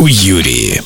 у 0.00 0.06
Юрии. 0.06 0.80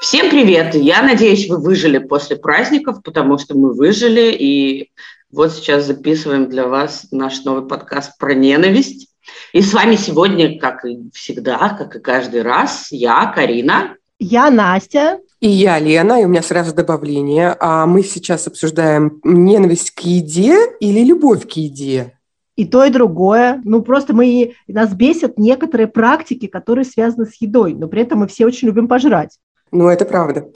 Всем 0.00 0.30
привет! 0.30 0.74
Я 0.74 1.00
надеюсь, 1.00 1.48
вы 1.48 1.58
выжили 1.58 1.98
после 1.98 2.34
праздников, 2.34 3.04
потому 3.04 3.38
что 3.38 3.56
мы 3.56 3.72
выжили, 3.72 4.32
и 4.32 4.90
вот 5.30 5.52
сейчас 5.52 5.86
записываем 5.86 6.48
для 6.48 6.66
вас 6.66 7.06
наш 7.12 7.44
новый 7.44 7.68
подкаст 7.68 8.18
про 8.18 8.34
ненависть. 8.34 9.10
И 9.52 9.62
с 9.62 9.72
вами 9.72 9.94
сегодня, 9.94 10.58
как 10.58 10.84
и 10.84 10.98
всегда, 11.14 11.68
как 11.78 11.94
и 11.94 12.00
каждый 12.00 12.42
раз, 12.42 12.88
я, 12.90 13.26
Карина. 13.26 13.94
Я, 14.18 14.50
Настя. 14.50 15.20
И 15.38 15.48
я, 15.48 15.78
Лена, 15.78 16.20
и 16.20 16.24
у 16.24 16.28
меня 16.28 16.42
сразу 16.42 16.74
добавление. 16.74 17.56
А 17.60 17.86
мы 17.86 18.02
сейчас 18.02 18.48
обсуждаем 18.48 19.20
ненависть 19.22 19.92
к 19.92 20.00
еде 20.00 20.58
или 20.80 21.04
любовь 21.04 21.46
к 21.46 21.52
еде? 21.52 22.18
И 22.60 22.66
то, 22.66 22.84
и 22.84 22.90
другое. 22.90 23.62
Ну, 23.64 23.80
просто 23.80 24.14
мы, 24.14 24.52
нас 24.68 24.92
бесят 24.92 25.38
некоторые 25.38 25.86
практики, 25.86 26.46
которые 26.46 26.84
связаны 26.84 27.24
с 27.24 27.40
едой, 27.40 27.72
но 27.72 27.88
при 27.88 28.02
этом 28.02 28.18
мы 28.18 28.26
все 28.26 28.44
очень 28.44 28.68
любим 28.68 28.86
пожрать. 28.86 29.38
Ну, 29.72 29.88
это 29.88 30.04
правда. 30.04 30.48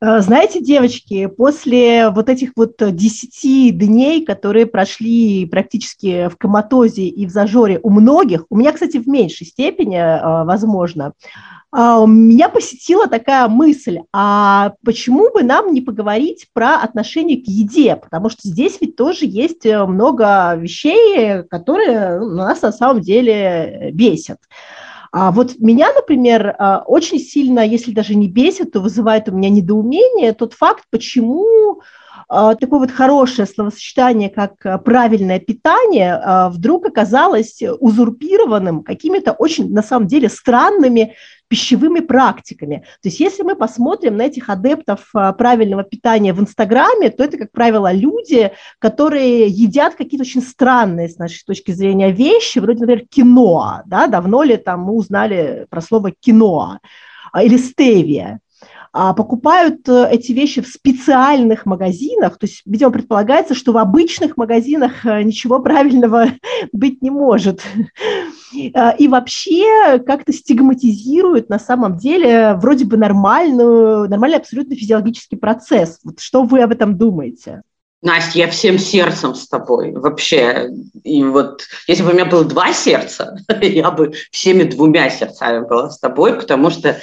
Э, 0.00 0.20
знаете, 0.20 0.60
девочки, 0.62 1.26
после 1.26 2.10
вот 2.10 2.28
этих 2.28 2.52
вот 2.54 2.76
10 2.78 3.76
дней, 3.76 4.24
которые 4.24 4.66
прошли 4.66 5.46
практически 5.46 6.28
в 6.28 6.36
коматозе 6.36 7.08
и 7.08 7.26
в 7.26 7.30
зажоре 7.30 7.80
у 7.82 7.90
многих, 7.90 8.44
у 8.50 8.56
меня, 8.56 8.70
кстати, 8.70 8.98
в 8.98 9.08
меньшей 9.08 9.48
степени, 9.48 9.96
э, 9.96 10.44
возможно, 10.44 11.12
меня 12.06 12.48
посетила 12.48 13.08
такая 13.08 13.46
мысль, 13.46 14.00
а 14.10 14.72
почему 14.84 15.30
бы 15.30 15.42
нам 15.42 15.74
не 15.74 15.82
поговорить 15.82 16.46
про 16.54 16.76
отношение 16.76 17.36
к 17.36 17.46
еде? 17.46 17.96
Потому 17.96 18.30
что 18.30 18.48
здесь 18.48 18.78
ведь 18.80 18.96
тоже 18.96 19.26
есть 19.26 19.66
э, 19.66 19.84
много 19.84 20.54
вещей, 20.56 21.42
которые 21.42 22.20
нас 22.20 22.62
на 22.62 22.72
самом 22.72 23.02
деле 23.02 23.90
бесят. 23.92 24.38
А 25.12 25.30
вот 25.30 25.58
меня, 25.58 25.92
например, 25.92 26.54
а, 26.58 26.82
очень 26.86 27.18
сильно, 27.18 27.60
если 27.60 27.92
даже 27.92 28.14
не 28.14 28.28
бесит, 28.28 28.72
то 28.72 28.80
вызывает 28.80 29.28
у 29.28 29.32
меня 29.32 29.48
недоумение 29.48 30.32
тот 30.32 30.52
факт, 30.52 30.84
почему 30.90 31.80
а, 32.28 32.54
такое 32.54 32.80
вот 32.80 32.90
хорошее 32.90 33.46
словосочетание, 33.46 34.28
как 34.28 34.84
правильное 34.84 35.38
питание, 35.38 36.50
вдруг 36.50 36.86
оказалось 36.86 37.62
узурпированным 37.80 38.82
какими-то 38.82 39.32
очень, 39.32 39.72
на 39.72 39.82
самом 39.82 40.08
деле, 40.08 40.28
странными 40.28 41.14
пищевыми 41.48 42.00
практиками. 42.00 42.84
То 43.02 43.08
есть 43.08 43.20
если 43.20 43.42
мы 43.42 43.56
посмотрим 43.56 44.16
на 44.16 44.22
этих 44.22 44.48
адептов 44.48 45.08
а, 45.14 45.32
правильного 45.32 45.82
питания 45.82 46.32
в 46.32 46.40
Инстаграме, 46.40 47.10
то 47.10 47.24
это, 47.24 47.38
как 47.38 47.52
правило, 47.52 47.92
люди, 47.92 48.52
которые 48.78 49.46
едят 49.46 49.94
какие-то 49.94 50.22
очень 50.22 50.42
странные, 50.42 51.08
с 51.08 51.18
нашей 51.18 51.42
точки 51.44 51.72
зрения, 51.72 52.12
вещи, 52.12 52.58
вроде, 52.58 52.80
например, 52.80 53.06
киноа. 53.08 53.82
Да? 53.86 54.06
Давно 54.06 54.42
ли 54.42 54.56
там 54.56 54.82
мы 54.82 54.92
узнали 54.92 55.66
про 55.70 55.80
слово 55.80 56.12
киноа? 56.12 56.80
Или 57.34 57.56
стевия 57.56 58.40
а, 58.92 59.12
покупают 59.12 59.88
э, 59.88 60.08
эти 60.10 60.32
вещи 60.32 60.60
в 60.60 60.68
специальных 60.68 61.66
магазинах, 61.66 62.38
то 62.38 62.46
есть, 62.46 62.62
видимо, 62.64 62.90
предполагается, 62.90 63.54
что 63.54 63.72
в 63.72 63.78
обычных 63.78 64.36
магазинах 64.36 65.04
э, 65.04 65.22
ничего 65.22 65.60
правильного 65.60 66.28
быть 66.72 67.02
не 67.02 67.10
может. 67.10 67.62
А, 68.74 68.90
и 68.90 69.08
вообще 69.08 69.98
как-то 70.06 70.32
стигматизируют 70.32 71.48
на 71.48 71.58
самом 71.58 71.96
деле 71.98 72.54
вроде 72.54 72.84
бы 72.84 72.96
нормальную, 72.96 74.08
нормальный 74.08 74.38
абсолютно 74.38 74.74
физиологический 74.74 75.36
процесс. 75.36 75.98
Вот 76.04 76.20
что 76.20 76.44
вы 76.44 76.62
об 76.62 76.72
этом 76.72 76.96
думаете? 76.96 77.62
Настя, 78.00 78.38
я 78.38 78.48
всем 78.48 78.78
сердцем 78.78 79.34
с 79.34 79.48
тобой 79.48 79.92
вообще. 79.92 80.70
И 81.02 81.24
вот 81.24 81.64
если 81.88 82.04
бы 82.04 82.10
у 82.10 82.12
меня 82.12 82.26
было 82.26 82.44
два 82.44 82.72
сердца, 82.72 83.36
я 83.60 83.90
бы 83.90 84.12
всеми 84.30 84.62
двумя 84.62 85.10
сердцами 85.10 85.66
была 85.66 85.90
с 85.90 85.98
тобой, 85.98 86.34
потому 86.34 86.70
что 86.70 87.00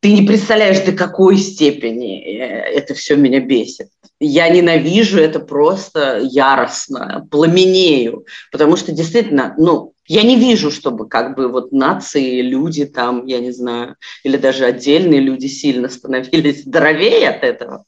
ты 0.00 0.12
не 0.12 0.26
представляешь, 0.26 0.80
до 0.80 0.92
какой 0.92 1.38
степени 1.38 2.20
э, 2.20 2.76
это 2.76 2.92
все 2.92 3.16
меня 3.16 3.40
бесит. 3.40 3.88
Я 4.20 4.48
ненавижу 4.50 5.18
это 5.18 5.40
просто 5.40 6.20
яростно, 6.22 7.26
пламенею, 7.30 8.26
потому 8.52 8.76
что 8.76 8.92
действительно, 8.92 9.54
ну, 9.56 9.93
я 10.06 10.22
не 10.22 10.36
вижу, 10.36 10.70
чтобы 10.70 11.08
как 11.08 11.34
бы 11.34 11.48
вот 11.48 11.72
нации, 11.72 12.42
люди 12.42 12.84
там, 12.84 13.26
я 13.26 13.40
не 13.40 13.52
знаю, 13.52 13.96
или 14.22 14.36
даже 14.36 14.66
отдельные 14.66 15.20
люди 15.20 15.46
сильно 15.46 15.88
становились 15.88 16.62
здоровее 16.64 17.30
от 17.30 17.42
этого. 17.42 17.84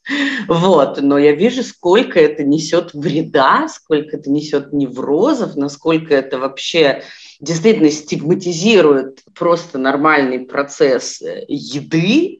Вот. 0.47 1.01
Но 1.01 1.17
я 1.17 1.33
вижу, 1.33 1.63
сколько 1.63 2.19
это 2.19 2.43
несет 2.43 2.93
вреда, 2.93 3.67
сколько 3.67 4.17
это 4.17 4.31
несет 4.31 4.73
неврозов, 4.73 5.55
насколько 5.55 6.15
это 6.15 6.39
вообще 6.39 7.03
действительно 7.39 7.91
стигматизирует 7.91 9.23
просто 9.35 9.77
нормальный 9.77 10.39
процесс 10.39 11.21
э, 11.21 11.45
еды. 11.47 12.39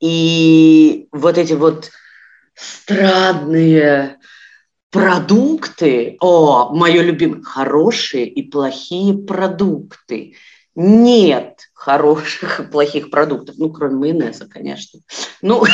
И 0.00 1.06
вот 1.12 1.38
эти 1.38 1.52
вот 1.52 1.90
странные 2.56 4.18
продукты, 4.92 6.18
о, 6.20 6.68
мое 6.72 7.02
любимое, 7.02 7.42
хорошие 7.42 8.28
и 8.28 8.42
плохие 8.42 9.16
продукты. 9.16 10.36
Нет 10.74 11.60
хороших 11.74 12.60
и 12.60 12.64
плохих 12.64 13.10
продуктов, 13.10 13.56
ну, 13.58 13.70
кроме 13.70 13.96
майонеза, 13.96 14.46
конечно. 14.46 15.00
Ну, 15.40 15.64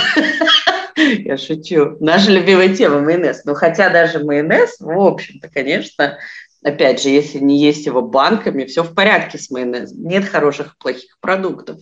я 0.97 1.37
шучу. 1.37 1.97
Наша 2.01 2.31
любимая 2.31 2.75
тема 2.75 3.01
майонез. 3.01 3.45
Ну, 3.45 3.55
хотя 3.55 3.91
даже 3.91 4.25
майонез, 4.25 4.77
в 4.79 4.99
общем-то, 4.99 5.49
конечно, 5.49 6.19
опять 6.63 7.03
же, 7.03 7.09
если 7.09 7.39
не 7.39 7.61
есть 7.61 7.87
его 7.87 8.03
банками, 8.03 8.65
все 8.65 8.85
в 8.85 8.95
порядке 8.95 9.39
с 9.39 9.51
майонезом. 9.51 10.03
Нет 10.05 10.27
хороших 10.27 10.69
и 10.69 10.79
плохих 10.79 11.19
продуктов. 11.21 11.79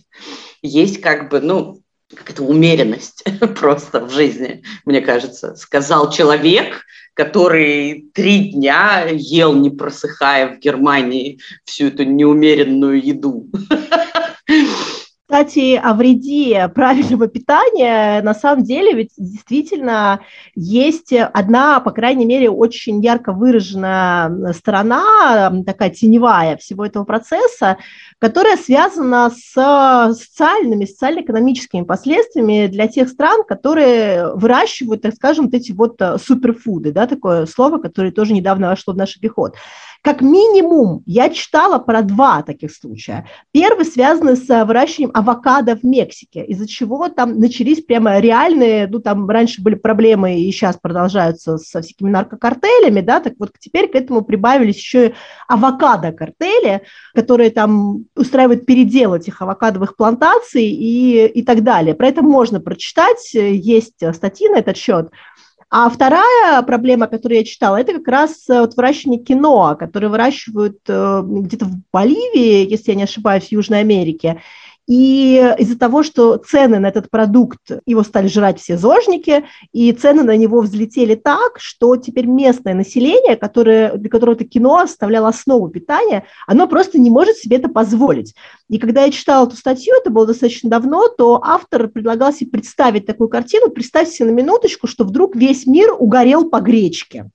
Есть 0.63 1.01
как 1.01 1.29
бы, 1.29 1.39
ну, 1.39 1.81
какая-то 2.15 2.43
умеренность 2.43 3.23
просто 3.59 4.05
в 4.05 4.11
жизни, 4.11 4.63
мне 4.85 5.01
кажется. 5.01 5.55
Сказал 5.55 6.11
человек, 6.11 6.83
который 7.17 8.05
три 8.13 8.51
дня 8.51 9.07
ел, 9.09 9.53
не 9.53 9.71
просыхая 9.71 10.53
в 10.53 10.59
Германии 10.59 11.39
всю 11.65 11.87
эту 11.87 12.03
неумеренную 12.03 13.03
еду. 13.03 13.49
Кстати, 15.37 15.75
о 15.75 15.93
вреде 15.93 16.67
правильного 16.67 17.27
питания, 17.27 18.23
на 18.23 18.33
самом 18.33 18.63
деле, 18.63 18.93
ведь 18.93 19.11
действительно 19.17 20.21
есть 20.55 21.13
одна, 21.13 21.79
по 21.79 21.91
крайней 21.91 22.25
мере, 22.25 22.49
очень 22.49 22.99
ярко 23.03 23.33
выраженная 23.33 24.51
сторона, 24.53 25.53
такая 25.63 25.91
теневая 25.91 26.57
всего 26.57 26.87
этого 26.87 27.03
процесса, 27.03 27.77
которая 28.17 28.57
связана 28.57 29.29
с 29.29 30.15
социальными, 30.17 30.85
социально-экономическими 30.85 31.83
последствиями 31.83 32.65
для 32.65 32.87
тех 32.87 33.07
стран, 33.07 33.43
которые 33.47 34.33
выращивают, 34.33 35.03
так 35.03 35.13
скажем, 35.13 35.45
вот 35.45 35.53
эти 35.53 35.71
вот 35.71 36.01
суперфуды, 36.19 36.91
да, 36.91 37.05
такое 37.05 37.45
слово, 37.45 37.77
которое 37.77 38.11
тоже 38.11 38.33
недавно 38.33 38.69
вошло 38.69 38.95
в 38.95 38.97
наш 38.97 39.15
обиход. 39.17 39.53
Как 40.07 40.21
минимум, 40.21 41.03
я 41.05 41.29
читала 41.29 41.79
про 41.79 42.01
два 42.01 42.41
таких 42.41 42.71
случая. 42.73 43.27
Первый 43.51 43.83
связан 43.83 44.37
с 44.37 44.47
выращиванием 44.63 45.11
авокадо 45.13 45.75
в 45.75 45.83
Мексике, 45.83 46.45
из-за 46.45 46.65
чего 46.65 47.09
там 47.09 47.37
начались 47.41 47.83
прямо 47.83 48.19
реальные, 48.19 48.87
ну 48.87 48.99
там 48.99 49.29
раньше 49.29 49.61
были 49.61 49.75
проблемы 49.75 50.39
и 50.39 50.49
сейчас 50.53 50.77
продолжаются 50.77 51.57
со 51.57 51.81
всякими 51.81 52.09
наркокартелями, 52.09 53.01
да, 53.01 53.19
так 53.19 53.33
вот 53.37 53.51
теперь 53.59 53.89
к 53.89 53.95
этому 53.95 54.21
прибавились 54.21 54.77
еще 54.77 55.07
и 55.07 55.13
авокадо-картели, 55.49 56.83
которые 57.13 57.49
там 57.49 58.05
устраивают 58.15 58.65
передел 58.65 59.13
этих 59.13 59.41
авокадовых 59.41 59.97
плантаций 59.97 60.67
и, 60.67 61.25
и 61.25 61.43
так 61.43 61.63
далее. 61.63 61.95
Про 61.95 62.07
это 62.07 62.21
можно 62.21 62.61
прочитать, 62.61 63.33
есть 63.33 64.01
статьи 64.13 64.47
на 64.47 64.59
этот 64.59 64.77
счет. 64.77 65.11
А 65.69 65.89
вторая 65.89 66.61
проблема, 66.61 67.07
которую 67.07 67.39
я 67.39 67.43
читала, 67.43 67.75
это 67.75 67.93
как 67.93 68.07
раз 68.07 68.49
э, 68.49 68.61
вот 68.61 68.75
выращивание 68.75 69.21
киноа, 69.21 69.75
которые 69.75 70.09
выращивают 70.09 70.79
э, 70.87 71.21
где-то 71.25 71.65
в 71.65 71.81
Боливии, 71.91 72.69
если 72.69 72.91
я 72.91 72.95
не 72.95 73.03
ошибаюсь, 73.03 73.47
в 73.47 73.51
Южной 73.51 73.81
Америке. 73.81 74.41
И 74.87 75.35
из-за 75.59 75.77
того, 75.77 76.01
что 76.01 76.37
цены 76.37 76.79
на 76.79 76.87
этот 76.87 77.09
продукт, 77.09 77.59
его 77.85 78.03
стали 78.03 78.27
жрать 78.27 78.59
все 78.59 78.77
зожники, 78.77 79.43
и 79.73 79.91
цены 79.91 80.23
на 80.23 80.37
него 80.37 80.61
взлетели 80.61 81.15
так, 81.15 81.59
что 81.59 81.97
теперь 81.97 82.25
местное 82.25 82.73
население, 82.73 83.35
которое, 83.35 83.97
для 83.97 84.09
которого 84.09 84.35
это 84.35 84.45
кино 84.45 84.87
составляло 84.87 85.27
основу 85.27 85.67
питания, 85.67 86.23
оно 86.47 86.67
просто 86.67 86.99
не 86.99 87.09
может 87.09 87.35
себе 87.35 87.57
это 87.57 87.67
позволить. 87.67 88.33
И 88.69 88.77
когда 88.77 89.03
я 89.03 89.11
читала 89.11 89.45
эту 89.45 89.57
статью, 89.57 89.93
это 89.99 90.09
было 90.09 90.25
достаточно 90.25 90.69
давно, 90.69 91.09
то 91.09 91.41
автор 91.43 91.89
предлагал 91.89 92.31
себе 92.31 92.51
представить 92.51 93.05
такую 93.05 93.27
картину. 93.27 93.69
Представьте 93.69 94.13
себе 94.13 94.31
на 94.31 94.35
минуточку, 94.35 94.87
что 94.87 95.03
вдруг 95.03 95.35
весь 95.35 95.65
мир 95.65 95.93
угорел 95.97 96.49
по 96.49 96.61
гречке. 96.61 97.29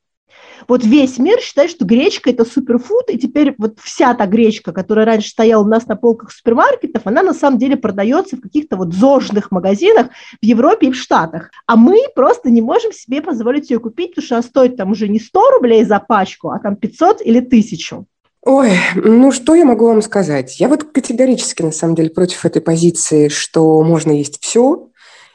Вот 0.69 0.85
весь 0.85 1.19
мир 1.19 1.41
считает, 1.41 1.70
что 1.70 1.85
гречка– 1.85 2.31
это 2.32 2.44
суперфуд, 2.44 3.09
и 3.09 3.19
теперь 3.19 3.55
вот 3.59 3.79
вся 3.81 4.14
та 4.14 4.26
гречка, 4.26 4.73
которая 4.73 5.06
раньше 5.06 5.31
стояла 5.31 5.62
у 5.62 5.69
нас 5.69 5.87
на 5.87 5.97
полках 5.97 6.32
супермаркетов, 6.32 7.03
она 7.05 7.23
на 7.23 7.35
самом 7.35 7.59
деле 7.59 7.76
продается 7.76 8.37
в 8.37 8.41
каких-то 8.41 8.76
вот 8.76 8.94
зожных 8.94 9.50
магазинах 9.50 10.09
в 10.41 10.44
Европе 10.44 10.88
и 10.88 10.91
в 10.91 10.97
Штатах. 10.97 11.50
А 11.67 11.76
мы 11.76 11.99
просто 12.14 12.50
не 12.50 12.62
можем 12.62 12.93
себе 12.93 13.23
позволить 13.23 13.70
ее 13.70 13.79
купить, 13.79 14.11
потому 14.11 14.26
что 14.26 14.35
она 14.37 14.43
стоит 14.43 14.76
там 14.76 14.93
уже 14.93 15.09
не 15.09 15.19
100 15.19 15.50
рублей 15.50 15.85
за 15.85 15.99
пачку, 16.00 16.50
а 16.50 16.59
там 16.59 16.76
500 16.76 17.23
или 17.23 17.38
1000. 17.38 18.05
Ой, 18.44 18.73
ну 18.97 19.31
что 19.31 19.55
я 19.55 19.64
могу 19.64 19.87
вам 19.87 20.03
сказать? 20.03 20.59
Я 20.59 20.67
вот 20.69 20.82
категорически, 20.82 21.62
на 21.62 21.70
самом 21.70 21.94
деле, 21.94 22.11
против 22.11 22.44
этой 22.44 22.61
позиции, 22.61 23.29
что 23.29 23.81
можно 23.82 24.11
есть 24.11 24.43
все, 24.43 24.88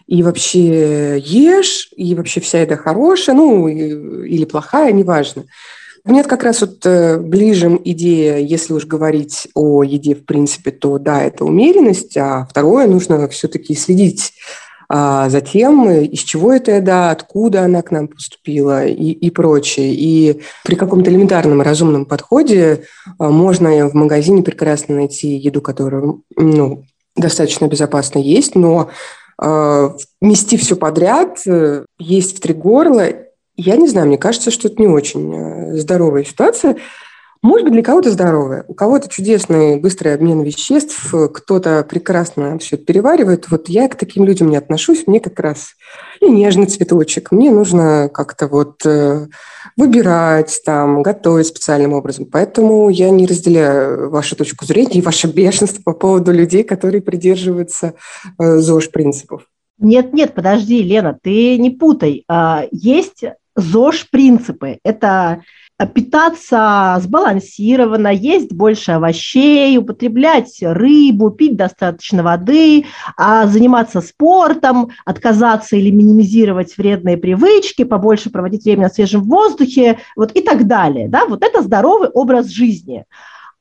и 0.08 0.24
вообще 0.24 1.20
ешь, 1.20 1.90
и 1.96 2.16
вообще 2.16 2.40
вся 2.40 2.62
еда 2.62 2.78
хорошая, 2.78 3.36
ну, 3.36 3.68
или 3.68 4.46
плохая, 4.46 4.92
неважно. 4.92 5.46
Мне 6.04 6.24
как 6.24 6.44
раз 6.44 6.62
вот 6.62 6.86
э, 6.86 7.18
ближе 7.18 7.80
идея, 7.84 8.38
если 8.38 8.74
уж 8.74 8.86
говорить 8.86 9.50
о 9.54 9.84
еде 9.84 10.16
в 10.16 10.26
принципе, 10.26 10.72
то 10.72 10.98
да, 11.00 11.22
это 11.22 11.44
умеренность, 11.44 12.16
а 12.16 12.48
второе, 12.50 12.88
нужно 12.88 13.28
все-таки 13.28 13.76
следить 13.76 14.34
а 14.90 15.30
затем 15.30 15.90
из 15.90 16.20
чего 16.20 16.54
эта 16.54 16.78
еда, 16.78 17.12
откуда 17.12 17.64
она 17.64 17.82
к 17.82 17.92
нам 17.92 18.08
поступила 18.08 18.86
и, 18.86 19.12
и 19.12 19.30
прочее. 19.32 19.94
И 19.94 20.42
при 20.64 20.76
каком-то 20.76 21.12
элементарном 21.12 21.62
разумном 21.62 22.06
подходе 22.06 22.84
а, 23.20 23.30
можно 23.30 23.90
в 23.90 23.94
магазине 23.94 24.44
прекрасно 24.44 24.96
найти 24.96 25.36
еду, 25.36 25.62
которая 25.62 26.14
ну, 26.38 26.84
достаточно 27.18 27.68
безопасно 27.68 28.20
есть, 28.20 28.56
но 28.56 28.90
мести 29.40 30.58
все 30.58 30.76
подряд, 30.76 31.42
э, 31.46 31.86
есть 32.00 32.38
в 32.38 32.40
три 32.40 32.54
горла, 32.54 33.08
я 33.56 33.76
не 33.76 33.88
знаю, 33.88 34.08
мне 34.08 34.18
кажется, 34.18 34.52
что 34.52 34.68
это 34.68 34.82
не 34.82 34.88
очень 34.88 35.34
э, 35.34 35.78
здоровая 35.78 36.24
ситуация. 36.24 36.78
Может 37.48 37.64
быть, 37.64 37.74
для 37.76 37.82
кого-то 37.82 38.12
здоровая, 38.12 38.66
у 38.68 38.74
кого-то 38.74 39.08
чудесный 39.08 39.80
быстрый 39.80 40.14
обмен 40.14 40.42
веществ, 40.42 41.16
кто-то 41.34 41.86
прекрасно 41.90 42.60
все 42.60 42.76
это 42.76 42.84
переваривает. 42.84 43.50
Вот 43.50 43.70
я 43.70 43.88
к 43.88 43.96
таким 43.96 44.26
людям 44.26 44.50
не 44.50 44.58
отношусь, 44.58 45.08
мне 45.08 45.22
как 45.22 45.40
раз 45.40 45.70
и 46.20 46.30
нежный 46.30 46.66
цветочек. 46.66 47.32
Мне 47.32 47.50
нужно 47.50 48.10
как-то 48.14 48.50
вот 48.50 48.86
э, 48.86 49.28
выбирать, 49.78 50.60
там, 50.66 51.02
готовить 51.02 51.48
специальным 51.48 51.94
образом. 51.94 52.26
Поэтому 52.26 52.90
я 52.90 53.10
не 53.12 53.26
разделяю 53.26 54.10
вашу 54.10 54.36
точку 54.36 54.66
зрения 54.66 55.00
и 55.00 55.02
ваше 55.02 55.28
бешенство 55.34 55.82
по 55.82 55.94
поводу 55.94 56.34
людей, 56.34 56.66
которые 56.66 57.02
придерживаются 57.02 57.94
э, 58.38 58.58
ЗОЖ-принципов. 58.58 59.44
Нет, 59.80 60.12
нет, 60.12 60.34
подожди, 60.34 60.84
Лена, 60.84 61.18
ты 61.24 61.58
не 61.58 61.70
путай. 61.70 62.26
А, 62.28 62.66
есть 62.72 63.24
ЗОЖ-принципы. 63.56 64.80
Это 64.84 65.44
питаться 65.86 66.98
сбалансированно, 67.00 68.08
есть 68.08 68.52
больше 68.52 68.94
овощей, 68.94 69.78
употреблять 69.78 70.58
рыбу, 70.62 71.30
пить 71.30 71.56
достаточно 71.56 72.24
воды, 72.24 72.86
а 73.16 73.46
заниматься 73.46 74.02
спортом, 74.02 74.90
отказаться 75.06 75.76
или 75.76 75.92
минимизировать 75.92 76.78
вредные 76.78 77.18
привычки, 77.18 77.84
побольше 77.84 78.32
проводить 78.32 78.64
время 78.64 78.84
на 78.84 78.90
свежем 78.90 79.24
воздухе, 79.24 80.00
вот 80.16 80.32
и 80.32 80.42
так 80.42 80.66
далее. 80.66 81.08
Да? 81.08 81.26
Вот 81.26 81.44
это 81.44 81.62
здоровый 81.62 82.10
образ 82.10 82.48
жизни. 82.48 83.06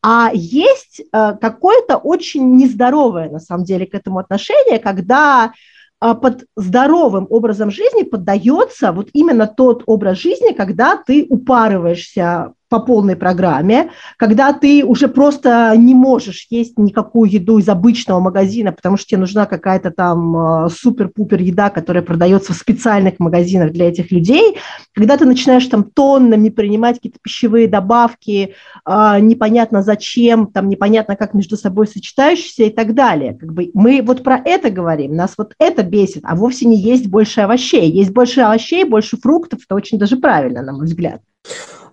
А 0.03 0.31
есть 0.33 1.01
э, 1.01 1.35
какое-то 1.41 1.97
очень 1.97 2.57
нездоровое, 2.57 3.29
на 3.29 3.41
самом 3.41 3.65
деле, 3.65 3.87
к 3.87 3.95
этому 3.95 4.21
отношение, 4.21 4.79
когда 4.79 5.53
под 6.01 6.45
здоровым 6.57 7.27
образом 7.31 7.71
жизни 7.71 8.03
поддается 8.03 8.93
вот 8.93 9.09
именно 9.13 9.47
тот 9.47 9.83
образ 9.87 10.19
жизни, 10.19 10.53
когда 10.53 10.97
ты 10.97 11.27
упарываешься 11.29 12.53
по 12.69 12.81
полной 12.81 13.17
программе, 13.17 13.91
когда 14.17 14.53
ты 14.53 14.85
уже 14.85 15.09
просто 15.09 15.73
не 15.77 15.95
можешь 15.95 16.47
есть 16.51 16.79
никакую 16.79 17.31
еду 17.31 17.59
из 17.59 17.69
обычного 17.69 18.21
магазина, 18.21 18.73
потому 18.73 18.97
что 18.97 19.07
тебе 19.07 19.21
нужна 19.21 19.47
какая-то 19.47 19.91
там 19.91 20.37
а, 20.37 20.69
супер-пупер 20.69 21.41
еда, 21.41 21.71
которая 21.71 22.03
продается 22.03 22.53
в 22.53 22.57
специальных 22.57 23.19
магазинах 23.19 23.73
для 23.73 23.89
этих 23.89 24.11
людей, 24.11 24.57
когда 24.95 25.17
ты 25.17 25.25
начинаешь 25.25 25.67
там 25.67 25.85
тоннами 25.85 26.49
принимать 26.49 26.97
какие-то 26.97 27.19
пищевые 27.23 27.69
добавки, 27.69 28.55
а, 28.85 29.21
непонятно 29.21 29.83
зачем, 29.83 30.47
там 30.49 30.69
непонятно 30.69 31.17
как 31.17 31.35
между 31.35 31.57
собой 31.57 31.87
сочетающиеся 31.87 32.65
и 32.65 32.71
так 32.71 32.95
далее. 32.95 33.35
Как 33.35 33.53
бы 33.53 33.71
мы 33.75 34.03
вот 34.03 34.25
про 34.25 34.41
это 34.45 34.71
говорим, 34.71 35.15
нас 35.15 35.35
вот 35.39 35.55
это 35.59 35.83
бесит, 35.83 36.23
а 36.25 36.35
вовсе 36.35 36.67
не 36.67 36.77
есть 36.77 37.07
больше 37.07 37.43
овощей. 37.43 37.91
Есть 37.91 38.11
больше 38.11 38.41
овощей, 38.41 38.85
больше 38.85 39.17
фруктов, 39.17 39.61
это 39.65 39.75
очень 39.75 39.99
даже 39.99 40.17
правильно, 40.17 40.63
на 40.63 40.73
мой 40.73 40.87
взгляд. 40.87 41.21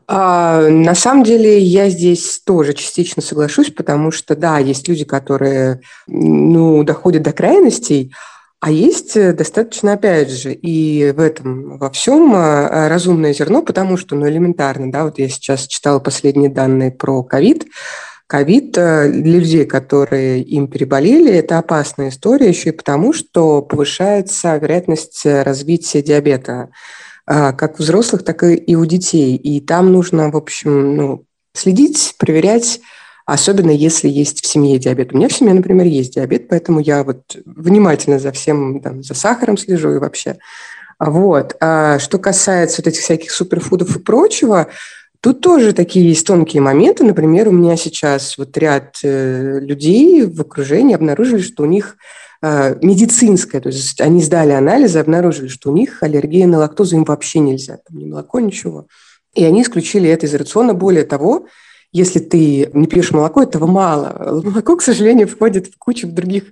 А, 0.07 0.67
на 0.67 0.95
самом 0.95 1.23
деле 1.23 1.59
я 1.59 1.89
здесь 1.89 2.41
тоже 2.45 2.73
частично 2.73 3.21
соглашусь, 3.21 3.71
потому 3.71 4.11
что, 4.11 4.35
да, 4.35 4.59
есть 4.59 4.87
люди, 4.87 5.05
которые 5.05 5.81
ну, 6.07 6.83
доходят 6.83 7.23
до 7.23 7.31
крайностей, 7.31 8.13
а 8.59 8.71
есть 8.71 9.17
э, 9.17 9.33
достаточно, 9.33 9.93
опять 9.93 10.29
же, 10.29 10.53
и 10.53 11.11
в 11.11 11.19
этом 11.19 11.77
во 11.77 11.89
всем 11.89 12.31
а, 12.33 12.87
разумное 12.87 13.33
зерно, 13.33 13.61
потому 13.61 13.97
что, 13.97 14.15
ну, 14.15 14.27
элементарно, 14.27 14.89
да, 14.89 15.03
вот 15.03 15.19
я 15.19 15.27
сейчас 15.27 15.67
читала 15.67 15.99
последние 15.99 16.49
данные 16.49 16.91
про 16.91 17.23
ковид. 17.23 17.65
Ковид 18.25 18.77
э, 18.77 19.09
для 19.09 19.39
людей, 19.39 19.65
которые 19.65 20.41
им 20.41 20.67
переболели, 20.67 21.31
это 21.31 21.59
опасная 21.59 22.07
история 22.07 22.47
еще 22.47 22.69
и 22.69 22.71
потому, 22.71 23.11
что 23.11 23.61
повышается 23.61 24.55
вероятность 24.55 25.25
развития 25.25 26.01
диабета. 26.01 26.69
А, 27.25 27.53
как 27.53 27.79
у 27.79 27.83
взрослых, 27.83 28.23
так 28.23 28.43
и 28.43 28.75
у 28.75 28.85
детей. 28.85 29.35
И 29.35 29.61
там 29.61 29.91
нужно, 29.91 30.29
в 30.29 30.35
общем, 30.35 30.95
ну, 30.97 31.25
следить, 31.53 32.15
проверять, 32.17 32.81
особенно 33.25 33.71
если 33.71 34.09
есть 34.09 34.43
в 34.43 34.47
семье 34.47 34.77
диабет. 34.77 35.13
У 35.13 35.17
меня 35.17 35.29
в 35.29 35.33
семье, 35.33 35.53
например, 35.53 35.85
есть 35.85 36.15
диабет, 36.15 36.49
поэтому 36.49 36.79
я 36.79 37.03
вот 37.03 37.37
внимательно 37.45 38.19
за 38.19 38.31
всем, 38.31 38.81
там, 38.81 39.03
за 39.03 39.13
сахаром 39.13 39.57
слежу 39.57 39.91
и 39.91 39.99
вообще. 39.99 40.37
Вот. 40.99 41.55
А 41.61 41.99
что 41.99 42.17
касается 42.19 42.81
вот 42.81 42.87
этих 42.87 43.01
всяких 43.01 43.31
суперфудов 43.31 43.95
и 43.95 43.99
прочего, 43.99 44.67
Тут 45.23 45.39
тоже 45.39 45.71
такие 45.71 46.09
есть 46.09 46.27
тонкие 46.27 46.61
моменты. 46.61 47.05
Например, 47.05 47.47
у 47.47 47.53
меня 47.53 47.77
сейчас 47.77 48.37
вот 48.37 48.57
ряд 48.57 48.97
э, 49.05 49.59
людей 49.61 50.25
в 50.25 50.41
окружении 50.41 50.93
обнаружили, 50.93 51.39
что 51.39 51.63
у 51.63 51.65
них 51.65 51.95
медицинская, 52.43 53.61
то 53.61 53.69
есть 53.69 54.01
они 54.01 54.21
сдали 54.21 54.51
анализы, 54.51 54.99
обнаружили, 54.99 55.47
что 55.47 55.71
у 55.71 55.73
них 55.73 56.03
аллергия 56.03 56.45
на 56.45 56.57
лактозу, 56.57 56.97
им 56.97 57.05
вообще 57.05 57.39
нельзя, 57.39 57.77
там 57.87 57.97
ни 57.97 58.05
молоко, 58.05 58.41
ничего. 58.41 58.87
И 59.33 59.45
они 59.45 59.61
исключили 59.61 60.09
это 60.09 60.25
из 60.25 60.35
рациона. 60.35 60.73
Более 60.73 61.05
того, 61.05 61.47
если 61.93 62.17
ты 62.17 62.71
не 62.73 62.87
пьешь 62.87 63.11
молоко, 63.11 63.43
этого 63.43 63.67
мало. 63.67 64.41
Молоко, 64.43 64.75
к 64.75 64.81
сожалению, 64.81 65.27
входит 65.27 65.67
в 65.67 65.77
кучу 65.77 66.07
других 66.07 66.45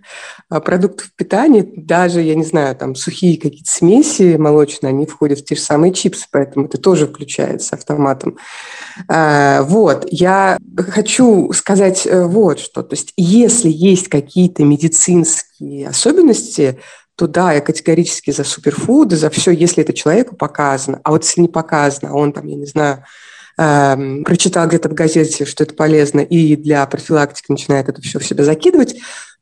а, 0.50 0.60
продуктов 0.60 1.12
питания. 1.16 1.68
Даже, 1.76 2.22
я 2.22 2.36
не 2.36 2.44
знаю, 2.44 2.76
там 2.76 2.94
сухие 2.94 3.38
какие-то 3.38 3.70
смеси 3.70 4.36
молочные, 4.38 4.92
они 4.92 5.08
входят 5.08 5.40
в 5.40 5.46
те 5.46 5.56
же 5.56 5.62
самые 5.62 5.94
чипсы, 5.94 6.28
поэтому 6.32 6.68
это 6.68 6.78
тоже 6.78 7.08
включается 7.08 7.76
автоматом. 7.76 8.38
А, 9.08 9.64
вот, 9.64 10.08
я 10.12 10.60
хочу 10.78 11.52
сказать 11.54 12.06
э, 12.06 12.24
вот 12.24 12.60
что. 12.60 12.84
То 12.84 12.94
есть 12.94 13.14
если 13.18 13.70
есть 13.70 14.10
какие-то 14.10 14.64
медицинские 14.64 15.88
особенности, 15.88 16.80
то 17.16 17.26
да, 17.26 17.54
я 17.54 17.62
категорически 17.62 18.30
за 18.30 18.44
суперфуды, 18.44 19.16
за 19.16 19.32
все, 19.32 19.50
если 19.50 19.84
это 19.84 19.94
человеку 19.94 20.36
показано. 20.36 21.02
А 21.04 21.10
вот 21.10 21.24
если 21.24 21.42
не 21.42 21.48
показано, 21.48 22.12
а 22.12 22.14
он 22.14 22.32
там, 22.32 22.46
я 22.46 22.56
не 22.56 22.66
знаю, 22.68 23.06
э, 23.62 24.24
прочитал 24.24 24.68
где-то 24.68 24.90
в 24.90 24.94
газете, 24.94 25.46
что 25.46 25.64
это 25.64 25.74
полезно, 25.74 26.22
и 26.22 26.56
для 26.56 26.86
профилактики 26.86 27.52
начинает 27.52 27.90
это 27.90 28.02
все 28.02 28.20
в 28.20 28.26
себя 28.26 28.44
закидывать, 28.44 28.96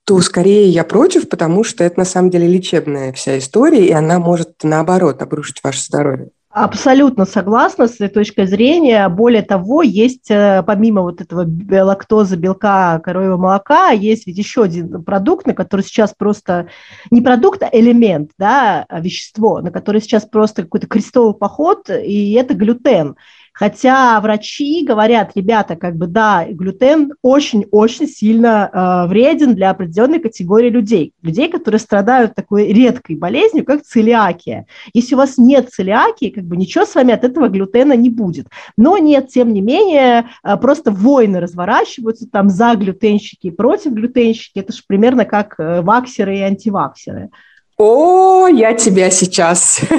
то 0.06 0.20
скорее 0.22 0.70
я 0.70 0.84
против, 0.84 1.30
потому 1.30 1.64
что 1.64 1.84
это 1.84 2.00
на 2.00 2.06
самом 2.06 2.32
деле 2.32 2.48
лечебная 2.48 3.14
вся 3.14 3.38
история, 3.38 3.86
и 3.86 3.92
она 3.92 4.20
может 4.20 4.64
наоборот 4.64 5.22
обрушить 5.22 5.60
ваше 5.64 5.84
здоровье. 5.84 6.30
Абсолютно 6.52 7.26
согласна 7.26 7.88
с 7.88 7.96
этой 7.96 8.10
точкой 8.10 8.48
зрения. 8.48 9.08
Более 9.08 9.44
того, 9.44 9.84
есть 9.84 10.32
э, 10.32 10.64
помимо 10.66 11.04
вот 11.04 11.22
этого 11.22 11.48
лактозы, 11.84 12.38
белка, 12.38 13.00
коровьего 13.04 13.38
молока, 13.38 13.92
есть 13.92 14.26
ведь 14.26 14.40
еще 14.40 14.64
один 14.64 15.04
продукт, 15.04 15.46
на 15.46 15.54
который 15.54 15.82
сейчас 15.82 16.16
просто 16.18 16.68
не 17.12 17.22
продукт, 17.22 17.62
а 17.62 17.70
элемент, 17.72 18.32
да, 18.40 18.84
а 18.90 19.00
вещество, 19.00 19.62
на 19.62 19.70
который 19.70 20.02
сейчас 20.02 20.26
просто 20.26 20.64
какой-то 20.64 20.88
крестовый 20.88 21.36
поход, 21.36 21.88
и 21.92 22.34
это 22.34 22.56
глютен. 22.56 23.16
Хотя 23.60 24.22
врачи 24.22 24.86
говорят, 24.86 25.32
ребята, 25.36 25.76
как 25.76 25.98
бы 25.98 26.08
да, 26.08 26.48
глютен 26.50 27.12
очень-очень 27.22 28.08
сильно 28.08 28.70
э, 28.72 29.10
вреден 29.10 29.54
для 29.54 29.72
определенной 29.72 30.20
категории 30.20 30.70
людей. 30.70 31.12
Людей, 31.22 31.50
которые 31.50 31.80
страдают 31.80 32.36
такой 32.36 32.72
редкой 32.72 33.18
болезнью, 33.18 33.66
как 33.66 33.82
целиакия. 33.82 34.66
Если 34.94 35.14
у 35.14 35.18
вас 35.18 35.38
нет 35.38 35.72
целиакии, 35.72 36.30
как 36.30 36.46
бы 36.46 36.56
ничего 36.56 36.86
с 36.86 36.96
вами 36.96 37.14
от 37.14 37.26
этого 37.26 37.50
глютена 37.50 37.98
не 37.98 38.10
будет. 38.10 38.48
Но 38.78 38.98
нет, 38.98 39.28
тем 39.28 39.52
не 39.52 39.60
менее, 39.60 40.30
э, 40.42 40.56
просто 40.56 40.92
войны 40.92 41.42
разворачиваются 41.42 42.30
там 42.32 42.50
за 42.50 42.76
глютенщики 42.76 43.48
и 43.48 43.52
против 43.52 43.92
глютенщики. 43.92 44.60
Это 44.60 44.72
же 44.72 44.84
примерно 44.88 45.26
как 45.26 45.60
э, 45.60 45.82
ваксеры 45.82 46.38
и 46.38 46.42
антиваксеры. 46.44 47.30
О, 47.80 48.48
я 48.48 48.74
тебя 48.74 49.10
сейчас. 49.10 49.80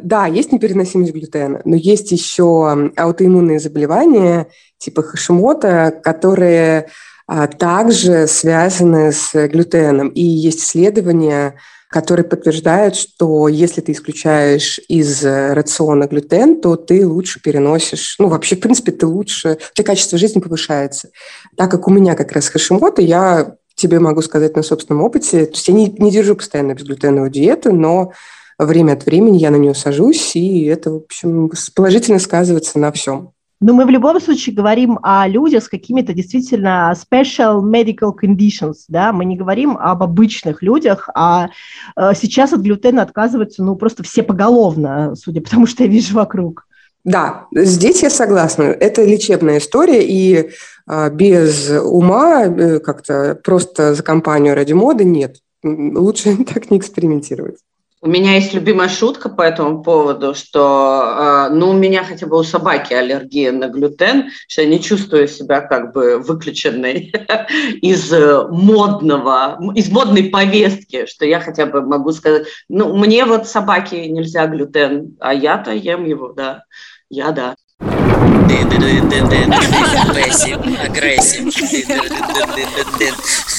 Да, 0.00 0.26
есть 0.26 0.50
непереносимость 0.50 1.12
глютена, 1.12 1.62
но 1.64 1.76
есть 1.76 2.10
еще 2.10 2.90
аутоиммунные 2.96 3.60
заболевания 3.60 4.48
типа 4.78 5.02
Хашимота, 5.02 6.00
которые 6.02 6.88
а, 7.28 7.46
также 7.46 8.26
связаны 8.26 9.12
с 9.12 9.32
глютеном. 9.48 10.08
И 10.08 10.22
есть 10.22 10.60
исследования, 10.60 11.54
который 11.88 12.24
подтверждает, 12.24 12.96
что 12.96 13.46
если 13.46 13.80
ты 13.80 13.92
исключаешь 13.92 14.80
из 14.88 15.24
рациона 15.24 16.08
глютен, 16.08 16.60
то 16.60 16.74
ты 16.74 17.06
лучше 17.06 17.40
переносишь, 17.40 18.16
ну, 18.18 18.28
вообще, 18.28 18.56
в 18.56 18.60
принципе, 18.60 18.90
ты 18.90 19.06
лучше, 19.06 19.58
у 19.70 19.74
тебя 19.74 19.86
качество 19.86 20.18
жизни 20.18 20.40
повышается. 20.40 21.10
Так 21.56 21.70
как 21.70 21.86
у 21.86 21.90
меня 21.92 22.16
как 22.16 22.32
раз 22.32 22.48
Хашимото, 22.48 23.00
я 23.00 23.56
тебе 23.80 23.98
могу 23.98 24.22
сказать 24.22 24.56
на 24.56 24.62
собственном 24.62 25.02
опыте, 25.02 25.46
то 25.46 25.52
есть 25.52 25.68
я 25.68 25.74
не, 25.74 25.88
не 25.98 26.10
держу 26.10 26.36
постоянно 26.36 26.74
безглютеновую 26.74 27.30
диету, 27.30 27.72
но 27.72 28.12
время 28.58 28.92
от 28.92 29.06
времени 29.06 29.38
я 29.38 29.50
на 29.50 29.56
нее 29.56 29.74
сажусь, 29.74 30.36
и 30.36 30.64
это, 30.64 30.92
в 30.92 30.96
общем, 30.96 31.50
положительно 31.74 32.18
сказывается 32.18 32.78
на 32.78 32.92
всем. 32.92 33.32
Но 33.62 33.74
мы 33.74 33.84
в 33.84 33.90
любом 33.90 34.18
случае 34.20 34.54
говорим 34.54 34.98
о 35.02 35.28
людях 35.28 35.64
с 35.64 35.68
какими-то 35.68 36.14
действительно 36.14 36.94
special 36.96 37.62
medical 37.62 38.12
conditions, 38.18 38.84
да, 38.88 39.12
мы 39.12 39.26
не 39.26 39.36
говорим 39.36 39.76
об 39.76 40.02
обычных 40.02 40.62
людях, 40.62 41.10
а 41.14 41.50
э, 41.94 42.12
сейчас 42.14 42.54
от 42.54 42.60
глютена 42.60 43.02
отказываются, 43.02 43.62
ну, 43.62 43.76
просто 43.76 44.02
все 44.02 44.22
поголовно, 44.22 45.14
судя 45.14 45.42
по 45.42 45.50
тому, 45.50 45.66
что 45.66 45.84
я 45.84 45.90
вижу 45.90 46.14
вокруг. 46.14 46.66
Да, 47.04 47.46
здесь 47.52 48.02
я 48.02 48.10
согласна. 48.10 48.64
Это 48.64 49.02
лечебная 49.04 49.58
история, 49.58 50.04
и 50.04 50.50
э, 50.88 51.10
без 51.10 51.70
ума 51.70 52.44
э, 52.44 52.78
как-то 52.80 53.38
просто 53.42 53.94
за 53.94 54.02
компанию 54.02 54.54
ради 54.54 54.74
моды 54.74 55.04
нет. 55.04 55.36
Лучше 55.62 56.36
так 56.52 56.70
не 56.70 56.78
экспериментировать. 56.78 57.58
У 58.02 58.08
меня 58.08 58.36
есть 58.36 58.54
любимая 58.54 58.88
шутка 58.88 59.28
по 59.28 59.42
этому 59.42 59.82
поводу, 59.82 60.34
что, 60.34 61.48
э, 61.50 61.54
ну, 61.54 61.68
у 61.68 61.72
меня 61.74 62.02
хотя 62.02 62.26
бы 62.26 62.38
у 62.38 62.42
собаки 62.42 62.94
аллергия 62.94 63.52
на 63.52 63.68
глютен, 63.68 64.30
что 64.48 64.62
я 64.62 64.68
не 64.68 64.80
чувствую 64.80 65.28
себя 65.28 65.60
как 65.60 65.92
бы 65.92 66.16
выключенной 66.18 67.12
из 67.82 68.10
модного, 68.48 69.58
из 69.74 69.90
модной 69.90 70.30
повестки, 70.30 71.04
что 71.04 71.26
я 71.26 71.40
хотя 71.40 71.66
бы 71.66 71.82
могу 71.82 72.12
сказать, 72.12 72.46
ну, 72.70 72.96
мне 72.96 73.26
вот 73.26 73.46
собаки 73.46 73.96
нельзя 73.96 74.46
глютен, 74.46 75.18
а 75.20 75.34
я-то 75.34 75.72
ем 75.72 76.06
его, 76.06 76.32
да, 76.32 76.64
я 77.10 77.32
да. 77.32 77.54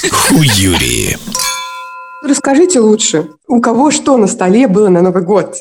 Хуюри. 0.10 1.16
Расскажите 2.24 2.80
лучше, 2.80 3.30
у 3.48 3.60
кого 3.62 3.90
что 3.90 4.16
на 4.18 4.28
столе 4.28 4.68
было 4.68 4.90
на 4.90 5.02
Новый 5.02 5.24
год? 5.24 5.56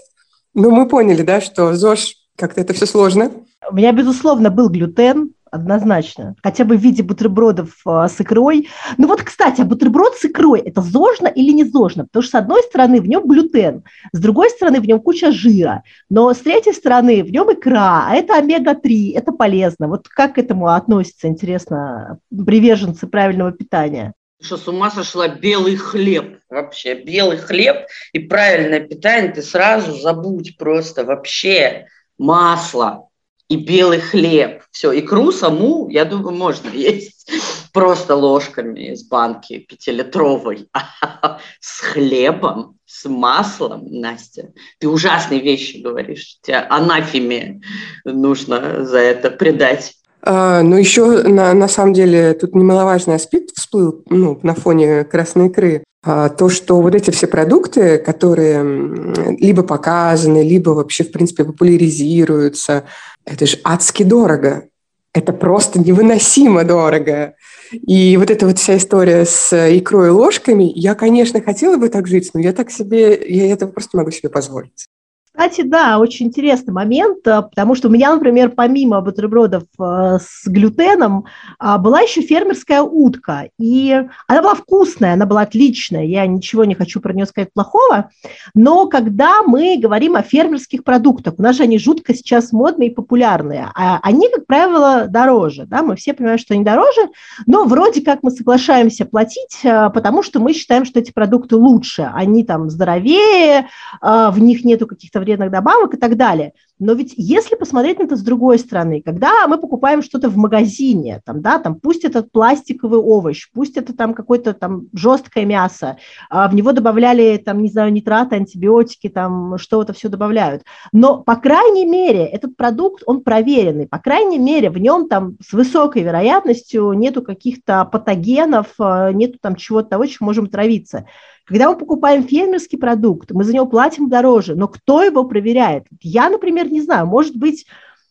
Ну, 0.52 0.70
мы 0.70 0.86
поняли, 0.86 1.22
да, 1.22 1.40
что 1.40 1.74
ЗОЖ, 1.74 2.16
как-то 2.36 2.60
это 2.60 2.74
все 2.74 2.84
сложно. 2.84 3.30
У 3.70 3.74
меня, 3.74 3.92
безусловно, 3.92 4.50
был 4.50 4.68
глютен, 4.68 5.32
однозначно. 5.50 6.34
Хотя 6.42 6.64
бы 6.64 6.76
в 6.76 6.80
виде 6.80 7.02
бутербродов 7.02 7.76
а, 7.86 8.08
с 8.08 8.20
икрой. 8.20 8.68
Ну 8.98 9.08
вот, 9.08 9.22
кстати, 9.22 9.62
а 9.62 9.64
бутерброд 9.64 10.14
с 10.16 10.24
икрой– 10.24 10.60
это 10.64 10.82
зожно 10.82 11.28
или 11.28 11.52
не 11.52 11.64
зожно? 11.64 12.04
Потому 12.04 12.22
что, 12.22 12.38
с 12.38 12.40
одной 12.40 12.62
стороны, 12.62 13.00
в 13.00 13.08
нем 13.08 13.26
глютен, 13.26 13.82
с 14.12 14.18
другой 14.18 14.50
стороны, 14.50 14.80
в 14.80 14.86
нем 14.86 15.00
куча 15.00 15.32
жира, 15.32 15.82
но 16.08 16.32
с 16.32 16.38
третьей 16.38 16.72
стороны, 16.72 17.22
в 17.22 17.30
нем 17.30 17.52
икра, 17.52 18.06
а 18.08 18.14
это 18.14 18.34
омега-3, 18.34 19.12
это 19.14 19.32
полезно. 19.32 19.88
Вот 19.88 20.08
как 20.08 20.34
к 20.34 20.38
этому 20.38 20.68
относятся, 20.68 21.26
интересно, 21.26 22.18
приверженцы 22.30 23.06
правильного 23.06 23.52
питания? 23.52 24.14
Что 24.40 24.56
с 24.56 24.66
ума 24.68 24.90
сошла 24.90 25.28
белый 25.28 25.76
хлеб 25.76 26.40
вообще. 26.48 26.94
Белый 26.94 27.38
хлеб 27.38 27.86
и 28.12 28.20
правильное 28.20 28.80
питание 28.80 29.32
ты 29.32 29.42
сразу 29.42 29.92
забудь 29.98 30.56
просто 30.56 31.04
вообще. 31.04 31.86
Масло 32.18 33.08
и 33.48 33.56
белый 33.56 34.00
хлеб. 34.00 34.62
Все, 34.70 34.98
икру 34.98 35.32
саму, 35.32 35.88
я 35.88 36.04
думаю, 36.04 36.36
можно 36.36 36.68
есть 36.70 37.30
просто 37.72 38.14
ложками 38.14 38.92
из 38.92 39.06
банки 39.06 39.58
пятилитровой. 39.58 40.68
с 41.60 41.80
хлебом, 41.80 42.78
с 42.84 43.08
маслом, 43.08 43.86
Настя, 43.86 44.52
ты 44.78 44.88
ужасные 44.88 45.40
вещи 45.40 45.78
говоришь. 45.78 46.38
Тебя 46.42 46.66
анафеме 46.68 47.60
нужно 48.04 48.84
за 48.84 48.98
это 48.98 49.30
предать. 49.30 49.94
А, 50.22 50.62
но 50.62 50.76
еще, 50.78 51.22
на, 51.22 51.52
на 51.54 51.68
самом 51.68 51.92
деле, 51.92 52.34
тут 52.34 52.54
немаловажный 52.54 53.14
аспект 53.14 53.56
всплыл 53.56 54.02
ну, 54.08 54.38
на 54.42 54.54
фоне 54.54 55.04
красной 55.04 55.48
икры. 55.48 55.84
А, 56.02 56.28
то, 56.28 56.48
что 56.48 56.80
вот 56.80 56.94
эти 56.94 57.10
все 57.10 57.26
продукты, 57.26 57.98
которые 57.98 59.36
либо 59.38 59.62
показаны, 59.62 60.42
либо 60.42 60.70
вообще, 60.70 61.04
в 61.04 61.12
принципе, 61.12 61.44
популяризируются, 61.44 62.84
это 63.24 63.46
же 63.46 63.58
адски 63.64 64.02
дорого. 64.02 64.64
Это 65.12 65.32
просто 65.32 65.80
невыносимо 65.80 66.64
дорого. 66.64 67.34
И 67.72 68.16
вот 68.16 68.30
эта 68.30 68.46
вот 68.46 68.58
вся 68.58 68.76
история 68.76 69.24
с 69.24 69.52
икрой 69.52 70.08
и 70.08 70.10
ложками, 70.10 70.70
я, 70.74 70.94
конечно, 70.94 71.40
хотела 71.40 71.76
бы 71.76 71.88
так 71.88 72.06
жить, 72.06 72.30
но 72.34 72.40
я 72.40 72.52
так 72.52 72.70
себе, 72.70 73.20
я 73.28 73.52
этого 73.52 73.70
просто 73.70 73.96
могу 73.96 74.10
себе 74.10 74.28
позволить. 74.28 74.86
Кстати, 75.32 75.62
да, 75.62 76.00
очень 76.00 76.26
интересный 76.26 76.74
момент, 76.74 77.24
э, 77.24 77.42
потому 77.42 77.76
что 77.76 77.86
у 77.86 77.90
меня, 77.90 78.12
например, 78.12 78.50
помимо 78.50 79.00
бутербродов 79.00 79.62
э, 79.78 80.18
с 80.20 80.44
глютеном, 80.46 81.24
а, 81.60 81.78
была 81.78 82.00
еще 82.00 82.20
фермерская 82.20 82.82
утка. 82.82 83.48
И 83.56 83.96
она 84.26 84.42
была 84.42 84.56
вкусная, 84.56 85.12
она 85.12 85.26
была 85.26 85.42
отличная, 85.42 86.04
я 86.04 86.26
ничего 86.26 86.64
не 86.64 86.74
хочу 86.74 87.00
про 87.00 87.12
нее 87.12 87.26
сказать 87.26 87.52
плохого. 87.52 88.10
Но 88.54 88.88
когда 88.88 89.42
мы 89.42 89.78
говорим 89.78 90.16
о 90.16 90.22
фермерских 90.22 90.82
продуктах, 90.82 91.34
у 91.38 91.42
нас 91.42 91.56
же 91.56 91.62
они 91.62 91.78
жутко 91.78 92.12
сейчас 92.12 92.50
модные 92.50 92.90
и 92.90 92.94
популярные, 92.94 93.68
а 93.76 94.00
они, 94.02 94.28
как 94.34 94.46
правило, 94.46 95.06
дороже. 95.08 95.64
Да? 95.64 95.84
Мы 95.84 95.94
все 95.94 96.12
понимаем, 96.12 96.38
что 96.38 96.54
они 96.54 96.64
дороже, 96.64 97.08
но 97.46 97.64
вроде 97.66 98.02
как 98.02 98.24
мы 98.24 98.32
соглашаемся 98.32 99.04
платить, 99.04 99.60
потому 99.62 100.24
что 100.24 100.40
мы 100.40 100.54
считаем, 100.54 100.84
что 100.84 100.98
эти 100.98 101.12
продукты 101.12 101.54
лучше, 101.54 102.10
они 102.12 102.42
там 102.42 102.68
здоровее, 102.68 103.68
в 104.02 104.34
них 104.38 104.64
нету 104.64 104.88
каких-то 104.88 105.19
вредных 105.20 105.50
добавок 105.50 105.94
и 105.94 105.96
так 105.96 106.16
далее. 106.16 106.52
Но 106.80 106.94
ведь 106.94 107.12
если 107.16 107.56
посмотреть 107.56 107.98
на 107.98 108.04
это 108.04 108.16
с 108.16 108.22
другой 108.22 108.58
стороны, 108.58 109.02
когда 109.04 109.46
мы 109.46 109.58
покупаем 109.58 110.02
что-то 110.02 110.30
в 110.30 110.36
магазине, 110.38 111.20
там, 111.26 111.42
да, 111.42 111.58
там, 111.58 111.74
пусть 111.74 112.04
это 112.04 112.22
пластиковый 112.22 112.98
овощ, 112.98 113.50
пусть 113.52 113.76
это 113.76 113.94
там 113.94 114.14
какое-то 114.14 114.54
там 114.54 114.86
жесткое 114.94 115.44
мясо, 115.44 115.98
а 116.30 116.48
в 116.48 116.54
него 116.54 116.72
добавляли 116.72 117.36
там, 117.36 117.62
не 117.62 117.68
знаю, 117.68 117.92
нитраты, 117.92 118.36
антибиотики, 118.36 119.10
там 119.10 119.58
что-то 119.58 119.92
все 119.92 120.08
добавляют. 120.08 120.62
Но, 120.90 121.18
по 121.18 121.36
крайней 121.36 121.84
мере, 121.84 122.24
этот 122.24 122.56
продукт, 122.56 123.02
он 123.04 123.22
проверенный, 123.22 123.86
по 123.86 123.98
крайней 123.98 124.38
мере, 124.38 124.70
в 124.70 124.78
нем 124.78 125.06
там 125.06 125.36
с 125.46 125.52
высокой 125.52 126.02
вероятностью 126.02 126.92
нету 126.94 127.20
каких-то 127.20 127.84
патогенов, 127.84 128.68
а, 128.78 129.12
нету 129.12 129.38
там 129.40 129.54
чего-то 129.54 129.90
того, 129.90 130.06
чем 130.06 130.26
можем 130.26 130.46
травиться. 130.46 131.04
Когда 131.50 131.68
мы 131.68 131.76
покупаем 131.76 132.22
фермерский 132.22 132.78
продукт, 132.78 133.32
мы 133.32 133.42
за 133.42 133.52
него 133.52 133.66
платим 133.66 134.08
дороже, 134.08 134.54
но 134.54 134.68
кто 134.68 135.02
его 135.02 135.24
проверяет? 135.24 135.84
Я, 136.00 136.30
например, 136.30 136.69
не 136.70 136.80
знаю, 136.80 137.06
может 137.06 137.36
быть, 137.36 137.66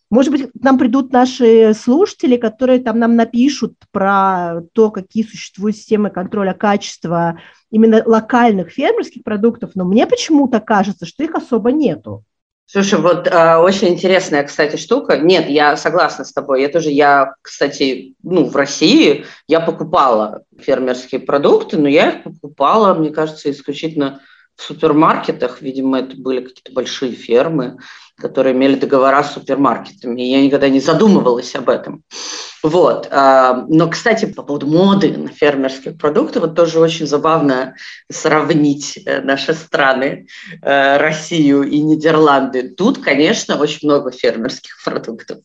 может 0.10 0.32
быть, 0.32 0.52
к 0.52 0.64
нам 0.64 0.80
придут 0.80 1.12
наши 1.12 1.74
слушатели, 1.74 2.36
которые 2.36 2.80
там 2.80 2.98
нам 2.98 3.16
напишут 3.16 3.76
про 3.92 4.62
то, 4.74 4.90
какие 4.90 5.24
существуют 5.24 5.78
системы 5.78 6.10
контроля 6.10 6.54
качества 6.54 7.40
именно 7.70 8.02
локальных 8.06 8.72
фермерских 8.72 9.24
продуктов, 9.24 9.72
но 9.76 9.86
мне 9.86 10.08
почему-то 10.08 10.60
кажется, 10.60 11.06
что 11.06 11.24
их 11.24 11.36
особо 11.36 11.72
нету. 11.72 12.24
Слушай, 12.72 13.00
вот 13.00 13.28
э, 13.28 13.56
очень 13.58 13.90
интересная, 13.90 14.44
кстати, 14.44 14.76
штука. 14.76 15.18
Нет, 15.18 15.50
я 15.50 15.76
согласна 15.76 16.24
с 16.24 16.32
тобой. 16.32 16.62
Я 16.62 16.70
тоже, 16.70 16.92
я, 16.92 17.34
кстати, 17.42 18.14
ну, 18.22 18.46
в 18.46 18.56
России 18.56 19.26
я 19.48 19.60
покупала 19.60 20.44
фермерские 20.56 21.20
продукты, 21.22 21.80
но 21.80 21.88
я 21.88 22.12
их 22.12 22.24
покупала, 22.24 22.94
мне 22.94 23.10
кажется, 23.10 23.50
исключительно 23.50 24.22
в 24.56 24.62
супермаркетах. 24.62 25.64
Видимо, 25.64 25.98
это 26.00 26.16
были 26.16 26.42
какие-то 26.42 26.72
большие 26.72 27.14
фермы 27.14 27.80
которые 28.20 28.56
имели 28.56 28.76
договора 28.76 29.24
с 29.24 29.34
супермаркетами. 29.34 30.22
Я 30.22 30.42
никогда 30.42 30.70
не 30.70 30.80
задумывалась 30.80 31.56
об 31.56 31.70
этом. 31.70 32.04
Вот. 32.62 33.08
А, 33.12 33.66
но, 33.70 33.90
кстати, 33.90 34.26
по 34.26 34.44
поводу 34.44 34.68
моды 34.68 35.16
на 35.18 35.30
фермерские 35.30 35.94
продукты, 35.94 36.40
вот 36.40 36.56
тоже 36.56 36.80
очень 36.80 37.08
забавно 37.08 37.76
сравнить 38.12 39.00
э, 39.06 39.22
наши 39.22 39.54
страны, 39.54 40.28
э, 40.62 40.98
Россию 40.98 41.64
и 41.64 41.80
Нидерланды. 41.80 42.70
Тут, 42.70 43.02
конечно, 43.02 43.58
очень 43.58 43.88
много 43.88 44.12
фермерских 44.12 44.78
продуктов, 44.84 45.40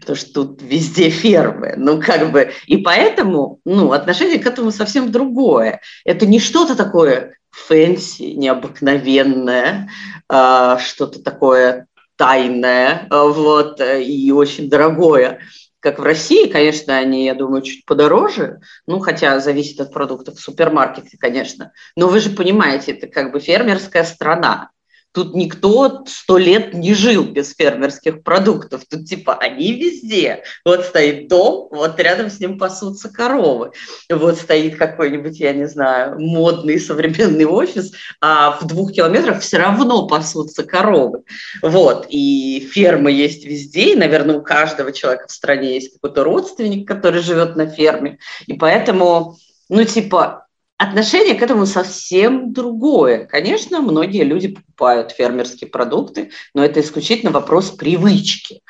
потому 0.00 0.16
что 0.16 0.32
тут 0.32 0.62
везде 0.62 1.10
фермы. 1.10 1.74
Ну, 1.76 2.00
как 2.00 2.30
бы, 2.30 2.52
и 2.66 2.76
поэтому, 2.76 3.58
ну, 3.64 3.92
отношение 3.92 4.38
к 4.38 4.46
этому 4.46 4.70
совсем 4.70 5.10
другое. 5.10 5.80
Это 6.04 6.24
не 6.24 6.38
что-то 6.38 6.76
такое 6.76 7.34
fancy, 7.50 8.34
необыкновенное, 8.36 9.90
а, 10.28 10.78
что-то 10.78 11.20
такое 11.20 11.86
тайное 12.20 13.06
э, 13.10 13.28
вот, 13.28 13.80
э, 13.80 14.02
и 14.02 14.30
очень 14.30 14.68
дорогое. 14.68 15.40
Как 15.80 15.98
в 15.98 16.02
России, 16.02 16.48
конечно, 16.48 16.98
они, 16.98 17.24
я 17.24 17.34
думаю, 17.34 17.62
чуть 17.62 17.86
подороже, 17.86 18.60
ну, 18.86 18.98
хотя 19.00 19.40
зависит 19.40 19.80
от 19.80 19.90
продуктов 19.90 20.34
в 20.34 20.40
супермаркете, 20.40 21.16
конечно. 21.18 21.72
Но 21.96 22.08
вы 22.08 22.20
же 22.20 22.28
понимаете, 22.28 22.92
это 22.92 23.06
как 23.06 23.32
бы 23.32 23.40
фермерская 23.40 24.04
страна. 24.04 24.68
Тут 25.12 25.34
никто 25.34 26.04
сто 26.06 26.38
лет 26.38 26.72
не 26.72 26.94
жил 26.94 27.24
без 27.24 27.54
фермерских 27.54 28.22
продуктов. 28.22 28.82
Тут 28.88 29.06
типа 29.06 29.34
они 29.34 29.72
везде. 29.72 30.44
Вот 30.64 30.84
стоит 30.84 31.28
дом, 31.28 31.68
вот 31.72 31.98
рядом 31.98 32.30
с 32.30 32.38
ним 32.38 32.58
пасутся 32.58 33.08
коровы. 33.08 33.72
Вот 34.08 34.38
стоит 34.38 34.76
какой-нибудь, 34.76 35.40
я 35.40 35.52
не 35.52 35.66
знаю, 35.66 36.20
модный 36.20 36.78
современный 36.78 37.44
офис, 37.44 37.92
а 38.20 38.52
в 38.60 38.66
двух 38.66 38.92
километрах 38.92 39.40
все 39.40 39.58
равно 39.58 40.06
пасутся 40.06 40.62
коровы. 40.62 41.24
Вот. 41.60 42.06
И 42.08 42.68
фермы 42.72 43.10
есть 43.10 43.44
везде, 43.44 43.94
и, 43.94 43.96
наверное, 43.96 44.38
у 44.38 44.42
каждого 44.42 44.92
человека 44.92 45.26
в 45.26 45.32
стране 45.32 45.74
есть 45.74 45.94
какой-то 45.94 46.22
родственник, 46.22 46.86
который 46.86 47.20
живет 47.20 47.56
на 47.56 47.66
ферме. 47.66 48.18
И 48.46 48.52
поэтому, 48.52 49.36
ну, 49.68 49.84
типа, 49.84 50.46
Отношение 50.82 51.34
к 51.34 51.42
этому 51.42 51.66
совсем 51.66 52.54
другое. 52.54 53.26
Конечно, 53.26 53.82
многие 53.82 54.22
люди 54.22 54.48
покупают 54.48 55.10
фермерские 55.10 55.68
продукты, 55.68 56.30
но 56.54 56.64
это 56.64 56.80
исключительно 56.80 57.32
вопрос 57.32 57.70
привычки. 57.70 58.62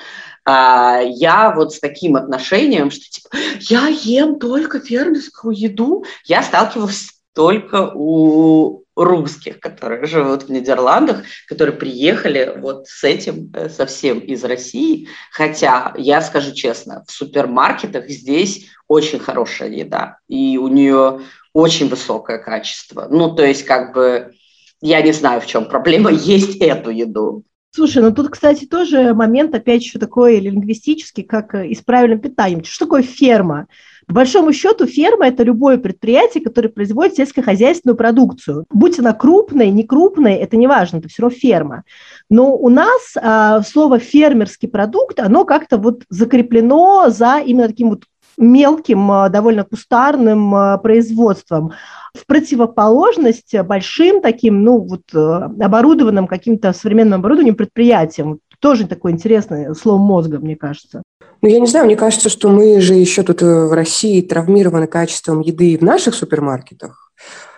А, 0.45 0.99
я 1.05 1.55
вот 1.55 1.73
с 1.73 1.79
таким 1.79 2.17
отношением, 2.17 2.91
что 2.91 3.09
типа 3.09 3.29
я 3.61 3.87
ем 3.87 4.41
только 4.41 4.81
фермерскую 4.81 5.57
еду, 5.57 6.05
я 6.25 6.43
сталкивалась 6.43 7.13
только 7.33 7.93
у 7.95 8.83
русских, 8.97 9.61
которые 9.61 10.05
живут 10.07 10.43
в 10.43 10.49
Нидерландах, 10.51 11.23
которые 11.47 11.77
приехали 11.77 12.55
вот 12.57 12.89
с 12.89 13.05
этим 13.05 13.53
э, 13.55 13.69
совсем 13.69 14.19
из 14.19 14.43
России. 14.43 15.07
Хотя, 15.31 15.95
я 15.97 16.21
скажу 16.23 16.53
честно, 16.53 17.05
в 17.07 17.13
супермаркетах 17.13 18.09
здесь 18.09 18.67
очень 18.89 19.21
хорошая 19.21 19.71
еда, 19.71 20.19
и 20.27 20.59
у 20.59 20.67
нее 20.67 21.21
очень 21.53 21.89
высокое 21.89 22.39
качество. 22.39 23.07
Ну, 23.11 23.35
то 23.35 23.45
есть, 23.45 23.65
как 23.65 23.95
бы, 23.95 24.33
я 24.81 25.03
не 25.03 25.13
знаю, 25.13 25.41
в 25.41 25.47
чем 25.47 25.67
проблема, 25.67 26.11
есть 26.13 26.57
эту 26.57 26.91
еду. 26.91 27.45
Слушай, 27.73 28.03
ну 28.03 28.13
тут, 28.13 28.31
кстати, 28.31 28.65
тоже 28.65 29.15
момент, 29.15 29.55
опять 29.55 29.83
еще 29.83 30.01
такой 30.01 30.41
лингвистический, 30.41 31.23
как 31.23 31.55
и 31.55 31.73
с 31.73 31.81
правильным 31.81 32.19
питанием. 32.19 32.65
Что 32.65 32.87
такое 32.87 33.03
ферма? 33.03 33.69
По 34.09 34.15
большому 34.15 34.53
счету, 34.53 34.87
ферма– 34.87 35.27
это 35.29 35.45
любое 35.45 35.79
предприятие, 35.79 36.43
которое 36.43 36.69
производит 36.69 37.15
сельскохозяйственную 37.15 37.97
продукцию. 37.97 38.65
Будь 38.71 38.99
она 38.99 39.13
крупной, 39.13 39.71
не 39.71 39.85
крупной, 39.85 40.35
это 40.35 40.57
не 40.57 40.67
важно, 40.67 40.97
это 40.97 41.09
все 41.09 41.23
равно 41.23 41.39
ферма. 41.39 41.85
Но 42.29 42.57
у 42.57 42.69
нас 42.71 43.15
а, 43.15 43.63
слово 43.63 44.01
«фермерский 44.01 44.69
продукт», 44.69 45.21
оно 45.21 45.45
как-то 45.45 45.79
вот 45.79 46.03
закреплено 46.09 47.11
за 47.11 47.39
именно 47.39 47.69
таким 47.69 47.91
вот 47.91 48.03
мелким, 48.41 49.11
а, 49.11 49.29
довольно 49.29 49.65
кустарным 49.65 50.55
а, 50.55 50.79
производством, 50.79 51.73
в 52.15 52.27
противоположность 52.27 53.55
большим 53.61 54.21
таким, 54.21 54.65
ну, 54.65 54.79
вот, 54.79 55.03
э, 55.15 55.19
оборудованным 55.65 56.27
каким-то 56.27 56.73
современным 56.73 57.21
оборудованием 57.21 57.55
предприятиям. 57.55 58.41
Тоже 58.59 58.89
такое 58.89 59.13
интересное 59.13 59.75
слово 59.75 59.99
мозга, 59.99 60.39
мне 60.39 60.57
кажется. 60.57 61.03
Ну, 61.43 61.49
я 61.49 61.61
не 61.61 61.67
знаю, 61.67 61.87
мне 61.87 61.97
кажется, 61.97 62.29
что 62.29 62.49
мы 62.49 62.81
же 62.81 62.95
еще 62.95 63.23
тут 63.23 63.43
э, 63.43 63.67
в 63.67 63.73
России 63.73 64.21
травмированы 64.21 64.87
качеством 64.87 65.41
еды 65.41 65.79
в 65.79 65.83
наших 65.83 66.15
супермаркетах. 66.15 67.13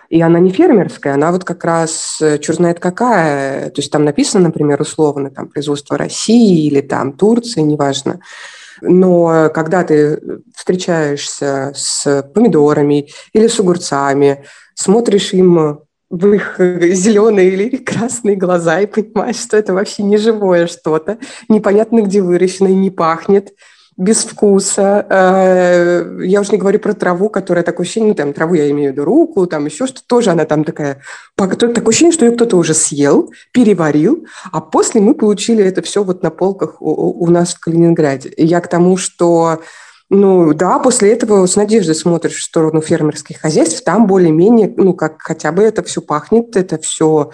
И 0.09 0.21
она 0.21 0.39
не 0.39 0.51
фермерская, 0.51 1.15
она 1.15 1.31
вот 1.31 1.43
как 1.43 1.65
раз 1.65 2.19
э, 2.21 2.37
черт 2.37 2.57
знает 2.57 2.79
какая. 2.79 3.71
То 3.71 3.81
есть 3.81 3.91
там 3.91 4.05
написано, 4.05 4.45
например, 4.45 4.79
условно, 4.79 5.31
там, 5.31 5.47
производство 5.47 5.97
России 5.97 6.67
или 6.67 6.81
там 6.81 7.13
Турции, 7.13 7.61
неважно. 7.61 8.19
Но 8.85 9.49
когда 9.53 9.83
ты 9.83 10.19
встречаешься 10.55 11.71
с 11.75 12.23
помидорами 12.33 13.09
или 13.33 13.47
с 13.47 13.59
огурцами, 13.59 14.45
смотришь 14.75 15.33
им 15.33 15.79
в 16.09 16.33
их 16.33 16.55
зеленые 16.57 17.49
или 17.49 17.77
красные 17.77 18.35
глаза 18.35 18.81
и 18.81 18.85
понимаешь, 18.85 19.37
что 19.37 19.57
это 19.57 19.73
вообще 19.73 20.03
не 20.03 20.17
живое 20.17 20.67
что-то, 20.67 21.17
непонятно 21.49 22.01
где 22.01 22.21
выращено 22.21 22.67
и 22.67 22.75
не 22.75 22.91
пахнет– 22.91 23.49
без 23.97 24.23
вкуса. 24.23 25.05
Э, 25.09 26.19
я 26.23 26.41
уже 26.41 26.51
не 26.51 26.57
говорю 26.57 26.79
про 26.79 26.93
траву, 26.93 27.29
которая 27.29 27.63
такое 27.63 27.85
ощущение, 27.85 28.09
ну, 28.09 28.15
там, 28.15 28.33
траву 28.33 28.53
я 28.55 28.69
имею 28.71 28.91
в 28.91 28.93
виду 28.93 29.05
руку, 29.05 29.47
там 29.47 29.65
еще 29.65 29.87
что-то, 29.87 30.07
тоже 30.07 30.31
она 30.31 30.45
там 30.45 30.63
такая, 30.63 31.01
такое 31.35 31.89
ощущение, 31.89 32.13
что 32.13 32.25
ее 32.25 32.31
кто-то 32.31 32.57
уже 32.57 32.73
съел, 32.73 33.31
переварил, 33.51 34.25
а 34.51 34.61
после 34.61 35.01
мы 35.01 35.13
получили 35.13 35.63
это 35.63 35.81
все 35.81 36.03
вот 36.03 36.23
на 36.23 36.29
полках 36.29 36.81
у, 36.81 37.23
у 37.23 37.27
нас 37.27 37.53
в 37.53 37.59
Калининграде. 37.59 38.33
Я 38.37 38.61
к 38.61 38.67
тому, 38.67 38.97
что 38.97 39.61
ну 40.09 40.53
да, 40.53 40.79
после 40.79 41.11
этого 41.13 41.45
с 41.45 41.55
надеждой 41.55 41.95
смотришь 41.95 42.35
в 42.35 42.43
сторону 42.43 42.81
фермерских 42.81 43.39
хозяйств, 43.39 43.83
там 43.83 44.05
более-менее, 44.05 44.73
ну 44.77 44.93
как 44.93 45.21
хотя 45.21 45.51
бы 45.51 45.63
это 45.63 45.81
все 45.81 46.01
пахнет, 46.01 46.55
это 46.55 46.77
все 46.77 47.31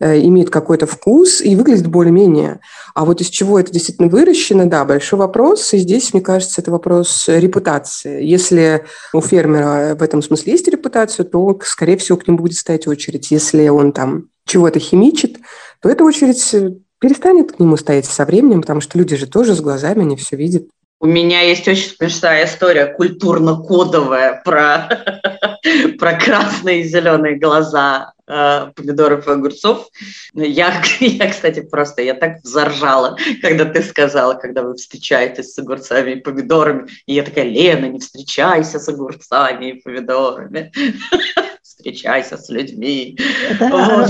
имеет 0.00 0.50
какой-то 0.50 0.86
вкус 0.86 1.40
и 1.40 1.56
выглядит 1.56 1.86
более-менее. 1.86 2.60
А 2.94 3.04
вот 3.04 3.20
из 3.20 3.28
чего 3.28 3.58
это 3.58 3.72
действительно 3.72 4.08
выращено, 4.08 4.66
да, 4.66 4.84
большой 4.84 5.18
вопрос. 5.18 5.72
И 5.74 5.78
здесь, 5.78 6.12
мне 6.12 6.22
кажется, 6.22 6.60
это 6.60 6.70
вопрос 6.70 7.24
репутации. 7.28 8.24
Если 8.24 8.84
у 9.12 9.20
фермера 9.20 9.96
в 9.98 10.02
этом 10.02 10.22
смысле 10.22 10.52
есть 10.52 10.68
репутация, 10.68 11.24
то, 11.24 11.58
скорее 11.64 11.96
всего, 11.96 12.18
к 12.18 12.26
нему 12.26 12.38
будет 12.38 12.56
стоять 12.56 12.86
очередь. 12.86 13.30
Если 13.30 13.68
он 13.68 13.92
там 13.92 14.28
чего-то 14.46 14.78
химичит, 14.78 15.38
то 15.80 15.88
эта 15.88 16.04
очередь 16.04 16.54
перестанет 17.00 17.52
к 17.52 17.60
нему 17.60 17.76
стоять 17.76 18.06
со 18.06 18.24
временем, 18.24 18.60
потому 18.62 18.80
что 18.80 18.98
люди 18.98 19.16
же 19.16 19.26
тоже 19.26 19.54
с 19.54 19.60
глазами, 19.60 20.02
они 20.02 20.16
все 20.16 20.36
видят. 20.36 20.64
У 21.00 21.06
меня 21.06 21.42
есть 21.42 21.68
очень 21.68 21.94
смешная 21.96 22.44
история, 22.44 22.86
культурно-кодовая, 22.86 24.42
про, 24.44 24.88
про 25.98 26.14
красные 26.14 26.80
и 26.80 26.84
зеленые 26.84 27.36
глаза 27.36 28.12
э, 28.26 28.70
помидоров 28.74 29.26
и 29.26 29.30
огурцов. 29.30 29.88
Я, 30.34 30.82
я, 31.00 31.30
кстати, 31.30 31.60
просто, 31.60 32.02
я 32.02 32.14
так 32.14 32.38
заржала, 32.42 33.16
когда 33.42 33.64
ты 33.64 33.82
сказала, 33.82 34.34
когда 34.34 34.62
вы 34.62 34.76
встречаетесь 34.76 35.52
с 35.52 35.58
огурцами 35.58 36.12
и 36.12 36.20
помидорами. 36.20 36.88
И 37.06 37.14
я 37.14 37.22
такая, 37.22 37.44
Лена, 37.44 37.86
не 37.86 37.98
встречайся 37.98 38.78
с 38.78 38.88
огурцами 38.88 39.70
и 39.70 39.80
помидорами. 39.80 40.72
Встречайся 41.62 42.36
с 42.36 42.48
людьми. 42.48 43.16
Да. 43.60 44.06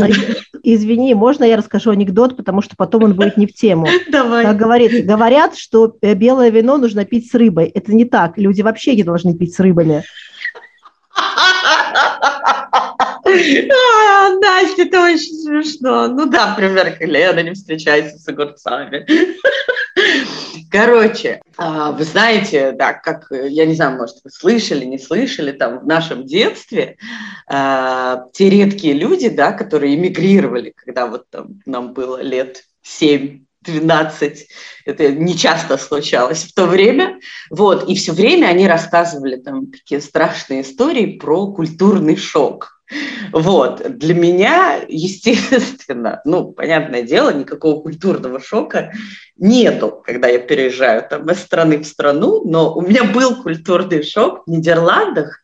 Извини, 0.62 1.14
можно 1.14 1.44
я 1.44 1.56
расскажу 1.56 1.90
анекдот, 1.90 2.34
потому 2.34 2.62
что 2.62 2.76
потом 2.76 3.04
он 3.04 3.14
будет 3.14 3.37
не 3.37 3.46
в 3.46 3.52
тему. 3.52 3.87
Давай. 4.11 4.44
Как 4.44 4.56
говорит, 4.56 5.04
говорят, 5.04 5.54
что 5.54 5.94
э, 6.00 6.14
белое 6.14 6.48
вино 6.48 6.78
нужно 6.78 7.04
пить 7.04 7.30
с 7.30 7.34
рыбой. 7.34 7.66
Это 7.66 7.92
не 7.92 8.06
так. 8.06 8.38
Люди 8.38 8.62
вообще 8.62 8.96
не 8.96 9.02
должны 9.02 9.37
пить 9.37 9.54
с 9.54 9.61
рыбами. 9.61 10.02
А, 13.24 14.31
Настя, 14.40 14.83
это 14.83 15.02
очень 15.02 15.35
смешно. 15.35 16.09
Ну 16.09 16.26
да, 16.26 16.50
например, 16.50 16.96
Лена 17.00 17.40
не 17.40 17.52
встречается 17.52 18.18
с 18.18 18.26
огурцами. 18.26 19.07
Короче, 20.70 21.40
а, 21.57 21.92
вы 21.92 22.04
знаете, 22.04 22.72
да, 22.72 22.92
как, 22.92 23.26
я 23.31 23.66
не 23.66 23.74
знаю, 23.74 23.96
может, 23.96 24.16
вы 24.22 24.31
слышали, 24.31 24.85
не 24.85 24.98
слышали, 24.98 25.52
там 25.52 25.81
в 25.81 25.87
нашем 25.87 26.24
детстве 26.26 26.98
а, 27.46 28.24
те 28.33 28.50
редкие 28.50 28.94
люди, 28.94 29.28
да, 29.28 29.52
которые 29.52 29.94
эмигрировали, 29.94 30.72
когда 30.76 31.07
вот 31.07 31.28
там 31.31 31.61
нам 31.64 31.94
было 31.94 32.20
лет 32.20 32.64
7 32.83 33.44
12. 33.68 34.48
Это 34.85 35.12
не 35.12 35.37
часто 35.37 35.76
случалось 35.78 36.44
в 36.44 36.54
то 36.54 36.66
время. 36.66 37.20
Вот. 37.50 37.88
И 37.88 37.94
все 37.94 38.12
время 38.12 38.46
они 38.46 38.66
рассказывали 38.66 39.37
там 39.37 39.70
такие 39.70 40.00
страшные 40.00 40.62
истории 40.62 41.18
про 41.18 41.52
культурный 41.52 42.16
шок. 42.16 42.78
Вот. 43.33 43.98
Для 43.98 44.14
меня, 44.14 44.81
естественно, 44.88 46.20
ну, 46.24 46.52
понятное 46.52 47.02
дело, 47.02 47.33
никакого 47.33 47.83
культурного 47.83 48.40
шока 48.40 48.92
нету, 49.38 50.03
когда 50.05 50.29
я 50.29 50.38
переезжаю 50.38 51.07
там 51.09 51.31
из 51.31 51.40
страны 51.40 51.79
в 51.79 51.87
страну, 51.87 52.42
но 52.44 52.74
у 52.74 52.83
меня 52.83 53.05
был 53.05 53.42
культурный 53.42 54.03
шок 54.03 54.42
в 54.46 54.51
Нидерландах. 54.51 55.40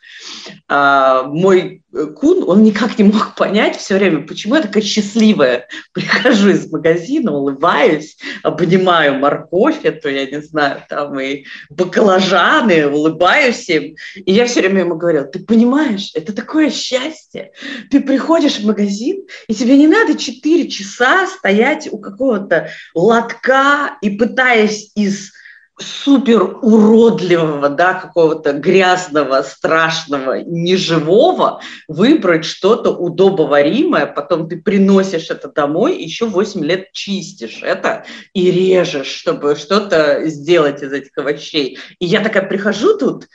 А, 0.68 1.24
мой 1.24 1.84
Кун, 2.16 2.44
он 2.48 2.64
никак 2.64 2.98
не 2.98 3.04
мог 3.04 3.36
понять 3.36 3.76
все 3.76 3.96
время, 3.96 4.26
почему 4.26 4.56
я 4.56 4.62
такая 4.62 4.82
счастливая. 4.82 5.68
Прихожу 5.92 6.50
из 6.50 6.70
магазина, 6.70 7.32
улыбаюсь, 7.32 8.16
обнимаю 8.42 9.18
морковь 9.18 9.84
эту, 9.84 10.08
я 10.08 10.26
не 10.26 10.42
знаю, 10.42 10.82
там 10.88 11.18
и 11.20 11.44
баклажаны, 11.70 12.88
улыбаюсь 12.88 13.68
им. 13.68 13.94
И 14.16 14.32
я 14.32 14.46
все 14.46 14.60
время 14.60 14.80
ему 14.80 14.96
говорила, 14.96 15.24
ты 15.24 15.38
понимаешь, 15.38 16.10
это 16.14 16.32
такое 16.32 16.70
счастье. 16.70 17.52
Ты 17.90 18.00
приходишь 18.00 18.58
в 18.58 18.66
магазин, 18.66 19.24
и 19.46 19.54
тебе 19.54 19.76
не 19.76 19.86
надо 19.86 20.18
4 20.18 20.68
часа 20.68 21.28
стоять 21.28 21.88
у 21.92 21.98
какого-то 21.98 22.70
лотка 22.94 23.83
и 24.00 24.10
пытаясь 24.10 24.90
из 24.94 25.32
супер 25.78 26.58
уродливого, 26.62 27.68
да, 27.68 27.94
какого-то 27.94 28.52
грязного, 28.52 29.42
страшного, 29.42 30.40
неживого, 30.40 31.60
выбрать 31.88 32.44
что-то 32.44 32.90
удобоваримое, 32.90 34.06
потом 34.06 34.48
ты 34.48 34.56
приносишь 34.56 35.30
это 35.30 35.48
домой, 35.48 36.00
еще 36.00 36.26
8 36.26 36.64
лет 36.64 36.92
чистишь 36.92 37.60
это 37.62 38.04
и 38.34 38.50
режешь, 38.52 39.08
чтобы 39.08 39.56
что-то 39.56 40.22
сделать 40.26 40.82
из 40.82 40.92
этих 40.92 41.16
овощей. 41.18 41.78
И 41.98 42.06
я 42.06 42.22
такая 42.22 42.44
прихожу 42.44 42.96
тут, 42.96 43.26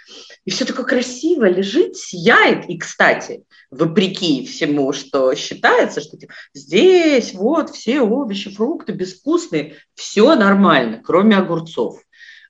и 0.50 0.52
все 0.52 0.66
такое 0.66 0.84
красиво 0.84 1.46
лежит, 1.46 1.96
сияет. 1.96 2.68
И, 2.68 2.80
кстати, 2.80 3.44
вопреки 3.70 4.48
всему, 4.48 4.94
что 4.94 5.36
считается, 5.36 6.02
что 6.02 6.18
типа, 6.18 6.34
здесь 6.56 7.36
вот 7.36 7.70
все 7.70 8.02
овощи, 8.02 8.50
фрукты 8.50 8.94
безвкусные, 8.94 9.76
все 9.94 10.34
нормально, 10.34 11.04
кроме 11.06 11.38
огурцов 11.38 12.02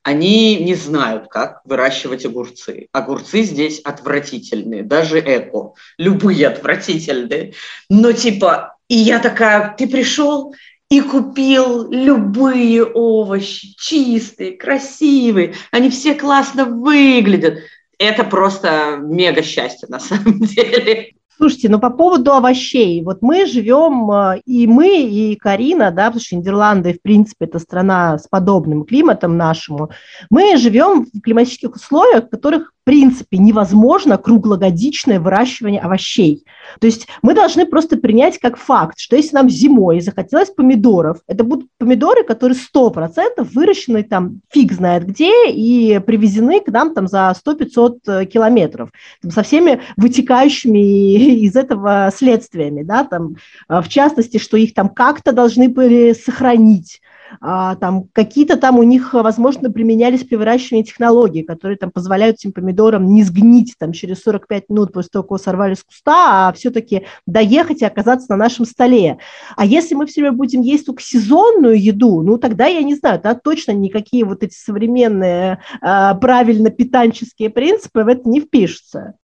они 0.02 0.56
не 0.64 0.76
знают, 0.76 1.28
как 1.28 1.60
выращивать 1.66 2.26
огурцы. 2.26 2.88
Огурцы 2.94 3.44
здесь 3.44 3.82
отвратительные, 3.82 4.84
даже 4.84 5.20
эко, 5.20 5.74
любые 5.98 6.48
отвратительные. 6.48 7.54
Но 7.90 8.14
типа, 8.14 8.78
и 8.88 8.96
я 8.96 9.20
такая, 9.20 9.76
ты 9.78 9.90
пришел 9.90 10.56
и 10.90 11.02
купил 11.02 11.92
любые 11.92 12.86
овощи, 12.86 13.76
чистые, 13.78 14.54
красивые, 14.54 15.56
они 15.72 15.90
все 15.90 16.16
классно 16.16 16.64
выглядят. 16.64 17.60
Это 18.00 18.24
просто 18.24 18.98
мега 18.98 19.44
счастье 19.44 19.88
на 19.90 20.00
самом 20.00 20.40
деле. 20.40 21.14
Слушайте, 21.40 21.70
ну 21.70 21.80
по 21.80 21.90
поводу 21.90 22.34
овощей, 22.34 23.02
вот 23.02 23.22
мы 23.22 23.46
живем, 23.46 24.12
э, 24.12 24.42
и 24.46 24.68
мы, 24.68 25.04
и 25.04 25.38
Карина, 25.38 25.90
да, 25.90 26.08
потому 26.08 26.22
что 26.22 26.36
Нидерланды, 26.36 26.94
в 26.94 27.02
принципе, 27.02 27.46
это 27.46 27.60
страна 27.60 28.18
с 28.18 28.28
подобным 28.28 28.84
климатом 28.84 29.38
нашему, 29.38 29.90
мы 30.30 30.58
живем 30.58 31.06
в 31.06 31.22
климатических 31.22 31.76
условиях, 31.76 32.26
в 32.26 32.30
которых 32.30 32.74
принципе 32.90 33.38
невозможно 33.38 34.18
круглогодичное 34.18 35.20
выращивание 35.20 35.80
овощей. 35.80 36.44
То 36.80 36.88
есть 36.88 37.08
мы 37.22 37.36
должны 37.36 37.68
просто 37.68 37.98
принять 37.98 38.40
как 38.40 38.58
факт, 38.58 38.98
что 38.98 39.16
если 39.16 39.36
нам 39.36 39.48
зимой 39.48 40.02
захотелось 40.02 40.50
помидоров, 40.50 41.20
это 41.28 41.44
будут 41.44 41.70
помидоры, 41.78 42.24
которые 42.24 42.58
100% 42.58 43.48
выращены 43.54 44.02
там 44.02 44.42
фиг 44.52 44.72
знает 44.72 45.06
где 45.06 45.52
и 45.52 46.00
привезены 46.00 46.62
к 46.62 46.70
нам 46.70 46.96
там 46.96 47.08
за 47.08 47.36
100-500 47.46 47.98
э, 48.08 48.26
километров, 48.26 48.90
там, 49.22 49.30
со 49.30 49.44
всеми 49.44 49.82
вытекающими 49.96 51.44
из 51.46 51.56
этого 51.56 52.12
следствиями, 52.12 52.82
да, 52.82 53.04
там, 53.04 53.36
э, 53.70 53.82
в 53.84 53.88
частности, 53.88 54.40
что 54.40 54.58
их 54.58 54.74
там 54.74 54.90
как-то 54.90 55.32
должны 55.32 55.70
были 55.70 56.14
сохранить, 56.14 57.02
а, 57.42 57.76
там 57.76 58.06
какие-то 58.14 58.58
там 58.58 58.80
у 58.80 58.84
них, 58.84 59.14
возможно, 59.14 59.72
применялись 59.72 60.24
при 60.24 60.36
выращивании 60.36 60.84
технологии, 60.84 61.44
которые 61.44 61.78
там 61.78 61.92
позволяют 61.92 62.38
этим 62.38 62.52
помидорам 62.52 63.14
не 63.14 63.24
сгнить 63.24 63.76
там 63.78 63.94
через 63.94 64.22
45 64.22 64.70
минут 64.70 64.94
после 64.94 65.10
того, 65.10 65.24
как 65.24 65.32
его 65.32 65.38
сорвали 65.38 65.74
с 65.74 65.84
куста, 65.84 66.50
а 66.50 66.54
все-таки 66.54 67.06
доехать 67.26 67.82
и 67.82 67.86
оказаться 67.86 68.28
на 68.30 68.38
нашем 68.38 68.66
столе. 68.66 69.20
А 69.56 69.66
если 69.66 69.96
мы 69.96 70.06
все 70.06 70.22
время 70.22 70.38
будем 70.38 70.62
есть 70.62 70.86
только 70.86 71.02
сезонную 71.02 71.82
еду, 71.82 72.22
ну 72.22 72.38
тогда 72.38 72.66
я 72.66 72.82
не 72.84 72.96
знаю, 72.96 73.20
да, 73.24 73.36
точно 73.36 73.72
никакие 73.72 74.26
вот 74.26 74.44
эти 74.44 74.56
современные 74.56 75.60
э, 75.82 76.16
правильно 76.20 76.70
питанческие 76.70 77.50
принципы 77.50 78.04
в 78.04 78.08
это 78.08 78.28
не 78.30 78.42
впишутся. 78.42 79.16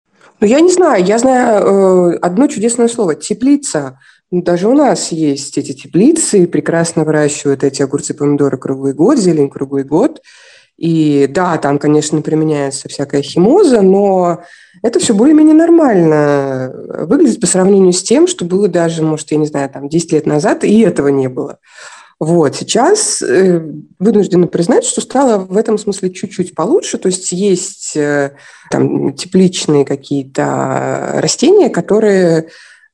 Ну, 0.40 0.47
я 0.47 0.61
не 0.61 0.71
знаю. 0.71 1.05
Я 1.05 1.19
знаю 1.19 2.12
э, 2.12 2.19
одно 2.19 2.49
чудесное 2.49 2.88
слово– 2.88 3.14
теплица. 3.17 3.99
Ну, 4.35 4.42
даже 4.42 4.66
у 4.66 4.75
нас 4.75 5.12
есть 5.12 5.57
эти 5.59 5.70
теплицы, 5.70 6.49
прекрасно 6.49 7.05
выращивают 7.05 7.62
эти 7.62 7.83
огурцы, 7.83 8.14
помидоры 8.14 8.59
круглый 8.59 8.92
год, 8.92 9.16
зелень 9.16 9.49
круглый 9.49 9.85
год. 9.85 10.23
И 10.77 11.29
да, 11.31 11.57
там, 11.59 11.79
конечно, 11.79 12.20
применяется 12.20 12.88
всякая 12.88 13.23
химоза, 13.23 13.81
но 13.81 14.42
это 14.83 14.99
все 14.99 15.14
более-менее 15.14 15.55
нормально 15.55 16.75
выглядит 17.07 17.40
по 17.40 17.47
сравнению 17.47 17.92
с 17.92 18.03
тем, 18.03 18.27
что 18.27 18.44
было 18.44 18.66
даже, 18.66 19.05
может, 19.05 19.31
я 19.31 19.37
не 19.37 19.47
знаю, 19.47 19.70
там 19.70 19.88
10 19.88 20.11
лет 20.11 20.27
назад, 20.27 20.64
и 20.64 20.81
этого 20.81 21.07
не 21.07 21.29
было. 21.29 21.61
Вот, 22.18 22.57
сейчас 22.57 23.23
э, 23.23 23.62
вынуждена 24.01 24.49
признать, 24.49 24.85
что 24.85 25.01
стало 25.01 25.38
в 25.38 25.57
этом 25.57 25.79
смысле 25.79 26.11
чуть-чуть 26.11 26.57
получше, 26.57 26.99
то 26.99 27.07
есть 27.07 27.31
есть 27.31 27.97
э, 27.97 28.33
там 28.68 29.14
тепличные 29.14 29.85
какие-то 29.85 31.20
растения, 31.20 31.70
которые 31.70 32.49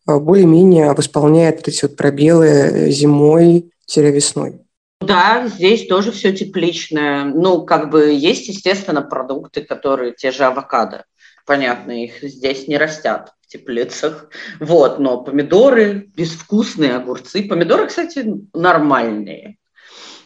более-менее 0.06 0.92
восполняет 0.92 1.56
вот 1.56 1.68
эти 1.68 1.82
вот 1.82 1.96
пробелы 1.96 2.90
зимой-весной. 2.90 4.60
Да, 5.00 5.48
здесь 5.48 5.86
тоже 5.86 6.12
все 6.12 6.32
тепличное. 6.32 7.24
Ну, 7.24 7.64
как 7.64 7.90
бы 7.90 8.12
есть, 8.12 8.48
естественно, 8.48 9.02
продукты, 9.02 9.62
которые 9.62 10.12
те 10.12 10.30
же 10.30 10.44
авокадо. 10.44 11.04
Понятно, 11.46 12.04
их 12.04 12.22
здесь 12.22 12.68
не 12.68 12.76
растят 12.76 13.32
в 13.40 13.48
теплицах. 13.48 14.28
Вот, 14.60 14.98
но 14.98 15.22
помидоры, 15.22 16.10
безвкусные 16.14 16.96
огурцы. 16.96 17.42
Помидоры, 17.44 17.88
кстати, 17.88 18.24
нормальные. 18.52 19.56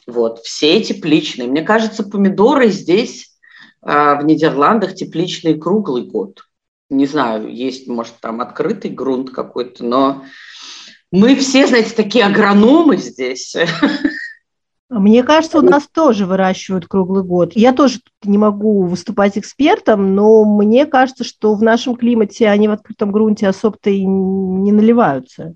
Вот, 0.06 0.40
все 0.40 0.82
тепличные. 0.82 1.48
Мне 1.48 1.62
кажется, 1.62 2.02
помидоры 2.02 2.68
здесь, 2.68 3.32
э, 3.80 4.16
в 4.16 4.24
Нидерландах, 4.24 4.94
тепличные 4.94 5.54
круглый 5.54 6.02
год 6.02 6.42
не 6.90 7.07
знаю, 7.07 7.53
есть, 7.53 7.88
может, 7.88 8.14
там 8.20 8.40
открытый 8.40 8.90
грунт 8.90 9.31
какой-то, 9.31 9.85
но 9.85 10.25
мы 11.11 11.37
все, 11.37 11.66
знаете, 11.66 11.94
такие 11.94 12.25
агрономы 12.25 12.97
здесь. 12.97 13.57
Мне 14.90 15.25
кажется, 15.25 15.59
у 15.59 15.62
нас 15.62 15.88
тоже 15.90 16.27
выращивают 16.27 16.87
круглый 16.87 17.25
год. 17.25 17.53
Я 17.55 17.73
тоже 17.73 18.01
не 18.23 18.38
могу 18.38 18.85
выступать 18.85 19.37
экспертом, 19.37 20.14
но 20.14 20.44
мне 20.44 20.87
кажется, 20.87 21.25
что 21.25 21.55
в 21.55 21.62
нашем 21.62 21.97
климате 21.97 22.49
они 22.49 22.68
в 22.68 22.73
открытом 22.73 23.11
грунте 23.11 23.49
особо-то 23.49 23.90
и 23.90 24.05
не 24.05 24.73
наливаются. 24.73 25.55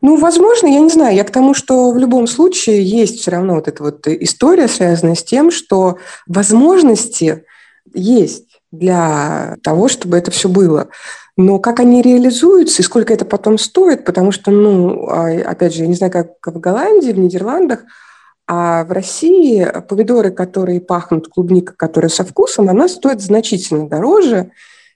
Ну, 0.00 0.16
возможно, 0.16 0.68
я 0.68 0.80
не 0.80 0.90
знаю. 0.90 1.16
Я 1.16 1.24
к 1.24 1.32
тому, 1.32 1.54
что 1.54 1.90
в 1.90 1.98
любом 1.98 2.26
случае 2.26 2.82
есть 2.82 3.20
все 3.20 3.32
равно 3.32 3.56
вот 3.56 3.66
эта 3.66 3.82
вот 3.82 4.06
история, 4.06 4.68
связанная 4.68 5.16
с 5.16 5.24
тем, 5.24 5.50
что 5.50 5.98
возможности 6.26 7.44
есть 7.92 8.47
для 8.70 9.56
того, 9.62 9.88
чтобы 9.88 10.16
это 10.18 10.30
все 10.30 10.48
было. 10.48 10.88
Но 11.36 11.58
как 11.58 11.80
они 11.80 12.02
реализуются 12.02 12.82
и 12.82 12.84
сколько 12.84 13.12
это 13.12 13.24
потом 13.24 13.58
стоит, 13.58 14.04
потому 14.04 14.32
что, 14.32 14.50
ну, 14.50 15.08
а, 15.08 15.30
опять 15.30 15.74
же, 15.74 15.82
я 15.82 15.88
не 15.88 15.94
знаю, 15.94 16.12
как 16.12 16.54
в 16.54 16.58
Голландии, 16.58 17.12
в 17.12 17.18
Нидерландах, 17.18 17.84
а 18.46 18.84
в 18.84 18.92
России 18.92 19.66
помидоры, 19.88 20.30
которые 20.30 20.80
пахнут 20.80 21.28
клубника, 21.28 21.74
которая 21.76 22.08
со 22.08 22.24
вкусом, 22.24 22.68
она 22.68 22.88
стоит 22.88 23.20
значительно 23.20 23.88
дороже, 23.88 24.50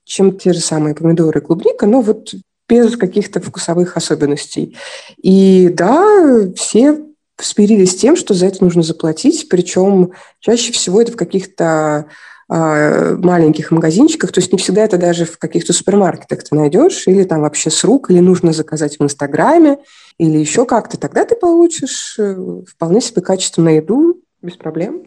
чем 0.05 0.37
те 0.37 0.53
же 0.53 0.61
самые 0.61 0.95
помидоры 0.95 1.41
и 1.41 1.43
клубника, 1.43 1.87
но 1.87 2.01
вот 2.01 2.35
без 2.69 2.97
каких-то 2.97 3.41
вкусовых 3.41 3.97
особенностей. 3.97 4.77
И 5.23 5.69
да, 5.73 6.49
все 6.57 7.03
смирились 7.39 7.93
с 7.93 7.97
тем, 7.97 8.17
что 8.17 8.35
за 8.35 8.47
это 8.47 8.65
нужно 8.65 8.83
заплатить, 8.83 9.49
причем 9.49 10.13
чаще 10.41 10.73
всего 10.73 11.03
это 11.03 11.13
в 11.13 11.17
каких-то 11.17 12.07
маленьких 12.53 13.71
магазинчиках, 13.71 14.31
то 14.31 14.41
есть 14.41 14.53
не 14.53 14.59
всегда 14.59 14.83
это 14.83 14.99
даже 14.99 15.25
в 15.25 15.39
каких-то 15.39 15.73
супермаркетах 15.73 16.45
ты 16.45 16.55
найдешь, 16.55 17.07
или 17.07 17.25
там 17.25 17.41
вообще 17.41 17.71
с 17.71 17.83
рук, 17.83 18.11
или 18.11 18.21
нужно 18.21 18.53
заказать 18.53 18.99
в 18.99 19.03
Инстаграме, 19.03 19.79
или 20.19 20.39
еще 20.39 20.67
как-то, 20.67 20.99
тогда 20.99 21.25
ты 21.25 21.35
получишь 21.35 22.17
э, 22.19 22.35
вполне 22.69 23.01
себе 23.01 23.23
качественную 23.23 23.77
еду 23.77 24.21
без 24.43 24.57
проблем. 24.57 25.05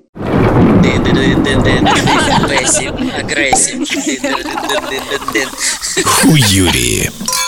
У 6.24 6.36
Юрии. 6.36 7.45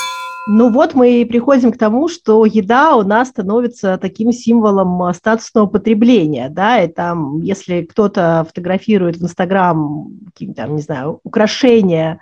Ну 0.49 0.69
вот 0.69 0.95
мы 0.95 1.21
и 1.21 1.25
приходим 1.25 1.73
к 1.73 1.77
тому, 1.77 2.07
что 2.07 2.45
еда 2.45 2.95
у 2.95 3.03
нас 3.03 3.29
становится 3.29 3.97
таким 3.97 4.31
символом 4.31 5.03
а, 5.03 5.13
статусного 5.13 5.67
потребления, 5.67 6.47
да, 6.49 6.81
и 6.81 6.88
там, 6.88 7.41
если 7.41 7.81
кто-то 7.81 8.45
фотографирует 8.47 9.17
в 9.17 9.23
Инстаграм, 9.23 10.10
не 10.39 10.81
знаю, 10.81 11.19
украшения 11.23 12.21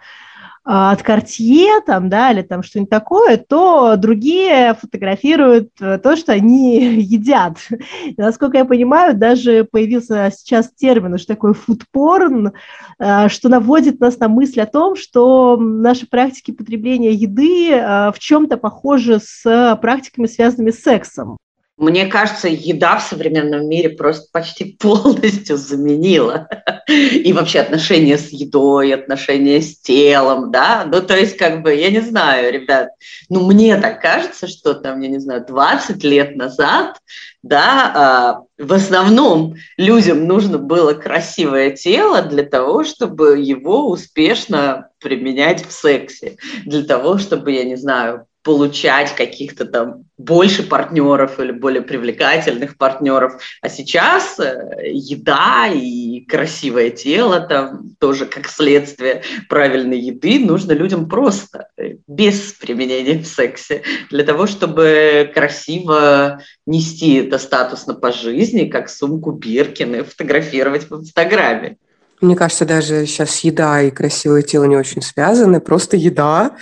от 0.66 1.02
Cartier, 1.02 1.80
там, 1.86 2.10
да, 2.10 2.32
или 2.32 2.42
там 2.42 2.64
что-нибудь 2.64 2.90
такое, 2.90 3.38
то 3.38 3.96
другие 3.98 4.74
фотографируют 4.74 5.70
э, 5.80 6.00
то, 6.00 6.16
что 6.16 6.32
они 6.32 6.80
едят. 7.02 7.58
И, 8.04 8.16
насколько 8.18 8.58
я 8.58 8.66
понимаю, 8.66 9.16
даже 9.16 9.64
появился 9.64 10.32
сейчас 10.36 10.72
термин, 10.76 11.20
что 11.20 11.28
такое 11.28 11.54
фудпорн, 11.54 12.54
э, 12.98 13.30
что 13.30 13.48
наводит 13.48 14.00
нас 14.00 14.18
на 14.18 14.28
мысль 14.28 14.62
о 14.62 14.66
том, 14.66 14.96
что 14.96 15.56
наши 15.56 16.08
практики 16.08 16.50
потребления 16.50 17.12
еды 17.12 17.72
э, 17.72 18.12
в 18.12 18.18
чем-то 18.18 18.58
похожи 18.58 19.20
с 19.24 19.78
практиками, 19.80 20.26
связанными 20.26 20.72
с 20.72 20.82
сексом. 20.82 21.38
Мне 21.78 22.06
кажется, 22.06 22.48
еда 22.48 22.98
в 22.98 23.04
современном 23.04 23.68
мире 23.68 23.90
просто 23.90 24.28
почти 24.32 24.66
полностью 24.80 25.58
заменила. 25.58 26.48
И 26.88 27.34
вообще 27.34 27.60
отношения 27.60 28.18
с 28.18 28.30
едой, 28.30 28.94
отношения 28.94 29.62
с 29.62 29.80
телом, 29.80 30.52
да. 30.52 30.86
Ну, 30.86 31.02
то 31.02 31.18
есть, 31.18 31.38
как 31.38 31.64
бы, 31.64 31.74
я 31.74 31.90
не 31.92 32.02
знаю, 32.02 32.54
ребят, 32.54 32.90
ну, 33.30 33.46
мне 33.46 33.78
так 33.78 34.02
кажется, 34.02 34.48
что 34.48 34.74
там, 34.74 35.02
я 35.02 35.10
не 35.10 35.20
знаю, 35.20 35.46
20 35.46 36.04
лет 36.04 36.36
назад 36.36 36.98
да, 37.46 37.92
а, 37.94 38.44
в 38.58 38.74
основном 38.74 39.54
людям 39.78 40.26
нужно 40.26 40.58
было 40.58 40.96
красивое 40.96 41.70
тело 41.70 42.24
для 42.24 42.42
того, 42.42 42.84
чтобы 42.84 43.40
его 43.40 43.88
успешно 43.88 44.90
применять 45.00 45.64
в 45.64 45.72
сексе, 45.72 46.38
для 46.66 46.84
того, 46.84 47.20
чтобы, 47.20 47.52
я 47.52 47.64
не 47.64 47.76
знаю, 47.76 48.26
получать 48.46 49.16
каких-то 49.16 49.66
там 49.66 50.04
больше 50.20 50.62
партнеров 50.62 51.40
или 51.40 51.52
более 51.52 51.82
привлекательных 51.82 52.78
партнеров. 52.78 53.42
А 53.60 53.70
сейчас 53.70 54.40
э, 54.40 54.82
еда 54.94 55.68
и 55.74 56.22
красивое 56.22 56.92
тело, 56.92 57.40
там 57.40 57.96
тоже 58.00 58.28
как 58.28 58.48
следствие 58.48 59.24
правильной 59.50 60.00
еды, 60.00 60.40
нужно 60.40 60.74
людям 60.74 61.10
просто, 61.10 61.70
э, 61.76 61.96
без 62.08 62.54
применения 62.54 63.18
в 63.18 63.26
сексе, 63.26 63.82
для 64.12 64.24
того, 64.24 64.46
чтобы 64.46 65.32
красиво 65.34 66.40
нести 66.68 67.16
это 67.16 67.40
статусно 67.40 67.96
по 67.96 68.12
жизни, 68.12 68.70
как 68.70 68.90
сумку 68.90 69.32
Биркин 69.32 69.96
и 69.96 70.04
фотографировать 70.04 70.88
в 70.88 70.96
Инстаграме. 70.96 71.78
Мне 72.22 72.36
кажется, 72.36 72.66
даже 72.66 73.08
сейчас 73.08 73.40
еда 73.40 73.82
и 73.82 73.90
красивое 73.90 74.44
тело 74.44 74.66
не 74.66 74.78
очень 74.78 75.02
связаны, 75.02 75.60
просто 75.60 75.98
еда 75.98 76.56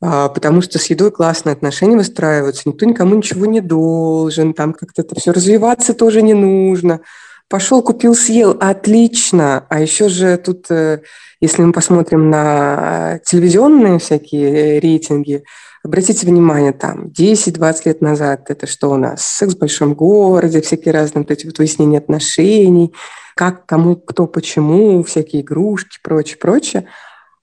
потому 0.00 0.60
что 0.62 0.78
с 0.78 0.86
едой 0.86 1.10
классные 1.10 1.54
отношения 1.54 1.96
выстраиваются, 1.96 2.68
никто 2.68 2.84
никому 2.84 3.14
ничего 3.14 3.46
не 3.46 3.60
должен, 3.60 4.54
там 4.54 4.72
как-то 4.72 5.02
это 5.02 5.18
все 5.18 5.32
развиваться 5.32 5.94
тоже 5.94 6.22
не 6.22 6.34
нужно. 6.34 7.00
Пошел, 7.48 7.80
купил, 7.80 8.16
съел, 8.16 8.56
отлично. 8.58 9.66
А 9.68 9.80
еще 9.80 10.08
же 10.08 10.36
тут, 10.36 10.68
э, 10.68 11.02
если 11.40 11.62
мы 11.62 11.72
посмотрим 11.72 12.28
на 12.28 13.20
телевизионные 13.24 14.00
всякие 14.00 14.80
рейтинги, 14.80 15.44
обратите 15.84 16.26
внимание, 16.26 16.72
там 16.72 17.06
10-20 17.06 17.82
лет 17.84 18.00
назад 18.00 18.50
это 18.50 18.66
что 18.66 18.90
у 18.90 18.96
нас? 18.96 19.22
Секс 19.24 19.54
в 19.54 19.58
большом 19.58 19.94
городе, 19.94 20.60
всякие 20.60 20.92
разные 20.92 21.22
вот 21.22 21.30
эти 21.30 21.46
вот 21.46 21.58
выяснения 21.58 21.98
отношений, 21.98 22.92
как, 23.36 23.64
кому, 23.64 23.94
кто, 23.94 24.26
почему, 24.26 25.04
всякие 25.04 25.42
игрушки, 25.42 25.98
прочее, 26.02 26.38
прочее. 26.38 26.88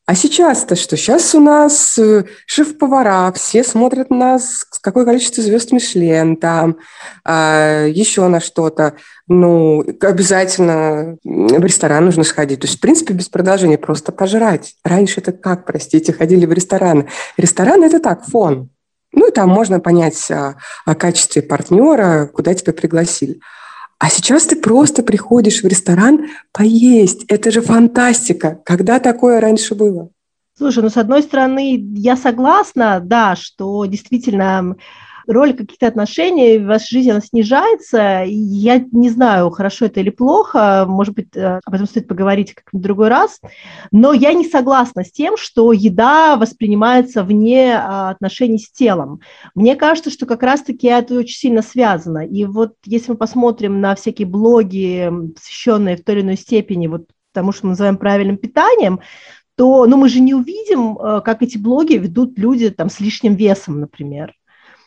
А 0.05 0.15
сейчас-то 0.15 0.75
что? 0.75 0.97
Сейчас 0.97 1.33
у 1.33 1.39
нас 1.39 1.97
э, 1.97 2.25
шеф-повара, 2.45 3.31
все 3.31 3.63
смотрят 3.63 4.09
на 4.09 4.17
нас, 4.17 4.65
какое 4.81 5.05
количество 5.05 5.41
звезд 5.41 5.71
Мишлен 5.71 6.35
там, 6.35 6.77
а, 7.23 7.85
еще 7.85 8.27
на 8.27 8.41
что-то. 8.41 8.95
Ну, 9.29 9.81
обязательно 10.01 11.15
в 11.23 11.63
ресторан 11.63 12.03
нужно 12.03 12.25
сходить. 12.25 12.59
То 12.59 12.67
есть, 12.67 12.79
в 12.79 12.81
принципе, 12.81 13.13
без 13.13 13.29
продолжения 13.29 13.77
просто 13.77 14.11
пожрать. 14.11 14.75
Раньше 14.83 15.21
это 15.21 15.31
как, 15.31 15.65
простите, 15.65 16.11
ходили 16.11 16.45
в 16.45 16.51
рестораны? 16.51 17.07
Ресторан– 17.37 17.81
это 17.85 18.01
так, 18.01 18.25
фон. 18.25 18.69
Ну, 19.13 19.29
и 19.29 19.31
там 19.31 19.47
можно 19.47 19.79
понять 19.79 20.29
о, 20.31 20.57
о 20.85 20.95
качестве 20.95 21.41
партнера, 21.41 22.27
куда 22.33 22.53
тебя 22.53 22.73
пригласили. 22.73 23.39
А 24.03 24.09
сейчас 24.09 24.45
ты 24.47 24.57
просто 24.57 25.01
приходишь 25.01 25.63
в 25.63 25.65
ресторан 25.65 26.25
поесть. 26.51 27.23
Это 27.29 27.51
же 27.51 27.61
фантастика. 27.61 28.59
Когда 28.65 28.99
такое 28.99 29.39
раньше 29.39 29.75
было? 29.75 30.09
Слушай, 30.57 30.83
ну, 30.83 30.89
с 30.89 30.97
одной 30.97 31.23
стороны, 31.23 31.77
я 31.95 32.17
согласна, 32.17 32.99
да, 33.01 33.37
что 33.37 33.85
действительно 33.85 34.75
роль 35.27 35.53
каких-то 35.53 35.87
отношений 35.87 36.57
в 36.57 36.65
вашей 36.65 36.95
жизни 36.95 37.11
она 37.11 37.21
снижается. 37.21 38.23
Я 38.25 38.83
не 38.91 39.09
знаю, 39.09 39.49
хорошо 39.49 39.85
это 39.85 39.99
или 39.99 40.09
плохо, 40.09 40.85
может 40.87 41.15
быть, 41.15 41.35
э, 41.35 41.59
об 41.63 41.73
этом 41.73 41.87
стоит 41.87 42.07
поговорить 42.07 42.53
как 42.53 42.65
в 42.71 42.79
другой 42.79 43.09
раз, 43.09 43.39
но 43.91 44.13
я 44.13 44.33
не 44.33 44.45
согласна 44.45 45.03
с 45.03 45.11
тем, 45.11 45.37
что 45.37 45.71
еда 45.71 46.35
воспринимается 46.35 47.23
вне 47.23 47.75
а, 47.75 48.09
отношений 48.11 48.59
с 48.59 48.71
телом. 48.71 49.21
Мне 49.55 49.75
кажется, 49.75 50.09
что 50.09 50.25
как 50.25 50.43
раз-таки 50.43 50.87
это 50.87 51.15
очень 51.15 51.37
сильно 51.37 51.61
связано. 51.61 52.25
И 52.25 52.45
вот 52.45 52.73
если 52.85 53.11
мы 53.11 53.17
посмотрим 53.17 53.81
на 53.81 53.95
всякие 53.95 54.27
блоги, 54.27 55.11
посвященные 55.35 55.97
в 55.97 56.03
той 56.03 56.15
или 56.15 56.21
иной 56.21 56.37
степени 56.37 56.87
вот 56.87 57.07
тому, 57.33 57.51
что 57.51 57.65
мы 57.65 57.71
называем 57.71 57.97
правильным 57.97 58.37
питанием, 58.37 58.99
то 59.55 59.85
ну, 59.85 59.97
мы 59.97 60.09
же 60.09 60.19
не 60.19 60.33
увидим, 60.33 60.97
э, 60.97 61.21
как 61.21 61.43
эти 61.43 61.57
блоги 61.57 61.93
ведут 61.93 62.37
люди 62.37 62.69
там, 62.69 62.89
с 62.89 62.99
лишним 62.99 63.35
весом, 63.35 63.79
например. 63.79 64.33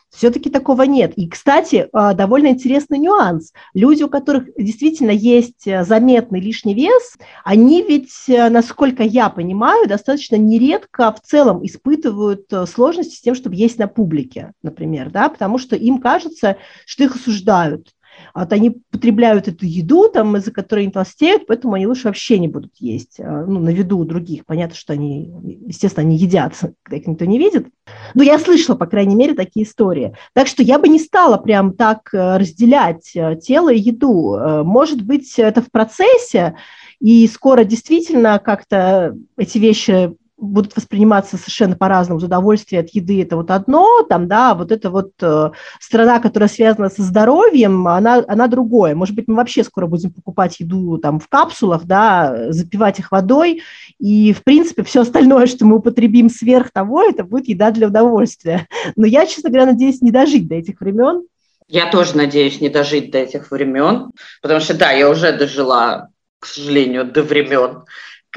Все-таки 0.09 0.49
такого 0.49 0.83
нет. 0.83 1.13
И, 1.15 1.27
кстати, 1.27 1.89
а, 1.91 2.13
довольно 2.13 2.47
интересный 2.47 2.97
нюанс. 2.97 3.51
Люди, 3.73 4.03
у 4.03 4.09
которых 4.09 4.49
действительно 4.57 5.11
есть 5.11 5.67
э, 5.67 5.83
заметный 5.83 6.39
лишний 6.39 6.73
вес, 6.73 7.17
они 7.43 7.81
ведь, 7.83 8.13
э, 8.27 8.49
насколько 8.49 9.03
я 9.03 9.29
понимаю, 9.29 9.87
достаточно 9.87 10.37
нередко 10.37 11.11
в 11.11 11.21
целом 11.21 11.65
испытывают 11.65 12.51
э, 12.51 12.65
сложности 12.65 13.15
с 13.15 13.21
тем, 13.21 13.35
чтобы 13.35 13.55
есть 13.55 13.77
на 13.79 13.87
публике, 13.87 14.53
например, 14.63 15.11
да, 15.11 15.29
потому 15.29 15.57
что 15.57 15.75
им 15.75 15.99
кажется, 15.99 16.57
что 16.85 17.03
их 17.03 17.15
осуждают. 17.15 17.89
Вот 18.33 18.53
они 18.53 18.77
потребляют 18.91 19.47
эту 19.47 19.65
еду, 19.65 20.09
там, 20.09 20.37
из-за 20.37 20.51
которой 20.51 20.83
они 20.83 20.91
толстеют, 20.91 21.47
поэтому 21.47 21.73
они 21.73 21.87
лучше 21.87 22.07
вообще 22.07 22.39
не 22.39 22.47
будут 22.47 22.71
есть 22.79 23.19
а, 23.19 23.45
ну, 23.45 23.59
на 23.59 23.69
виду 23.69 23.99
у 23.99 24.05
других. 24.05 24.45
Понятно, 24.45 24.75
что 24.75 24.93
они, 24.93 25.33
естественно, 25.65 26.07
они 26.07 26.17
едят, 26.17 26.53
когда 26.83 26.97
их 26.97 27.07
никто 27.07 27.25
не 27.25 27.37
видит. 27.37 27.67
Но 28.13 28.23
я 28.23 28.39
слышала, 28.39 28.75
по 28.75 28.85
крайней 28.85 29.15
мере, 29.15 29.33
такие 29.33 29.65
истории. 29.65 30.15
Так 30.33 30.47
что 30.47 30.63
я 30.63 30.79
бы 30.79 30.87
не 30.87 30.99
стала 30.99 31.37
прям 31.37 31.73
так 31.73 32.13
э, 32.13 32.37
разделять 32.37 33.11
э, 33.15 33.37
тело 33.41 33.71
и 33.71 33.79
еду. 33.79 34.35
Э, 34.35 34.63
может 34.63 35.01
быть, 35.01 35.37
это 35.37 35.61
в 35.61 35.71
процессе, 35.71 36.55
и 36.99 37.27
скоро 37.27 37.63
действительно 37.63 38.39
как-то 38.39 39.15
эти 39.37 39.57
вещи 39.57 40.15
будут 40.37 40.75
восприниматься 40.75 41.37
совершенно 41.37 41.75
по-разному. 41.75 42.19
Удовольствие 42.19 42.81
от 42.81 42.89
еды– 42.89 43.21
это 43.23 43.35
вот 43.35 43.49
одно, 43.49 44.03
там, 44.03 44.27
да, 44.27 44.53
вот 44.53 44.71
это 44.71 44.89
вот 44.91 45.11
э, 45.21 45.51
страна, 45.79 46.19
которая 46.19 46.47
связана 46.47 46.89
со 46.89 47.01
здоровьем, 47.01 47.87
она, 47.87 48.23
она 48.27 48.47
другое. 48.47 48.93
Может 48.95 49.15
быть, 49.15 49.27
мы 49.27 49.35
вообще 49.35 49.63
скоро 49.63 49.87
будем 49.87 50.11
покупать 50.11 50.59
еду 50.59 50.99
там 50.99 51.19
в 51.19 51.27
капсулах, 51.27 51.85
да, 51.85 52.51
запивать 52.51 52.99
их 52.99 53.11
водой, 53.11 53.63
и, 53.99 54.31
в 54.33 54.43
принципе, 54.43 54.83
все 54.83 55.01
остальное, 55.01 55.47
что 55.47 55.65
мы 55.65 55.77
употребим 55.77 56.29
сверх 56.29 56.71
того, 56.71 57.01
это 57.01 57.23
будет 57.23 57.47
еда 57.47 57.71
для 57.71 57.87
удовольствия. 57.87 58.67
Но 58.95 59.07
я, 59.07 59.25
честно 59.25 59.49
говоря, 59.49 59.71
надеюсь 59.71 60.01
не 60.01 60.11
дожить 60.11 60.47
до 60.47 60.55
этих 60.55 60.79
времен. 60.81 61.23
Я 61.67 61.89
тоже 61.89 62.15
надеюсь 62.15 62.61
не 62.61 62.69
дожить 62.69 63.11
до 63.11 63.17
этих 63.17 63.51
времен, 63.51 64.11
потому 64.41 64.61
что, 64.61 64.75
да, 64.75 64.91
я 64.91 65.09
уже 65.09 65.35
дожила, 65.35 66.09
к 66.39 66.45
сожалению, 66.45 67.11
до 67.11 67.23
времен, 67.23 67.83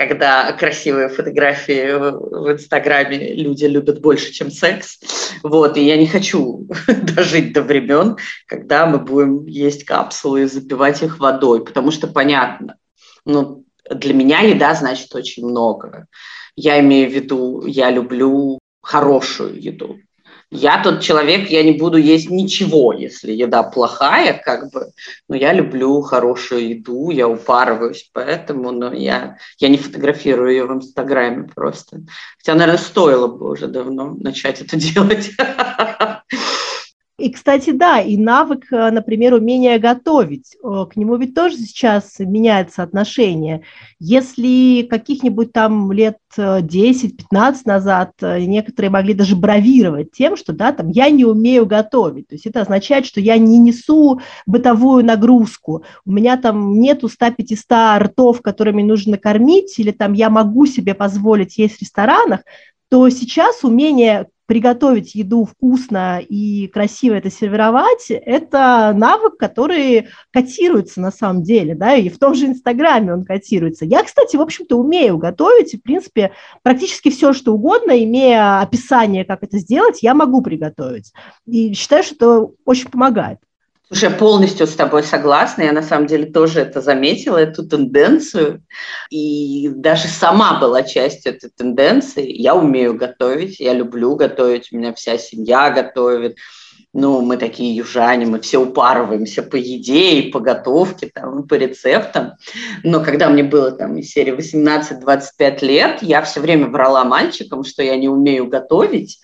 когда 0.07 0.51
красивые 0.53 1.09
фотографии 1.09 1.93
в 1.93 2.53
Инстаграме 2.53 3.35
люди 3.35 3.67
любят 3.67 4.01
больше, 4.01 4.33
чем 4.33 4.51
секс. 4.51 4.99
Вот, 5.43 5.77
и 5.77 5.85
я 5.85 5.99
не 5.99 6.07
хочу 6.07 6.67
дожить 6.87 7.53
до 7.53 7.63
времен, 7.63 8.17
когда 8.47 8.87
мы 8.87 8.99
будем 8.99 9.47
есть 9.47 9.85
капсулы 9.85 10.43
и 10.43 10.47
запивать 10.47 11.03
их 11.03 11.19
водой, 11.19 11.65
потому 11.65 11.91
что 11.91 12.07
понятно, 12.07 12.77
ну, 13.27 13.65
для 13.91 14.15
меня 14.15 14.41
еда 14.41 14.75
значит 14.75 15.15
очень 15.15 15.47
много. 15.47 16.07
Я 16.57 16.81
имею 16.81 17.11
в 17.11 17.13
виду, 17.13 17.67
я 17.67 17.91
люблю 17.91 18.59
хорошую 18.81 19.61
еду. 19.61 19.99
Я 20.53 20.83
тот 20.83 21.01
человек, 21.01 21.49
я 21.49 21.63
не 21.63 21.73
буду 21.73 21.97
есть 21.97 22.29
ничего, 22.29 22.93
если 22.93 23.31
еда 23.31 23.63
плохая, 23.63 24.41
как 24.45 24.73
бы. 24.73 24.91
Но 25.29 25.37
я 25.37 25.53
люблю 25.53 26.01
хорошую 26.03 26.71
еду, 26.71 27.11
я 27.11 27.29
упарываюсь, 27.29 28.11
поэтому, 28.13 28.73
но 28.73 28.93
я, 28.93 29.37
я 29.59 29.69
не 29.69 29.79
фотографирую 29.79 30.51
ее 30.51 30.67
в 30.67 30.73
Инстаграме 30.73 31.49
просто. 31.55 32.01
Хотя, 32.39 32.55
наверное, 32.55 32.79
стоило 32.79 33.29
бы 33.29 33.49
уже 33.49 33.69
давно 33.69 34.15
начать 34.19 34.61
это 34.61 34.77
делать. 34.79 35.31
И, 37.21 37.29
кстати, 37.31 37.71
да, 37.71 38.01
и 38.01 38.17
навык, 38.17 38.73
э, 38.73 38.91
например, 38.91 39.35
умение 39.35 39.79
готовить. 39.79 40.57
Э, 40.65 40.87
к 40.91 40.97
нему 40.97 41.17
ведь 41.17 41.35
тоже 41.35 41.57
сейчас 41.59 42.19
меняется 42.19 42.83
отношение. 42.83 43.61
Если 43.99 44.87
каких-нибудь 44.89 45.53
там 45.53 45.93
лет 45.93 46.17
10-15 46.35 47.13
э, 47.31 47.55
назад 47.67 48.13
некоторые 48.23 48.91
могли 48.91 49.13
даже 49.13 49.37
бравировать 49.37 50.13
тем, 50.13 50.39
что 50.39 50.55
да, 50.55 50.73
там, 50.73 50.89
я 50.89 51.11
не 51.11 51.27
умею 51.27 51.67
готовить. 51.67 52.29
То 52.29 52.37
есть 52.37 52.47
это 52.47 52.63
означает, 52.63 53.05
что 53.05 53.21
я 53.21 53.37
не 53.37 53.59
несу 53.59 54.21
бытовую 54.47 55.05
нагрузку. 55.05 55.85
У 56.07 56.13
меня 56.13 56.39
там 56.39 56.81
нету 56.81 57.09
100-500 57.09 57.99
ртов, 57.99 58.41
которыми 58.41 58.83
нужно 58.83 59.19
кормить, 59.19 59.79
или 59.79 59.91
там 59.91 60.15
я 60.15 60.31
могу 60.31 60.65
себе 60.65 60.95
позволить 60.95 61.59
есть 61.59 61.77
в 61.77 61.81
ресторанах, 61.83 62.41
то 62.89 63.09
сейчас 63.11 63.63
умение 63.63 64.27
приготовить 64.51 65.15
еду 65.15 65.45
вкусно 65.45 66.19
и 66.19 66.67
красиво 66.67 67.15
это 67.15 67.31
сервировать, 67.31 68.07
это 68.11 68.93
навык, 68.97 69.37
который 69.37 70.09
котируется 70.33 71.01
на 71.01 71.13
самом 71.13 71.45
деле, 71.45 71.77
да, 71.77 71.95
и 71.95 72.09
в 72.09 72.19
том 72.19 72.35
же 72.35 72.47
Инстаграме 72.47 73.13
он 73.13 73.23
котируется. 73.23 73.85
Я, 73.85 74.03
кстати, 74.03 74.35
в 74.35 74.41
общем-то, 74.41 74.75
умею 74.77 75.19
готовить, 75.19 75.75
и, 75.75 75.77
в 75.77 75.83
принципе, 75.85 76.33
практически 76.65 77.11
все, 77.11 77.33
что 77.33 77.55
угодно, 77.55 78.03
имея 78.03 78.59
описание, 78.59 79.25
как 79.25 79.45
это 79.45 79.57
сделать, 79.59 80.03
я 80.03 80.15
могу 80.15 80.43
приготовить. 80.43 81.13
И 81.47 81.73
считаю, 81.75 82.03
что 82.03 82.15
это 82.17 82.53
очень 82.65 82.91
помогает. 82.91 83.39
Я 83.93 84.11
полностью 84.11 84.69
с 84.69 84.75
тобой 84.75 85.03
согласна. 85.03 85.63
Я 85.63 85.73
на 85.73 85.83
самом 85.83 86.07
деле 86.07 86.27
тоже 86.27 86.61
это 86.61 86.81
заметила, 86.81 87.39
эту 87.39 87.67
тенденцию. 87.67 88.63
И 89.11 89.69
даже 89.69 90.07
сама 90.07 90.61
была 90.61 90.85
частью 90.85 91.35
этой 91.35 91.51
тенденции. 91.51 92.31
Я 92.31 92.55
умею 92.55 92.95
готовить, 92.97 93.59
я 93.59 93.75
люблю 93.75 94.15
готовить, 94.15 94.73
у 94.73 94.77
меня 94.77 94.95
вся 94.95 95.19
семья 95.19 95.71
готовит. 95.71 96.37
ну, 96.93 97.21
мы 97.21 97.37
такие 97.37 97.75
южане, 97.75 98.27
мы 98.27 98.41
все 98.41 98.59
упарываемся 98.59 99.43
по 99.43 99.57
еде 99.57 100.21
и 100.21 100.31
по 100.31 100.39
готовке, 100.39 101.11
там, 101.13 101.47
по 101.49 101.55
рецептам. 101.55 102.35
Но 102.85 103.03
когда 103.03 103.29
мне 103.29 103.43
было 103.43 103.73
там 103.73 103.97
из 103.99 104.11
серии 104.11 104.33
18-25 104.33 105.65
лет, 105.65 106.03
я 106.03 106.23
все 106.23 106.41
время 106.41 106.69
врала 106.69 107.05
мальчикам, 107.05 107.65
что 107.65 107.83
я 107.83 107.97
не 107.97 108.09
умею 108.09 108.49
готовить, 108.49 109.21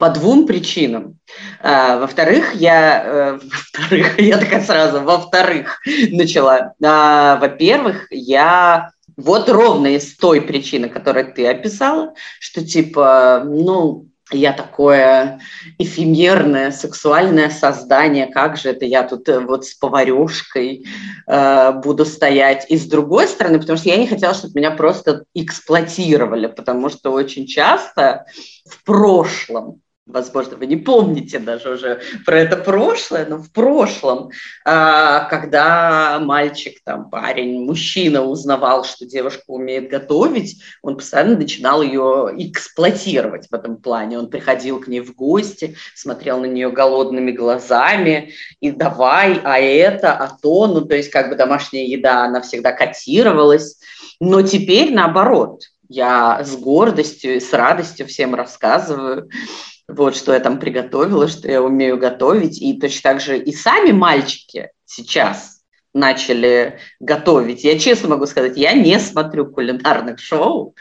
по 0.00 0.08
двум 0.08 0.46
причинам. 0.46 1.18
А, 1.62 1.98
во-вторых, 1.98 2.54
я, 2.54 3.04
э, 3.04 3.38
во-вторых, 3.42 4.18
я 4.18 4.38
такая 4.38 4.64
сразу, 4.64 5.02
во-вторых, 5.02 5.78
начала. 6.10 6.72
А, 6.82 7.36
во-первых, 7.36 8.06
я 8.10 8.92
вот 9.18 9.50
ровно 9.50 9.88
из 9.88 10.16
той 10.16 10.40
причины, 10.40 10.88
которую 10.88 11.34
ты 11.34 11.46
описала, 11.46 12.14
что 12.40 12.64
типа, 12.64 13.42
ну, 13.44 14.06
я 14.32 14.52
такое 14.52 15.40
эфемерное 15.78 16.70
сексуальное 16.70 17.50
создание, 17.50 18.26
как 18.26 18.56
же 18.56 18.70
это 18.70 18.84
я 18.84 19.02
тут 19.02 19.28
э, 19.28 19.40
вот 19.40 19.66
с 19.66 19.74
поварешкой 19.74 20.86
э, 21.26 21.72
буду 21.84 22.04
стоять. 22.06 22.64
И 22.70 22.76
с 22.78 22.86
другой 22.86 23.28
стороны, 23.28 23.58
потому 23.58 23.78
что 23.78 23.88
я 23.88 23.96
не 23.96 24.06
хотела, 24.06 24.34
чтобы 24.34 24.58
меня 24.58 24.70
просто 24.70 25.24
эксплуатировали, 25.34 26.46
потому 26.46 26.88
что 26.88 27.10
очень 27.12 27.46
часто 27.46 28.24
в 28.66 28.82
прошлом 28.84 29.82
возможно, 30.10 30.56
вы 30.56 30.66
не 30.66 30.76
помните 30.76 31.38
даже 31.38 31.70
уже 31.74 32.00
про 32.24 32.38
это 32.38 32.56
прошлое, 32.56 33.26
но 33.26 33.38
в 33.38 33.52
прошлом, 33.52 34.30
а, 34.64 35.24
когда 35.24 36.18
мальчик, 36.20 36.78
там, 36.84 37.10
парень, 37.10 37.64
мужчина 37.64 38.22
узнавал, 38.22 38.84
что 38.84 39.06
девушка 39.06 39.44
умеет 39.48 39.88
готовить, 39.88 40.62
он 40.82 40.96
постоянно 40.96 41.36
начинал 41.36 41.82
ее 41.82 42.32
эксплуатировать 42.36 43.48
в 43.50 43.54
этом 43.54 43.76
плане. 43.76 44.18
Он 44.18 44.30
приходил 44.30 44.80
к 44.80 44.88
ней 44.88 45.00
в 45.00 45.14
гости, 45.14 45.76
смотрел 45.94 46.40
на 46.40 46.46
нее 46.46 46.70
голодными 46.70 47.32
глазами 47.32 48.32
и 48.60 48.70
давай, 48.70 49.40
а 49.44 49.58
это, 49.58 50.12
а 50.12 50.36
то, 50.40 50.66
ну, 50.66 50.82
то 50.82 50.96
есть 50.96 51.10
как 51.10 51.30
бы 51.30 51.36
домашняя 51.36 51.86
еда, 51.86 52.24
она 52.24 52.40
всегда 52.40 52.72
котировалась. 52.72 53.78
Но 54.20 54.42
теперь 54.42 54.92
наоборот, 54.92 55.62
я 55.90 56.44
с 56.44 56.56
гордостью 56.56 57.36
и 57.36 57.40
с 57.40 57.52
радостью 57.52 58.06
всем 58.06 58.34
рассказываю, 58.36 59.28
вот 59.96 60.16
что 60.16 60.32
я 60.32 60.40
там 60.40 60.58
приготовила, 60.58 61.28
что 61.28 61.50
я 61.50 61.62
умею 61.62 61.98
готовить. 61.98 62.60
И 62.60 62.78
точно 62.78 63.10
так 63.10 63.20
же 63.20 63.38
и 63.38 63.52
сами 63.52 63.92
мальчики 63.92 64.70
сейчас 64.84 65.60
начали 65.92 66.78
готовить. 67.00 67.64
Я 67.64 67.78
честно 67.78 68.10
могу 68.10 68.26
сказать, 68.26 68.56
я 68.56 68.72
не 68.72 68.98
смотрю 68.98 69.46
кулинарных 69.46 70.20
шоу, 70.20 70.74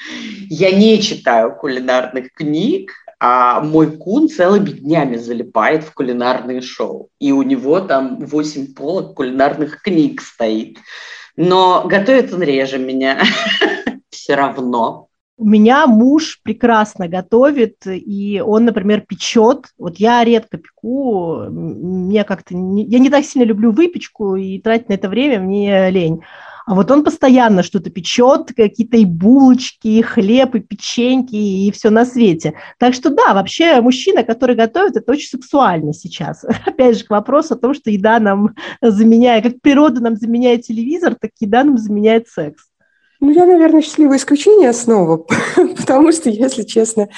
я 0.50 0.72
не 0.72 1.02
читаю 1.02 1.56
кулинарных 1.56 2.34
книг, 2.34 2.92
а 3.20 3.60
мой 3.60 3.98
кун 3.98 4.30
целыми 4.30 4.70
днями 4.70 5.18
залипает 5.18 5.84
в 5.84 5.94
кулинарные 5.94 6.62
шоу. 6.62 7.10
И 7.20 7.32
у 7.32 7.42
него 7.44 7.82
там 7.82 8.26
8 8.26 8.74
полок 8.74 9.16
кулинарных 9.16 9.82
книг 9.82 10.22
стоит. 10.22 10.78
Но 11.36 11.84
готовит 11.86 12.34
он 12.34 12.44
реже 12.44 12.78
меня 12.78 13.22
все 14.10 14.36
равно. 14.36 15.09
У 15.40 15.46
меня 15.46 15.88
муж 15.88 16.42
прекрасно 16.44 17.08
готовит, 17.08 17.88
и 17.88 18.44
он, 18.46 18.66
например, 18.66 19.06
печет. 19.08 19.68
Вот 19.78 19.96
я 19.96 20.26
редко 20.26 20.58
пеку, 20.58 21.46
мне 21.50 22.26
как-то 22.26 22.58
не, 22.58 22.84
я 22.84 23.00
не 23.00 23.10
так 23.10 23.24
сильно 23.24 23.46
люблю 23.46 23.72
выпечку 23.72 24.36
и 24.36 24.60
тратить 24.60 24.90
на 24.90 24.94
это 24.96 25.08
время 25.08 25.40
мне 25.40 25.90
лень. 25.92 26.20
А 26.66 26.76
вот 26.76 26.92
он 26.92 27.06
постоянно 27.06 27.64
что-то 27.64 27.90
печет, 27.90 28.52
какие-то 28.54 28.98
и 28.98 29.06
булочки, 29.06 29.88
и 29.88 30.02
хлеб, 30.02 30.56
и 30.56 30.60
печеньки, 30.60 31.36
и 31.36 31.72
все 31.72 31.90
на 31.90 32.04
свете. 32.04 32.56
Так 32.78 32.94
что 32.94 33.10
да, 33.10 33.34
вообще 33.34 33.80
мужчина, 33.80 34.24
который 34.24 34.58
готовит, 34.58 34.98
это 34.98 35.10
очень 35.10 35.30
сексуально 35.30 35.94
сейчас. 35.94 36.44
Опять 36.66 36.98
же, 36.98 37.06
к 37.06 37.12
вопросу 37.12 37.54
о 37.54 37.58
том, 37.58 37.74
что 37.74 37.90
еда 37.90 38.20
нам 38.20 38.56
заменяет, 38.82 39.46
как 39.46 39.62
природа 39.62 40.02
нам 40.02 40.18
заменяет 40.18 40.64
телевизор, 40.64 41.16
так 41.16 41.32
еда 41.40 41.64
нам 41.64 41.78
заменяет 41.78 42.28
секс. 42.28 42.69
Ну, 43.20 43.32
я, 43.32 43.46
наверное, 43.46 43.82
счастливое 43.82 44.18
исключение 44.18 44.72
снова, 44.74 45.18
потому 45.78 46.12
что, 46.12 46.30
если 46.30 46.64
честно, 46.64 47.10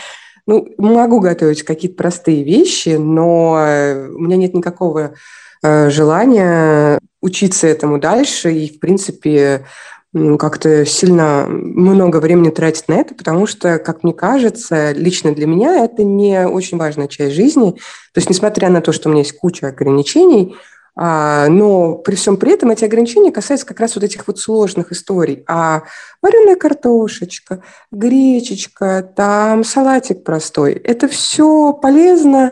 ну, 0.48 0.68
могу 0.78 1.20
готовить 1.20 1.64
какие-то 1.64 1.98
простые 1.98 2.44
вещи, 2.44 2.98
но 2.98 3.58
э, 3.60 4.10
у 4.10 4.20
меня 4.20 4.38
нет 4.38 4.54
никакого 4.54 5.14
э, 5.62 5.90
желания 5.90 7.00
учиться 7.22 7.68
этому 7.68 8.00
дальше 8.00 8.52
и, 8.52 8.68
в 8.68 8.80
принципе, 8.80 9.66
как-то 10.14 10.86
сильно 10.86 11.46
много 11.48 12.18
времени 12.18 12.50
тратить 12.50 12.90
на 12.90 12.96
это, 12.96 13.16
потому 13.16 13.48
что, 13.48 13.80
как 13.80 14.04
мне 14.04 14.14
кажется, 14.14 14.92
лично 14.92 15.34
для 15.34 15.48
меня 15.48 15.86
это 15.86 16.04
не 16.04 16.46
очень 16.48 16.78
важная 16.78 17.08
часть 17.08 17.34
жизни. 17.34 17.72
То 18.14 18.18
есть, 18.18 18.30
несмотря 18.30 18.70
на 18.70 18.82
то, 18.82 18.92
что 18.92 19.08
у 19.08 19.12
меня 19.12 19.22
есть 19.22 19.38
куча 19.38 19.68
ограничений, 19.68 20.56
но 20.96 21.96
при 21.96 22.16
всем 22.16 22.38
при 22.38 22.52
этом 22.52 22.70
эти 22.70 22.84
ограничения 22.84 23.32
касаются 23.32 23.66
как 23.66 23.80
раз 23.80 23.96
вот 23.96 24.04
этих 24.04 24.28
вот 24.28 24.40
сложных 24.40 24.92
историй. 24.92 25.44
А 25.48 25.84
вареная 26.22 26.58
картошечка, 26.58 27.64
гречечка, 27.92 29.02
там 29.16 29.64
салатик 29.64 30.24
простой, 30.24 30.74
это 30.74 31.08
все 31.08 31.74
полезно, 31.74 32.52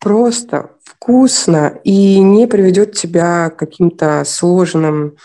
просто 0.00 0.70
вкусно 0.84 1.78
и 1.84 2.20
не 2.20 2.46
приведет 2.46 2.92
тебя 2.92 3.50
к 3.50 3.56
каким-то 3.56 4.24
сложным 4.26 5.16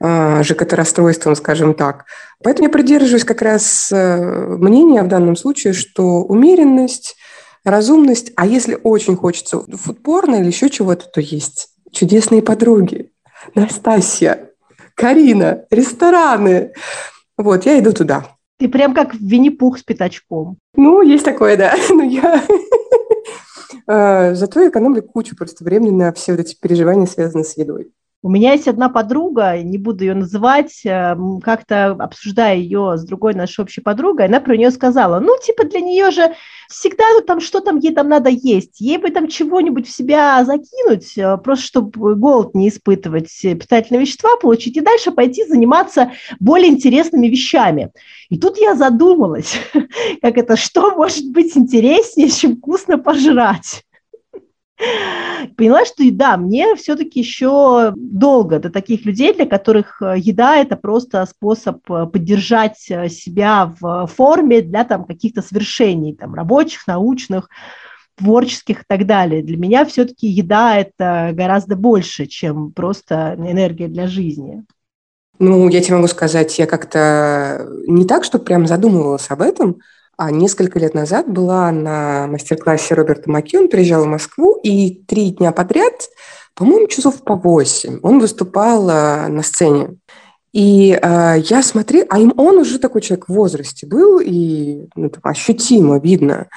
а, 0.00 0.42
ЖКТ-расстройствам, 0.42 1.34
скажем 1.34 1.74
так. 1.74 2.04
Поэтому 2.42 2.68
я 2.68 2.72
придерживаюсь 2.72 3.24
как 3.24 3.42
раз 3.42 3.90
э, 3.90 4.56
мнения 4.58 5.02
в 5.02 5.08
данном 5.08 5.34
случае, 5.34 5.72
что 5.72 6.22
умеренность, 6.22 7.16
разумность, 7.64 8.30
а 8.36 8.46
если 8.46 8.78
очень 8.80 9.16
хочется 9.16 9.60
фудпорно 9.60 10.36
или 10.36 10.46
еще 10.46 10.70
чего-то, 10.70 11.06
то 11.06 11.20
есть 11.20 11.70
чудесные 11.92 12.42
подруги, 12.42 13.12
Настасья, 13.54 14.50
Карина, 14.94 15.64
рестораны. 15.70 16.72
Вот, 17.36 17.66
я 17.66 17.78
иду 17.78 17.92
туда. 17.92 18.36
Ты 18.58 18.68
прям 18.68 18.94
как 18.94 19.14
Винни-Пух 19.14 19.78
с 19.78 19.82
пятачком. 19.82 20.58
Ну, 20.74 21.02
есть 21.02 21.24
такое, 21.24 21.56
да. 21.56 21.74
Но 21.90 22.02
я... 22.02 22.42
А, 23.86 24.34
зато 24.34 24.68
экономлю 24.68 25.02
кучу 25.02 25.36
просто 25.36 25.64
времени 25.64 25.90
на 25.92 26.12
все 26.12 26.32
вот 26.32 26.40
эти 26.40 26.56
переживания, 26.60 27.06
связанные 27.06 27.44
с 27.44 27.56
едой. 27.56 27.92
У 28.20 28.30
меня 28.30 28.54
есть 28.54 28.66
одна 28.66 28.88
подруга, 28.88 29.62
не 29.62 29.78
буду 29.78 30.02
ее 30.02 30.14
называть, 30.14 30.84
э, 30.84 31.16
как-то 31.40 31.92
обсуждая 31.92 32.56
ее 32.56 32.94
с 32.96 33.04
другой 33.04 33.34
нашей 33.34 33.60
общей 33.60 33.80
подругой, 33.80 34.26
она 34.26 34.40
про 34.40 34.56
нее 34.56 34.72
сказала, 34.72 35.20
ну, 35.20 35.36
типа, 35.40 35.64
для 35.64 35.80
нее 35.80 36.10
же 36.10 36.34
всегда 36.68 37.04
там, 37.28 37.38
что 37.40 37.60
там 37.60 37.78
ей 37.78 37.94
там 37.94 38.08
надо 38.08 38.28
есть, 38.28 38.80
ей 38.80 38.98
бы 38.98 39.10
там 39.10 39.28
чего-нибудь 39.28 39.86
в 39.86 39.94
себя 39.94 40.44
закинуть, 40.44 41.16
э, 41.16 41.36
просто 41.36 41.64
чтобы 41.66 42.16
голод 42.16 42.56
не 42.56 42.70
испытывать, 42.70 43.30
э, 43.44 43.54
питательные 43.54 44.00
вещества 44.00 44.30
получить, 44.42 44.76
и 44.76 44.80
дальше 44.80 45.12
пойти 45.12 45.44
заниматься 45.44 46.10
более 46.40 46.70
интересными 46.70 47.28
вещами. 47.28 47.92
И 48.30 48.38
тут 48.38 48.58
я 48.58 48.74
задумалась, 48.74 49.54
как 50.22 50.38
это, 50.38 50.56
что 50.56 50.90
может 50.96 51.30
быть 51.30 51.56
интереснее, 51.56 52.30
чем 52.30 52.56
вкусно 52.56 52.98
пожрать? 52.98 53.84
Поняла, 55.56 55.84
что 55.84 56.04
да, 56.12 56.36
мне 56.36 56.74
все-таки 56.76 57.20
еще 57.20 57.92
долго 57.96 58.58
до 58.58 58.70
таких 58.70 59.04
людей, 59.04 59.34
для 59.34 59.46
которых 59.46 60.00
э, 60.00 60.14
еда– 60.18 60.56
это 60.58 60.76
просто 60.76 61.26
способ 61.26 61.78
э, 61.90 62.06
поддержать 62.06 62.84
э, 62.90 63.08
себя 63.08 63.74
в 63.80 64.06
форме 64.06 64.62
для 64.62 64.84
там, 64.84 65.04
каких-то 65.04 65.42
свершений, 65.42 66.14
там, 66.14 66.34
рабочих, 66.34 66.86
научных, 66.86 67.48
творческих 68.16 68.82
и 68.82 68.84
так 68.86 69.06
далее. 69.06 69.42
Для 69.42 69.56
меня 69.56 69.84
все-таки 69.84 70.28
еда– 70.28 70.76
это 70.78 71.30
гораздо 71.32 71.76
больше, 71.76 72.26
чем 72.26 72.72
просто 72.72 73.34
энергия 73.36 73.88
для 73.88 74.06
жизни. 74.06 74.64
Ну, 75.40 75.68
я 75.68 75.80
тебе 75.80 75.96
могу 75.96 76.08
сказать, 76.08 76.58
я 76.58 76.66
как-то 76.66 77.68
не 77.86 78.04
так, 78.04 78.24
что 78.24 78.38
прям 78.38 78.66
задумывалась 78.66 79.30
об 79.30 79.40
этом, 79.40 79.78
а 80.18 80.32
несколько 80.32 80.80
лет 80.80 80.94
назад 80.94 81.28
была 81.28 81.70
на 81.70 82.26
мастер-классе 82.26 82.94
Роберта 82.94 83.30
Маки. 83.30 83.56
Он 83.56 83.68
приезжал 83.68 84.02
в 84.02 84.08
Москву, 84.08 84.58
и 84.62 84.90
три 84.90 85.30
дня 85.30 85.52
подряд, 85.52 86.08
по-моему, 86.54 86.88
часов 86.88 87.22
по 87.22 87.36
восемь, 87.36 88.00
он 88.02 88.18
выступал 88.18 88.90
э, 88.90 89.28
на 89.28 89.42
сцене. 89.44 89.96
И 90.52 90.98
э, 91.00 91.34
я 91.38 91.62
смотрю, 91.62 92.04
а 92.08 92.18
им 92.18 92.34
он 92.36 92.58
уже 92.58 92.80
такой 92.80 93.00
человек 93.00 93.28
в 93.28 93.32
возрасте 93.32 93.86
был, 93.86 94.18
и 94.18 94.88
ну, 94.96 95.08
там, 95.08 95.20
ощутимо 95.22 96.00
видно. 96.00 96.48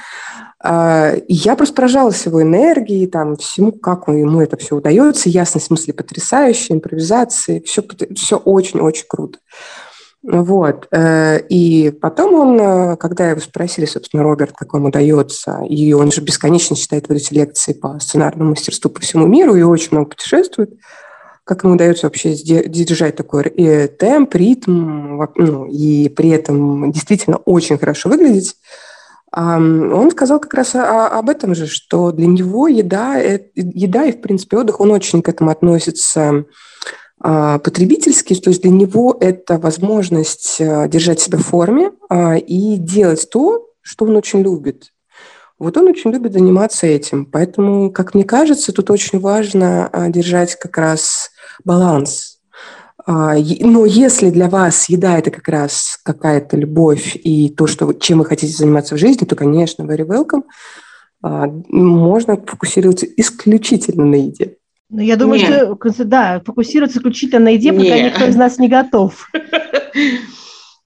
Э, 0.64 1.20
и 1.20 1.34
я 1.36 1.56
просто 1.56 1.76
поражалась 1.76 2.26
его 2.26 2.42
энергией, 2.42 3.06
там, 3.06 3.36
всему, 3.36 3.74
как 3.74 4.08
он, 4.08 4.18
ему 4.18 4.42
это 4.42 4.58
все 4.58 4.76
удается, 4.76 5.30
ясность 5.30 5.68
смысле 5.68 5.94
потрясающая, 5.94 6.76
импровизации, 6.76 7.60
все, 7.60 7.84
все 8.16 8.38
очень-очень 8.38 9.06
круто. 9.08 9.38
Вот. 10.24 10.88
Э, 10.92 11.40
и 11.50 11.90
потом 11.90 12.34
он, 12.36 12.60
э, 12.60 12.96
когда 12.98 13.32
его 13.32 13.40
спросили, 13.40 13.86
собственно, 13.86 14.24
Роберт, 14.24 14.54
как 14.56 14.74
вам 14.74 14.86
удается, 14.86 15.62
и 15.68 15.94
он 15.94 16.12
же 16.12 16.22
бесконечно 16.22 16.76
читает 16.76 17.10
вот 17.10 17.16
эти 17.16 17.34
лекции 17.34 17.74
по 17.74 18.00
сценарному 18.00 18.52
мастерству 18.52 18.92
по 18.92 19.02
всему 19.02 19.26
миру 19.26 19.56
и 19.56 19.64
очень 19.64 19.90
много 19.92 20.12
путешествует, 20.12 20.74
как 21.44 21.64
ему 21.64 21.74
удается 21.74 22.06
вообще 22.06 22.36
держать 22.36 23.16
такой 23.16 23.48
и 23.48 23.88
темп, 23.88 24.36
ритм, 24.36 25.24
ну, 25.36 25.66
и 25.66 26.08
при 26.10 26.30
этом 26.30 26.92
действительно 26.92 27.38
очень 27.38 27.80
хорошо 27.80 28.10
выглядеть. 28.10 28.56
он 29.34 30.12
сказал 30.12 30.40
как 30.40 30.54
раз 30.54 30.76
об 30.76 31.30
этом 31.30 31.56
же, 31.56 31.66
что 31.66 32.12
для 32.12 32.28
него 32.28 32.68
еда, 32.68 33.18
еда 33.18 34.06
и, 34.06 34.12
в 34.12 34.22
принципе, 34.22 34.58
отдых, 34.58 34.80
он 34.80 34.92
очень 34.92 35.24
к 35.24 35.30
этому 35.30 35.50
относится 35.50 36.46
потребительский, 37.22 38.36
то 38.36 38.50
есть 38.50 38.62
для 38.64 38.72
него 38.72 39.16
это 39.20 39.60
возможность 39.60 40.60
а, 40.60 40.88
держать 40.88 41.20
себя 41.20 41.38
в 41.38 41.44
форме 41.44 41.92
а, 42.10 42.36
и 42.36 42.78
делать 42.78 43.30
то, 43.30 43.68
что 43.82 44.06
он 44.06 44.16
очень 44.16 44.42
любит. 44.42 44.92
Вот 45.60 45.78
он 45.78 45.88
очень 45.88 46.12
любит 46.12 46.34
заниматься 46.34 46.88
этим. 46.88 47.26
Поэтому, 47.26 47.92
как 47.92 48.16
мне 48.16 48.24
кажется, 48.24 48.74
тут 48.74 48.90
очень 48.90 49.20
важно 49.20 49.92
держать 50.10 50.56
как 50.56 50.78
раз 50.78 51.30
баланс 51.64 52.32
а, 53.06 53.36
но 53.36 53.86
если 53.86 54.30
для 54.30 54.50
вас 54.50 54.90
еда– 54.90 55.18
это 55.20 55.32
как 55.32 55.48
раз 55.48 56.00
какая-то 56.04 56.58
любовь 56.58 57.16
и 57.16 57.50
то, 57.50 57.68
что, 57.68 57.94
чем 57.94 58.20
вы 58.20 58.26
хотите 58.26 58.56
заниматься 58.56 58.96
в 58.96 59.00
жизни, 59.00 59.26
то, 59.26 59.36
конечно, 59.36 59.84
very 59.84 60.06
welcome. 60.06 60.44
А, 61.24 61.48
можно 61.70 62.38
фокусироваться 62.38 63.06
исключительно 63.06 64.06
на 64.06 64.16
еде. 64.16 64.58
Ну, 64.92 65.00
я 65.02 65.16
думаю, 65.16 65.40
Нет. 65.40 65.94
что 65.94 66.04
да, 66.04 66.42
фокусироваться 66.46 67.00
исключительно 67.00 67.46
на 67.46 67.50
еде, 67.50 67.72
пока 67.72 67.96
Нет. 67.96 68.12
никто 68.14 68.26
из 68.26 68.36
нас 68.36 68.60
не 68.60 68.68
готов. 68.68 69.30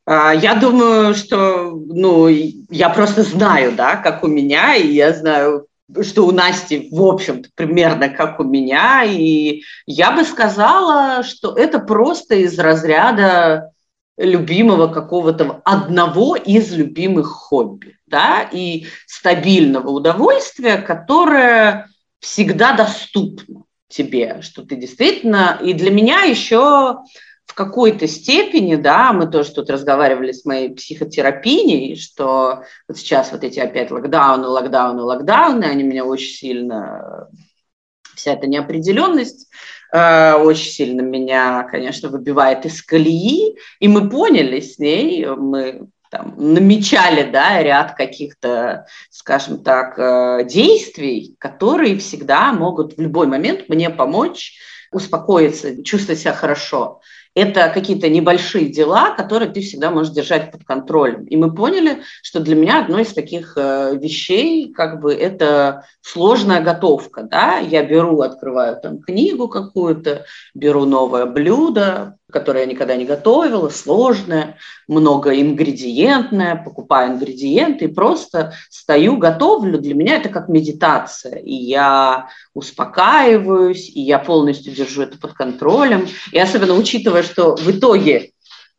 А, 0.08 0.36
я 0.36 0.53
думаю, 0.53 1.16
что, 1.16 1.72
ну, 1.72 2.28
я 2.28 2.89
просто 2.89 3.24
знаю, 3.24 3.72
да, 3.76 3.95
как 3.95 4.24
у 4.24 4.28
меня, 4.28 4.76
и 4.76 4.93
я 4.93 5.12
знаю, 5.14 5.66
что 6.03 6.28
у 6.28 6.32
Насти, 6.32 6.89
в 6.91 7.01
общем-то, 7.01 7.49
примерно 7.56 8.10
как 8.10 8.39
у 8.39 8.43
меня. 8.43 9.03
И 9.03 9.64
я 9.88 10.12
бы 10.12 10.24
сказала, 10.24 11.24
что 11.24 11.56
это 11.56 11.80
просто 11.80 12.36
из 12.36 12.60
разряда 12.60 13.72
любимого 14.16 14.89
какого-то 14.89 15.64
одного 15.66 16.36
из 16.36 16.72
любимых 16.72 17.26
хобби, 17.26 17.97
да, 18.06 18.47
и 18.51 18.86
стабильного 19.08 19.89
удовольствия, 19.89 20.78
которое 20.78 21.89
всегда 22.20 22.74
доступно 22.74 23.66
тебе, 23.96 24.41
что 24.41 24.64
ты 24.64 24.76
действительно... 24.76 25.60
И 25.64 25.74
для 25.74 25.91
меня 25.91 26.22
еще 26.22 27.00
в 27.46 27.54
какой-то 27.54 28.08
степени, 28.08 28.76
да, 28.76 29.14
мы 29.14 29.28
тоже 29.28 29.54
тут 29.54 29.70
разговаривали 29.70 30.32
с 30.32 30.46
моей 30.46 30.70
психотерапией, 30.76 31.96
что 31.96 32.64
вот 32.88 32.98
сейчас 32.98 33.32
вот 33.32 33.43
эти 33.43 33.60
опять 33.60 33.91
локдауны, 33.91 34.48
локдауны, 34.48 35.02
локдауны, 35.02 35.64
они 35.64 35.84
меня 35.84 36.04
очень 36.04 36.34
сильно, 36.34 37.30
вся 38.16 38.34
эта 38.34 38.48
неопределенность 38.48 39.50
э, 39.93 40.34
очень 40.34 40.72
сильно 40.72 41.02
меня, 41.02 41.64
конечно, 41.64 42.10
выбивает 42.10 42.66
из 42.66 42.82
колеи, 42.82 43.58
и 43.80 43.88
мы 43.88 44.10
поняли 44.10 44.60
с 44.60 44.80
ней, 44.80 45.26
мы 45.28 45.88
там, 46.16 46.34
намечали 46.38 47.30
да, 47.30 47.61
ряд 47.61 47.95
каких-то, 47.95 48.86
скажем 49.09 49.63
так, 49.63 49.99
э, 49.99 50.45
действий, 50.45 51.36
которые 51.39 51.97
всегда 51.97 52.53
могут 52.53 52.97
в 52.97 53.01
любой 53.01 53.28
момент 53.28 53.68
мне 53.68 53.89
помочь 53.89 54.53
успокоиться, 54.91 55.84
чувствовать 55.84 56.22
себя 56.22 56.34
хорошо 56.34 57.01
это 57.36 57.70
какие-то 57.70 58.09
небольшие 58.09 58.70
дела, 58.70 59.13
которые 59.13 59.51
ты 59.51 59.59
всегда 59.59 59.91
можешь 59.91 60.13
держать 60.13 60.51
под 60.51 60.63
контролем. 60.63 61.26
И 61.26 61.36
мы 61.36 61.53
поняли, 61.53 62.01
что 62.24 62.39
для 62.39 62.55
меня 62.55 62.82
одно 62.82 62.99
из 62.99 63.13
таких 63.13 63.53
э, 63.57 63.97
вещей, 63.97 64.72
как 64.72 65.01
бы, 65.01 65.13
это 65.13 65.86
сложная 66.01 66.61
готовка. 66.61 67.24
Да? 67.24 67.57
Я 67.57 67.84
беру, 67.84 68.22
открываю 68.22 68.80
там 68.82 69.01
книгу 69.01 69.49
какую-то, 69.49 70.26
беру 70.53 70.86
новое 70.86 71.26
блюдо, 71.26 72.18
которое 72.32 72.62
я 72.62 72.66
никогда 72.66 72.96
не 72.96 73.06
готовила, 73.06 73.70
сложное, 73.70 74.58
многоингредиентное, 74.88 76.56
покупаю 76.56 77.14
ингредиенты 77.14 77.86
и 77.86 77.94
просто 77.94 78.54
стою, 78.70 79.18
готовлю. 79.18 79.80
Для 79.80 79.94
меня 79.94 80.18
это 80.18 80.30
как 80.30 80.50
медитация. 80.50 81.38
И 81.38 81.54
я 81.54 82.30
успокаиваюсь, 82.54 83.90
и 83.90 84.02
я 84.02 84.20
полностью 84.20 84.74
держу 84.74 85.04
это 85.04 85.20
под 85.20 85.34
контролем. 85.34 86.08
И 86.32 86.40
особенно 86.40 86.74
учитывая, 86.74 87.22
что 87.22 87.56
в 87.56 87.70
итоге 87.70 88.32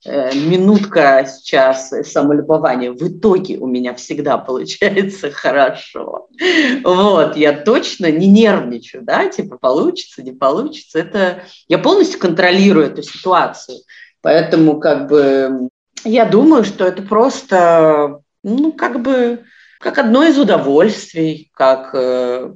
э, 0.05 0.35
минутка 0.35 1.27
сейчас 1.29 1.91
самолюбования, 2.03 2.91
в 2.91 3.03
итоге 3.03 3.59
у 3.59 3.69
меня 3.69 3.95
всегда 3.95 4.39
получается 4.39 5.31
хорошо. 5.33 6.16
Вот, 6.85 7.37
я 7.37 7.53
точно 7.53 8.11
не 8.11 8.27
нервничаю, 8.27 9.03
да, 9.03 9.29
типа 9.29 9.59
получится, 9.59 10.23
не 10.23 10.33
получится. 10.33 10.99
Это 10.99 11.43
я 11.69 11.79
полностью 11.79 12.21
контролирую 12.21 12.87
эту 12.87 13.03
ситуацию. 13.03 13.79
Поэтому 14.21 14.81
как 14.81 15.09
бы 15.09 15.69
я 16.05 16.25
думаю, 16.25 16.65
что 16.65 16.85
это 16.85 17.03
просто, 17.03 18.21
ну, 18.43 18.73
как 18.73 19.03
бы, 19.03 19.45
как 19.81 19.99
одно 19.99 20.25
из 20.25 20.39
удовольствий, 20.39 21.51
как 21.53 21.91
э, 21.95 22.53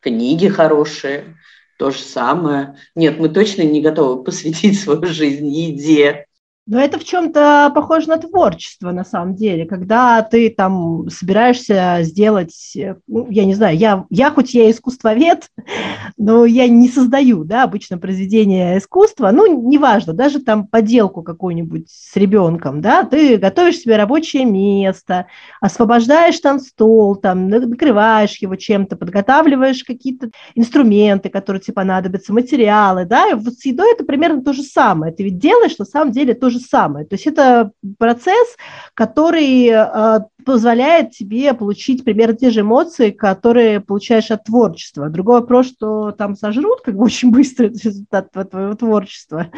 книги 0.00 0.48
хорошие, 0.48 1.38
то 1.78 1.90
же 1.90 1.98
самое. 1.98 2.76
Нет, 2.94 3.18
мы 3.18 3.28
точно 3.28 3.62
не 3.62 3.80
готовы 3.80 4.22
посвятить 4.22 4.80
свою 4.80 5.06
жизнь 5.06 5.48
еде. 5.48 6.26
Но 6.64 6.78
это 6.78 6.96
в 7.00 7.04
чем-то 7.04 7.72
похоже 7.74 8.08
на 8.08 8.18
творчество, 8.18 8.92
на 8.92 9.04
самом 9.04 9.34
деле, 9.34 9.66
когда 9.66 10.22
ты 10.22 10.48
там 10.48 11.08
собираешься 11.10 11.98
сделать, 12.02 12.76
ну, 13.08 13.26
я 13.30 13.44
не 13.44 13.54
знаю, 13.54 13.76
я, 13.76 14.04
я 14.10 14.30
хоть 14.30 14.54
я 14.54 14.70
искусствовед, 14.70 15.48
но 16.16 16.44
я 16.46 16.68
не 16.68 16.88
создаю, 16.88 17.42
да, 17.42 17.64
обычно 17.64 17.98
произведение 17.98 18.78
искусства, 18.78 19.32
ну, 19.32 19.68
неважно, 19.68 20.12
даже 20.12 20.38
там 20.38 20.68
поделку 20.68 21.24
какую-нибудь 21.24 21.90
с 21.90 22.14
ребенком, 22.14 22.80
да, 22.80 23.02
ты 23.02 23.38
готовишь 23.38 23.78
себе 23.78 23.96
рабочее 23.96 24.44
место, 24.44 25.26
освобождаешь 25.60 26.38
там 26.38 26.60
стол, 26.60 27.16
там, 27.16 27.48
накрываешь 27.48 28.36
его 28.36 28.54
чем-то, 28.54 28.94
подготавливаешь 28.94 29.82
какие-то 29.82 30.30
инструменты, 30.54 31.28
которые 31.28 31.60
тебе 31.60 31.74
понадобятся, 31.74 32.32
материалы, 32.32 33.04
да, 33.04 33.30
и 33.30 33.34
вот 33.34 33.54
с 33.54 33.64
едой 33.64 33.94
это 33.94 34.04
примерно 34.04 34.44
то 34.44 34.52
же 34.52 34.62
самое, 34.62 35.12
ты 35.12 35.24
ведь 35.24 35.38
делаешь 35.38 35.76
на 35.78 35.84
самом 35.84 36.12
деле 36.12 36.34
то 36.34 36.51
же 36.52 36.60
самое. 36.60 37.06
То 37.06 37.14
есть 37.14 37.26
это 37.26 37.72
процесс, 37.98 38.56
который 38.94 39.68
э, 39.68 40.20
позволяет 40.44 41.10
тебе 41.10 41.54
получить 41.54 42.04
примерно 42.04 42.36
те 42.36 42.50
же 42.50 42.60
эмоции, 42.60 43.10
которые 43.10 43.80
получаешь 43.80 44.30
от 44.30 44.44
творчества. 44.44 45.08
Другой 45.08 45.40
вопрос, 45.40 45.66
что 45.66 46.12
там 46.12 46.36
сожрут 46.36 46.82
как 46.82 46.96
бы 46.96 47.04
очень 47.04 47.30
быстро 47.30 47.66
результат 47.66 48.30
твоего 48.30 48.74
творчества, 48.74 49.48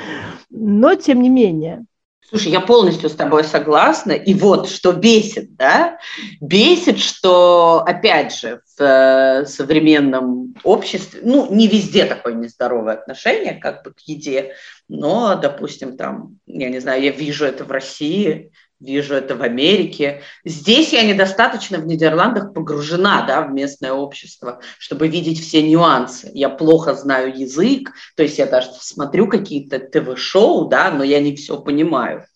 но 0.51 0.95
тем 0.95 1.23
не 1.23 1.29
менее. 1.29 1.85
Слушай, 2.27 2.53
я 2.53 2.61
полностью 2.61 3.11
с 3.11 3.15
тобой 3.15 3.45
согласна. 3.45 4.13
И 4.13 4.35
вот 4.35 4.69
что 4.69 4.93
бесит, 4.93 5.57
да? 5.57 5.99
Бесит, 6.41 6.99
что, 6.99 7.85
опять 7.87 8.35
же, 8.35 8.61
в 8.77 8.83
э, 8.83 9.47
современном 9.47 10.55
обществе, 10.65 11.21
ну, 11.23 11.55
не 11.55 11.69
везде 11.69 12.07
такое 12.07 12.35
нездоровое 12.35 12.95
отношение 12.95 13.55
как 13.55 13.85
бы 13.85 13.93
к 13.93 14.01
еде, 14.01 14.55
но, 14.89 15.35
допустим, 15.37 15.97
там, 15.97 16.39
я 16.47 16.69
не 16.69 16.81
знаю, 16.81 17.03
я 17.03 17.11
вижу 17.11 17.45
это 17.45 17.65
в 17.65 17.71
России, 17.71 18.53
вижу 18.81 19.15
это 19.15 19.35
в 19.35 19.43
Америке. 19.43 20.23
Здесь 20.45 20.93
я 20.93 21.03
недостаточно 21.03 21.79
в 21.79 21.87
Нидерландах 21.87 22.53
погружена 22.53 23.25
да, 23.27 23.43
в 23.43 23.53
местное 23.53 23.93
общество, 23.93 24.61
чтобы 24.79 25.09
видеть 25.09 25.41
все 25.41 25.63
нюансы. 25.63 26.31
Я 26.35 26.51
плохо 26.51 26.95
знаю 26.95 27.37
язык, 27.37 27.93
то 28.17 28.23
есть 28.23 28.39
я 28.39 28.47
даже 28.47 28.69
смотрю 28.79 29.27
какие-то 29.27 29.79
ТВ-шоу, 29.79 30.69
да, 30.69 30.91
но 30.91 31.03
я 31.03 31.21
не 31.21 31.35
все 31.35 31.61
понимаю, 31.61 32.27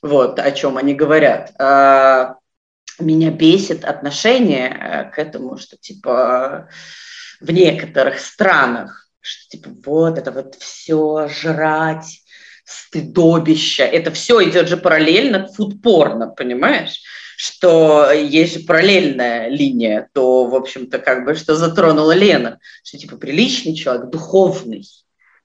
вот, 0.00 0.38
о 0.38 0.50
чем 0.52 0.78
они 0.78 0.94
говорят. 0.94 1.52
А, 1.58 2.36
меня 2.98 3.30
бесит 3.30 3.84
отношение 3.84 4.68
э, 4.68 5.10
к 5.10 5.18
этому, 5.18 5.56
что 5.58 5.76
типа 5.76 6.68
в 7.40 7.50
некоторых 7.50 8.18
странах, 8.18 9.01
что 9.22 9.48
типа 9.56 9.70
вот 9.86 10.18
это 10.18 10.30
вот 10.30 10.56
все 10.56 11.28
жрать, 11.28 12.22
стыдобища. 12.64 13.84
Это 13.84 14.10
все 14.10 14.42
идет 14.48 14.68
же 14.68 14.76
параллельно 14.76 15.46
фудпорно, 15.46 16.28
понимаешь? 16.28 17.00
Что 17.36 18.12
есть 18.12 18.54
же 18.54 18.60
параллельная 18.66 19.48
линия, 19.48 20.08
то, 20.12 20.46
в 20.46 20.54
общем-то, 20.54 20.98
как 20.98 21.24
бы, 21.24 21.34
что 21.34 21.56
затронула 21.56 22.12
Лена, 22.12 22.58
что, 22.84 22.98
типа, 22.98 23.16
приличный 23.16 23.74
человек, 23.74 24.10
духовный, 24.10 24.84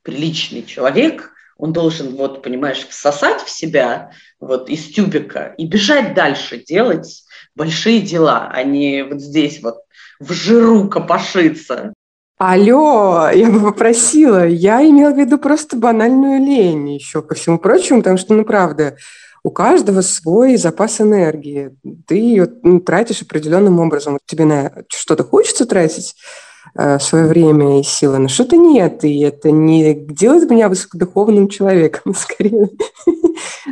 приличный 0.03 0.63
человек, 0.63 1.31
он 1.57 1.73
должен, 1.73 2.15
вот, 2.15 2.43
понимаешь, 2.43 2.85
всосать 2.87 3.41
в 3.41 3.49
себя 3.49 4.11
вот 4.39 4.69
из 4.69 4.85
тюбика 4.93 5.55
и 5.57 5.65
бежать 5.65 6.13
дальше, 6.13 6.63
делать 6.63 7.23
большие 7.55 8.01
дела, 8.01 8.49
а 8.53 8.63
не 8.63 9.03
вот 9.03 9.19
здесь 9.19 9.61
вот 9.63 9.77
в 10.19 10.33
жиру 10.33 10.87
копошиться. 10.89 11.93
Алло, 12.37 13.29
я 13.33 13.49
бы 13.49 13.59
попросила. 13.59 14.47
Я 14.47 14.87
имела 14.87 15.11
в 15.11 15.17
виду 15.17 15.39
просто 15.39 15.75
банальную 15.75 16.39
лень 16.39 16.93
еще 16.93 17.23
ко 17.23 17.33
всему 17.33 17.57
прочему, 17.57 18.01
потому 18.01 18.17
что, 18.17 18.35
ну, 18.35 18.45
правда, 18.45 18.95
у 19.41 19.49
каждого 19.49 20.01
свой 20.01 20.55
запас 20.57 21.01
энергии. 21.01 21.75
Ты 22.05 22.15
ее 22.15 22.47
ну, 22.61 22.79
тратишь 22.79 23.23
определенным 23.23 23.79
образом. 23.79 24.19
Тебе 24.27 24.45
на 24.45 24.71
что-то 24.87 25.23
хочется 25.23 25.65
тратить 25.65 26.15
э, 26.75 26.99
свое 26.99 27.25
время 27.25 27.79
и 27.79 27.83
силы, 27.83 28.19
но 28.19 28.27
что-то 28.27 28.55
нет. 28.55 29.03
И 29.03 29.19
это 29.21 29.49
не 29.49 29.95
делает 29.95 30.47
меня 30.47 30.69
высокодуховным 30.69 31.49
человеком, 31.49 32.13
скорее. 32.15 32.69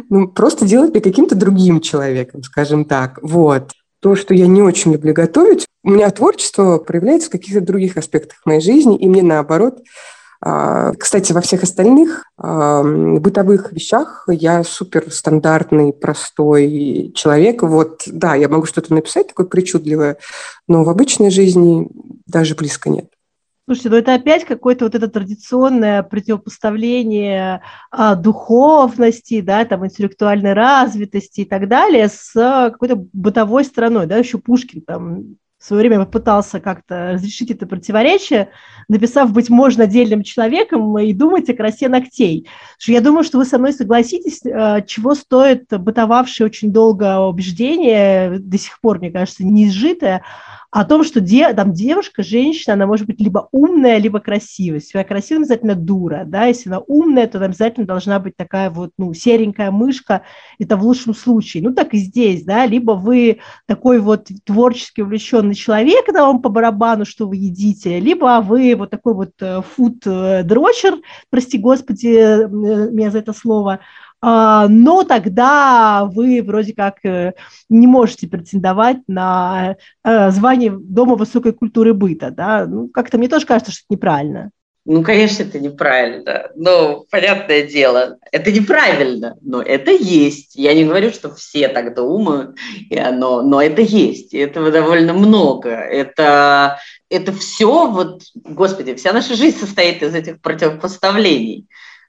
ну, 0.09 0.27
просто 0.27 0.65
делает 0.65 0.91
меня 0.91 1.03
каким-то 1.03 1.35
другим 1.35 1.81
человеком, 1.81 2.41
скажем 2.41 2.83
так. 2.85 3.19
Вот. 3.21 3.73
То, 4.05 4.15
что 4.15 4.35
я 4.35 4.45
не 4.45 4.61
очень 4.61 4.93
люблю 4.93 5.15
готовить. 5.15 5.65
У 5.83 5.89
меня 5.89 6.11
творчество 6.11 6.77
проявляется 6.77 7.29
в 7.29 7.31
каких-то 7.31 7.59
других 7.59 7.97
аспектах 7.97 8.37
моей 8.45 8.61
жизни, 8.61 8.95
и 8.99 9.09
мне 9.09 9.23
наоборот 9.23 9.79
а, 10.41 10.93
кстати, 10.93 11.33
во 11.33 11.41
всех 11.41 11.63
остальных 11.63 12.25
бытовых 12.37 13.71
вещах 13.71 14.25
я 14.27 14.63
супер 14.63 15.11
стандартный, 15.11 15.91
простой 15.91 17.13
человек. 17.15 17.63
Вот, 17.63 18.03
да, 18.05 18.35
я 18.35 18.47
могу 18.47 18.67
что-то 18.67 18.93
написать 18.93 19.29
такое 19.29 19.47
причудливое, 19.47 20.17
но 20.67 20.83
в 20.83 20.89
обычной 20.89 21.31
жизни 21.31 21.89
даже 22.27 22.53
близко 22.53 22.91
нет. 22.91 23.07
Слушайте, 23.65 23.89
ну 23.89 23.95
это 23.95 24.13
опять 24.13 24.45
какое-то 24.45 24.85
вот 24.85 24.93
это 24.93 25.07
традиционное 25.07 26.03
противопоставление 26.03 27.63
а, 27.89 28.13
духовности, 28.13 29.41
да, 29.41 29.65
там, 29.65 29.87
интеллектуальной 29.87 30.53
развитости 30.53 31.41
и 31.41 31.45
так 31.45 31.67
далее 31.67 32.07
с 32.07 32.31
какой-то 32.33 33.07
бытовой 33.11 33.65
стороной, 33.65 34.05
да, 34.05 34.17
еще 34.17 34.37
Пушкин 34.37 34.81
там 34.81 35.37
в 35.57 35.67
свое 35.67 35.87
время 35.87 36.05
попытался 36.05 36.59
как-то 36.59 37.13
разрешить 37.13 37.49
это 37.49 37.65
противоречие, 37.65 38.49
написав 38.87 39.31
«Быть 39.31 39.49
можно 39.49 39.85
отдельным 39.85 40.21
человеком» 40.21 40.99
и 40.99 41.11
думать 41.11 41.49
о 41.49 41.55
красе 41.55 41.89
ногтей. 41.89 42.47
Я 42.85 43.01
думаю, 43.01 43.23
что 43.23 43.39
вы 43.39 43.45
со 43.45 43.57
мной 43.57 43.73
согласитесь, 43.73 44.41
э, 44.45 44.83
чего 44.85 45.15
стоит 45.15 45.65
бытовавшее 45.69 46.45
очень 46.45 46.71
долго 46.71 47.19
убеждение, 47.21 48.37
до 48.37 48.59
сих 48.59 48.79
пор, 48.79 48.99
мне 48.99 49.09
кажется, 49.09 49.43
не 49.43 49.69
изжитое, 49.69 50.21
о 50.75 50.83
том, 50.83 51.05
что 51.05 51.21
де, 51.21 51.53
там 51.53 51.71
девушка, 51.71 52.21
женщина, 52.21 52.73
она 52.73 52.85
может 52.85 53.07
быть 53.07 53.21
либо 53.21 53.47
умная, 53.53 53.97
либо 53.97 54.19
красивая. 54.19 54.79
Если 54.79 54.97
она 54.97 55.05
красивая, 55.05 55.43
обязательно 55.43 55.73
дура, 55.73 56.23
да, 56.27 56.47
если 56.47 56.67
она 56.67 56.79
умная, 56.79 57.27
то 57.27 57.39
обязательно 57.39 57.87
должна 57.87 58.19
быть 58.19 58.35
такая 58.35 58.69
вот, 58.69 58.91
ну, 58.97 59.13
серенькая 59.13 59.71
мышка, 59.71 60.23
это 60.59 60.75
в 60.75 60.83
лучшем 60.83 61.15
случае. 61.15 61.63
Ну, 61.63 61.73
так 61.73 61.93
и 61.93 61.97
здесь, 61.97 62.43
да, 62.43 62.65
либо 62.65 62.91
вы 62.91 63.39
такой 63.67 63.99
вот 63.99 64.27
творчески 64.43 64.99
увлеченный 64.99 65.55
человек, 65.55 66.07
да, 66.13 66.25
вам 66.25 66.41
по 66.41 66.49
барабану, 66.49 67.05
что 67.05 67.25
вы 67.25 67.37
едите, 67.37 67.97
либо 68.01 68.41
вы 68.45 68.75
вот 68.75 68.89
такой 68.89 69.13
вот 69.13 69.31
э, 69.39 69.61
фуд-дрочер, 69.61 70.99
прости 71.29 71.57
господи 71.57 72.17
э, 72.17 72.49
меня 72.49 73.11
за 73.11 73.19
это 73.19 73.31
слово, 73.31 73.79
но 74.27 75.03
тогда 75.03 76.05
вы 76.05 76.41
вроде 76.41 76.73
как 76.73 76.95
э, 77.05 77.33
не 77.69 77.85
можете 77.85 78.27
претендовать 78.27 78.97
на 79.07 79.77
э, 80.03 80.31
звание 80.31 80.75
Дома 80.75 81.15
высокой 81.15 81.53
культуры 81.53 81.93
быта. 81.93 82.31
Да? 82.31 82.65
Ну, 82.65 82.87
как-то 82.87 83.19
мне 83.19 83.27
тоже 83.27 83.45
кажется, 83.45 83.71
что 83.71 83.83
это 83.87 83.95
неправильно. 83.95 84.49
Ну, 84.87 85.03
конечно, 85.03 85.43
это 85.43 85.59
неправильно. 85.59 86.49
Но, 86.55 87.05
понятное 87.11 87.63
дело, 87.63 88.17
это 88.31 88.51
неправильно, 88.51 89.35
но 89.41 89.61
это 89.61 89.91
есть. 89.91 90.55
Я 90.55 90.73
не 90.73 90.85
говорю, 90.85 91.11
что 91.11 91.33
все 91.33 91.67
так 91.67 91.95
думают, 91.95 92.55
но, 92.91 93.41
но 93.41 93.61
это 93.61 93.81
есть. 93.81 94.33
Этого 94.33 94.71
довольно 94.71 95.13
много. 95.13 95.69
Это, 95.69 96.79
это 97.09 97.31
все, 97.31 97.87
вот, 97.87 98.23
господи, 98.35 98.93
вся 98.95 99.11
наша 99.11 99.35
жизнь 99.35 99.59
состоит 99.59 100.03
из 100.03 100.13
этих 100.13 100.39
противопоставлений 100.41 101.67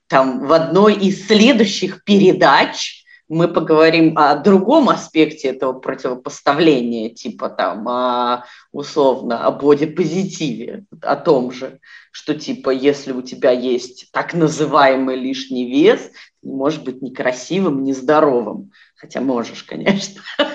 там 0.08 0.46
в 0.46 0.52
одной 0.52 0.94
из 0.94 1.26
следующих 1.26 2.04
передач 2.04 3.04
мы 3.28 3.48
поговорим 3.48 4.16
о 4.16 4.36
другом 4.36 4.88
аспекте 4.88 5.48
этого 5.48 5.72
противопоставления, 5.72 7.10
типа 7.10 7.48
там 7.48 7.88
о, 7.88 8.44
условно 8.70 9.44
о 9.44 9.50
бодипозитиве, 9.50 10.84
о 11.02 11.16
том 11.16 11.50
же, 11.50 11.80
что 12.12 12.34
типа 12.34 12.70
если 12.70 13.12
у 13.12 13.22
тебя 13.22 13.50
есть 13.50 14.12
так 14.12 14.32
называемый 14.32 15.16
лишний 15.16 15.68
вес, 15.68 16.10
ты 16.40 16.48
можешь 16.48 16.80
быть 16.80 17.02
некрасивым, 17.02 17.82
нездоровым, 17.82 18.70
хотя 18.94 19.20
можешь, 19.20 19.62
конечно. 19.64 20.22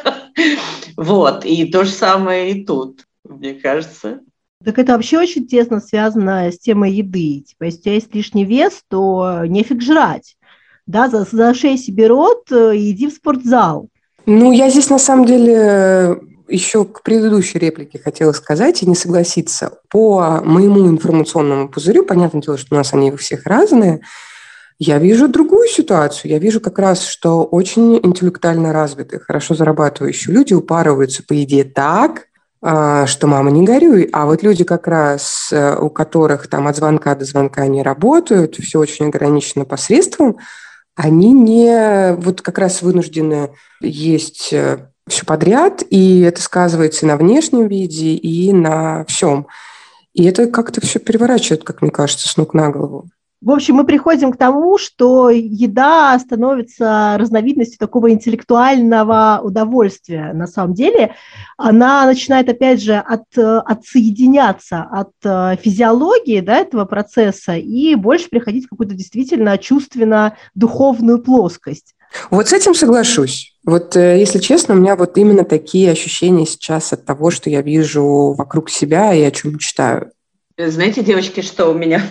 Вот, 0.97 1.45
и 1.45 1.69
то 1.71 1.83
же 1.83 1.91
самое 1.91 2.51
и 2.51 2.65
тут, 2.65 3.05
мне 3.23 3.53
кажется. 3.53 4.21
Так 4.63 4.77
это 4.77 4.93
вообще 4.93 5.19
очень 5.19 5.47
тесно 5.47 5.79
связано 5.79 6.51
с 6.51 6.59
темой 6.59 6.91
еды. 6.91 7.43
Типа, 7.47 7.63
если 7.65 7.79
у 7.79 7.81
тебя 7.81 7.93
есть 7.93 8.15
лишний 8.15 8.45
вес, 8.45 8.83
то 8.87 9.43
нефиг 9.45 9.81
жрать. 9.81 10.35
Да, 10.85 11.09
за, 11.09 11.25
зашей 11.29 11.77
себе 11.77 12.07
рот 12.07 12.51
э, 12.51 12.75
и 12.75 12.91
иди 12.91 13.07
в 13.07 13.13
спортзал. 13.13 13.87
Ну, 14.25 14.51
я 14.51 14.69
здесь 14.69 14.89
на 14.89 14.99
самом 14.99 15.25
деле 15.25 16.19
еще 16.47 16.85
к 16.85 17.01
предыдущей 17.01 17.59
реплике 17.59 17.99
хотела 17.99 18.33
сказать 18.33 18.83
и 18.83 18.85
не 18.85 18.95
согласиться. 18.95 19.79
По 19.89 20.41
моему 20.43 20.87
информационному 20.89 21.69
пузырю, 21.69 22.05
понятное 22.05 22.41
дело, 22.41 22.57
что 22.57 22.75
у 22.75 22.77
нас 22.77 22.93
они 22.93 23.11
у 23.11 23.17
всех 23.17 23.45
разные, 23.45 24.01
я 24.77 24.97
вижу 24.97 25.27
другую 25.27 25.67
ситуацию. 25.67 26.31
Я 26.31 26.39
вижу 26.39 26.59
как 26.59 26.79
раз, 26.79 27.05
что 27.05 27.43
очень 27.43 27.97
интеллектуально 27.97 28.73
развитые, 28.73 29.19
хорошо 29.19 29.53
зарабатывающие 29.53 30.33
люди 30.33 30.53
упарываются 30.53 31.23
по 31.23 31.33
еде 31.33 31.63
так, 31.63 32.27
что 32.63 33.25
мама, 33.27 33.49
не 33.49 33.63
горюй. 33.65 34.07
А 34.13 34.25
вот 34.25 34.43
люди 34.43 34.63
как 34.63 34.87
раз, 34.87 35.49
э, 35.51 35.75
у 35.77 35.89
которых 35.89 36.47
там 36.47 36.67
от 36.67 36.75
звонка 36.75 37.15
до 37.15 37.25
звонка 37.25 37.65
не 37.65 37.81
работают, 37.81 38.55
все 38.57 38.79
очень 38.79 39.07
ограничено 39.07 39.65
посредством, 39.65 40.37
они 40.95 41.33
не 41.33 42.13
вот 42.17 42.41
как 42.41 42.59
раз 42.59 42.83
вынуждены 42.83 43.51
есть 43.81 44.53
э, 44.53 44.89
все 45.07 45.25
подряд, 45.25 45.83
и 45.89 46.21
это 46.21 46.41
сказывается 46.41 47.05
и 47.05 47.09
на 47.09 47.17
внешнем 47.17 47.67
виде, 47.67 48.13
и 48.13 48.53
на 48.53 49.05
всем. 49.05 49.47
И 50.13 50.25
это 50.25 50.47
как-то 50.47 50.81
все 50.81 50.99
переворачивает, 50.99 51.63
как 51.63 51.81
мне 51.81 51.89
кажется, 51.89 52.27
с 52.27 52.37
ног 52.37 52.53
на 52.53 52.69
голову. 52.69 53.09
В 53.41 53.49
общем, 53.49 53.75
мы 53.75 53.85
приходим 53.85 54.31
к 54.31 54.37
тому, 54.37 54.77
что 54.77 55.31
еда 55.31 56.17
становится 56.19 57.15
разновидностью 57.17 57.79
такого 57.79 58.11
интеллектуального 58.11 59.39
удовольствия. 59.41 60.31
На 60.33 60.45
самом 60.45 60.75
деле 60.75 61.15
она 61.57 62.05
начинает, 62.05 62.47
опять 62.49 62.83
же, 62.83 62.93
от, 62.95 63.23
отсоединяться 63.35 64.83
от 64.83 65.09
э, 65.23 65.57
физиологии 65.59 66.39
да, 66.41 66.57
этого 66.57 66.85
процесса 66.85 67.55
и 67.55 67.95
больше 67.95 68.29
приходить 68.29 68.67
в 68.67 68.69
какую-то 68.69 68.93
действительно 68.93 69.57
чувственно-духовную 69.57 71.23
плоскость. 71.23 71.95
Вот 72.29 72.47
с 72.47 72.53
этим 72.53 72.75
соглашусь. 72.75 73.55
Вот, 73.65 73.95
э, 73.95 74.19
если 74.19 74.37
честно, 74.37 74.75
у 74.75 74.77
меня 74.77 74.95
вот 74.95 75.17
именно 75.17 75.45
такие 75.45 75.89
ощущения 75.89 76.45
сейчас 76.45 76.93
от 76.93 77.05
того, 77.05 77.31
что 77.31 77.49
я 77.49 77.63
вижу 77.63 78.35
вокруг 78.37 78.69
себя 78.69 79.15
и 79.15 79.23
о 79.23 79.31
чем 79.31 79.57
читаю. 79.57 80.11
Знаете, 80.57 81.03
девочки, 81.03 81.41
что 81.41 81.71
у 81.71 81.73
меня 81.73 82.03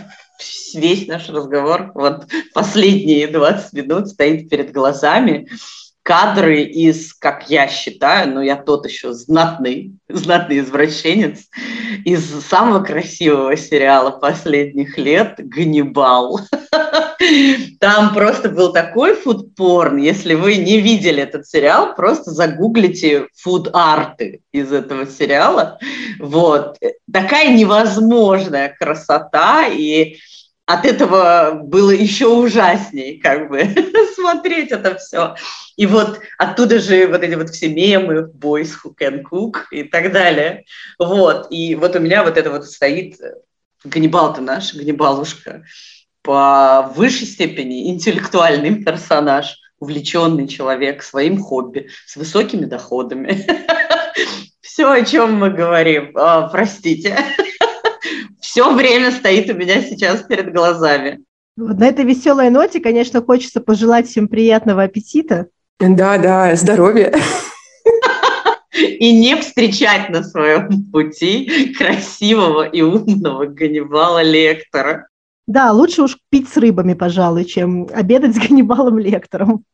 весь 0.74 1.07
наш 1.07 1.28
разговор, 1.28 1.93
вот 1.95 2.26
последние 2.55 3.26
20 3.26 3.72
минут 3.72 4.09
стоит 4.09 4.49
перед 4.49 4.72
глазами 4.72 5.49
кадры 6.03 6.62
из, 6.62 7.14
как 7.14 7.51
я 7.51 7.68
считаю, 7.68 8.32
ну 8.32 8.40
я 8.40 8.57
тот 8.57 8.86
еще 8.86 9.12
знатный, 9.12 9.92
знатный 10.09 10.61
извращенец, 10.61 11.48
из 12.05 12.24
самого 12.46 12.82
красивого 12.82 13.57
сериала 13.57 14.11
последних 14.11 14.96
лет 14.98 15.34
«Ганнибал». 15.38 16.40
Там 17.80 18.14
просто 18.14 18.48
был 18.48 18.72
такой 18.72 19.14
фудпорн. 19.14 19.98
Если 19.98 20.34
вы 20.34 20.57
не 20.57 20.80
видели 20.80 21.22
этот 21.22 21.46
сериал, 21.46 21.94
просто 21.94 22.30
загуглите 22.30 23.26
фуд-арты 23.36 24.40
из 24.53 24.72
этого 24.72 25.07
сериала. 25.07 25.78
Вот. 26.18 26.78
Такая 27.12 27.55
невозможная 27.55 28.74
красота 28.78 29.66
и 29.68 30.16
от 30.72 30.86
этого 30.86 31.60
было 31.62 31.90
еще 31.90 32.28
ужаснее, 32.28 33.20
как 33.20 33.48
бы, 33.48 33.62
смотреть 34.14 34.70
это 34.70 34.96
все. 34.96 35.34
И 35.76 35.86
вот 35.86 36.20
оттуда 36.38 36.78
же 36.78 37.06
вот 37.06 37.22
эти 37.22 37.34
вот 37.34 37.50
все 37.50 37.68
мемы, 37.68 38.30
boys 38.30 38.70
who 38.82 38.94
can 38.98 39.22
cook 39.22 39.62
и 39.70 39.84
так 39.84 40.12
далее. 40.12 40.64
Вот, 40.98 41.48
и 41.50 41.74
вот 41.74 41.96
у 41.96 42.00
меня 42.00 42.22
вот 42.22 42.36
это 42.36 42.50
вот 42.50 42.66
стоит 42.66 43.20
э, 43.20 43.34
Ганнибал-то 43.84 44.40
наш, 44.40 44.74
Ганнибалушка, 44.74 45.64
по 46.22 46.92
высшей 46.94 47.26
степени 47.26 47.90
интеллектуальный 47.90 48.84
персонаж, 48.84 49.56
увлеченный 49.78 50.46
человек 50.46 51.02
своим 51.02 51.40
хобби, 51.40 51.88
с 52.06 52.16
высокими 52.16 52.66
доходами. 52.66 53.46
Все, 54.60 54.90
о 54.90 55.04
чем 55.04 55.34
мы 55.34 55.50
говорим. 55.50 56.12
А, 56.14 56.48
простите 56.48 57.16
все 58.51 58.74
время 58.74 59.12
стоит 59.12 59.48
у 59.48 59.55
меня 59.55 59.80
сейчас 59.80 60.22
перед 60.22 60.53
глазами. 60.53 61.20
Вот 61.57 61.78
на 61.78 61.86
этой 61.86 62.05
веселой 62.05 62.51
ноте, 62.51 62.80
конечно, 62.80 63.22
хочется 63.22 63.61
пожелать 63.61 64.09
всем 64.09 64.26
приятного 64.26 64.82
аппетита. 64.82 65.46
Да, 65.78 66.18
да, 66.18 66.57
здоровья. 66.57 67.14
И 68.74 69.16
не 69.16 69.36
встречать 69.36 70.11
на 70.11 70.24
своем 70.24 70.84
пути 70.90 71.74
красивого 71.78 72.64
и 72.64 72.82
умного 72.82 73.46
Ганнибала 73.46 74.22
Лектора. 74.22 75.07
Да, 75.46 75.70
лучше 75.70 76.03
уж 76.03 76.18
пить 76.30 76.48
с 76.48 76.57
рыбами, 76.57 76.94
пожалуй, 76.94 77.44
чем 77.44 77.88
обедать 77.92 78.34
с 78.34 78.38
Ганнибалом 78.38 78.98
Лектором. 78.98 79.64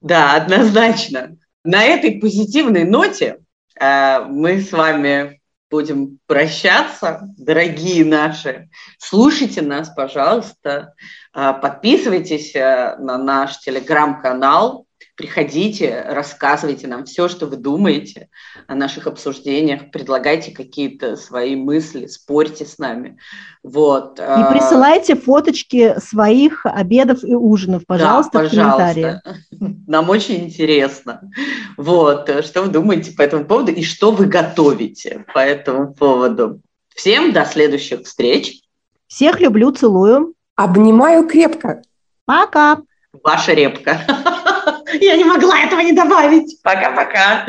Да, 0.00 0.34
однозначно. 0.34 1.36
На 1.64 1.84
этой 1.84 2.12
позитивной 2.12 2.84
ноте 2.84 3.38
э, 3.80 4.20
мы 4.28 4.60
с 4.60 4.72
вами 4.72 5.37
будем 5.70 6.18
прощаться, 6.26 7.20
дорогие 7.36 8.04
наши. 8.04 8.68
Слушайте 8.98 9.62
нас, 9.62 9.90
пожалуйста, 9.90 10.94
а, 11.32 11.52
подписывайтесь 11.52 12.54
э, 12.54 12.96
на 12.98 13.18
наш 13.18 13.58
телеграм-канал, 13.58 14.86
Приходите, 15.18 16.04
рассказывайте 16.06 16.86
нам 16.86 17.04
все, 17.04 17.26
что 17.26 17.46
вы 17.46 17.56
думаете 17.56 18.28
о 18.68 18.76
наших 18.76 19.08
обсуждениях, 19.08 19.90
предлагайте 19.90 20.52
какие-то 20.52 21.16
свои 21.16 21.56
мысли, 21.56 22.06
спорьте 22.06 22.64
с 22.64 22.78
нами. 22.78 23.18
Вот. 23.64 24.20
И 24.20 24.22
а, 24.22 24.52
присылайте 24.52 25.16
фоточки 25.16 25.98
своих 25.98 26.64
обедов 26.64 27.24
и 27.24 27.34
ужинов, 27.34 27.82
пожалуйста, 27.84 28.30
да, 28.32 28.44
пожалуйста. 28.44 28.76
в 28.76 28.94
комментариях. 28.94 29.22
Нам 29.88 30.08
очень 30.08 30.44
интересно. 30.44 31.28
Вот, 31.76 32.30
что 32.44 32.62
вы 32.62 32.68
думаете 32.68 33.10
по 33.10 33.22
этому 33.22 33.44
поводу 33.44 33.72
и 33.72 33.82
что 33.82 34.12
вы 34.12 34.26
готовите 34.26 35.24
по 35.34 35.40
этому 35.40 35.94
поводу. 35.94 36.60
Всем 36.94 37.32
до 37.32 37.44
следующих 37.44 38.02
встреч. 38.02 38.60
Всех 39.08 39.40
люблю, 39.40 39.72
целую. 39.72 40.34
Обнимаю 40.54 41.26
крепко. 41.26 41.82
Пока. 42.24 42.82
Ваша 43.24 43.54
репка. 43.54 44.02
Я 45.00 45.16
не 45.16 45.24
могла 45.24 45.58
этого 45.60 45.80
не 45.80 45.92
добавить. 45.92 46.60
Пока-пока. 46.62 47.46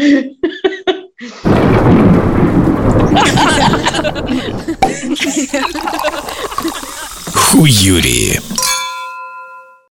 Хуюри. 7.34 8.40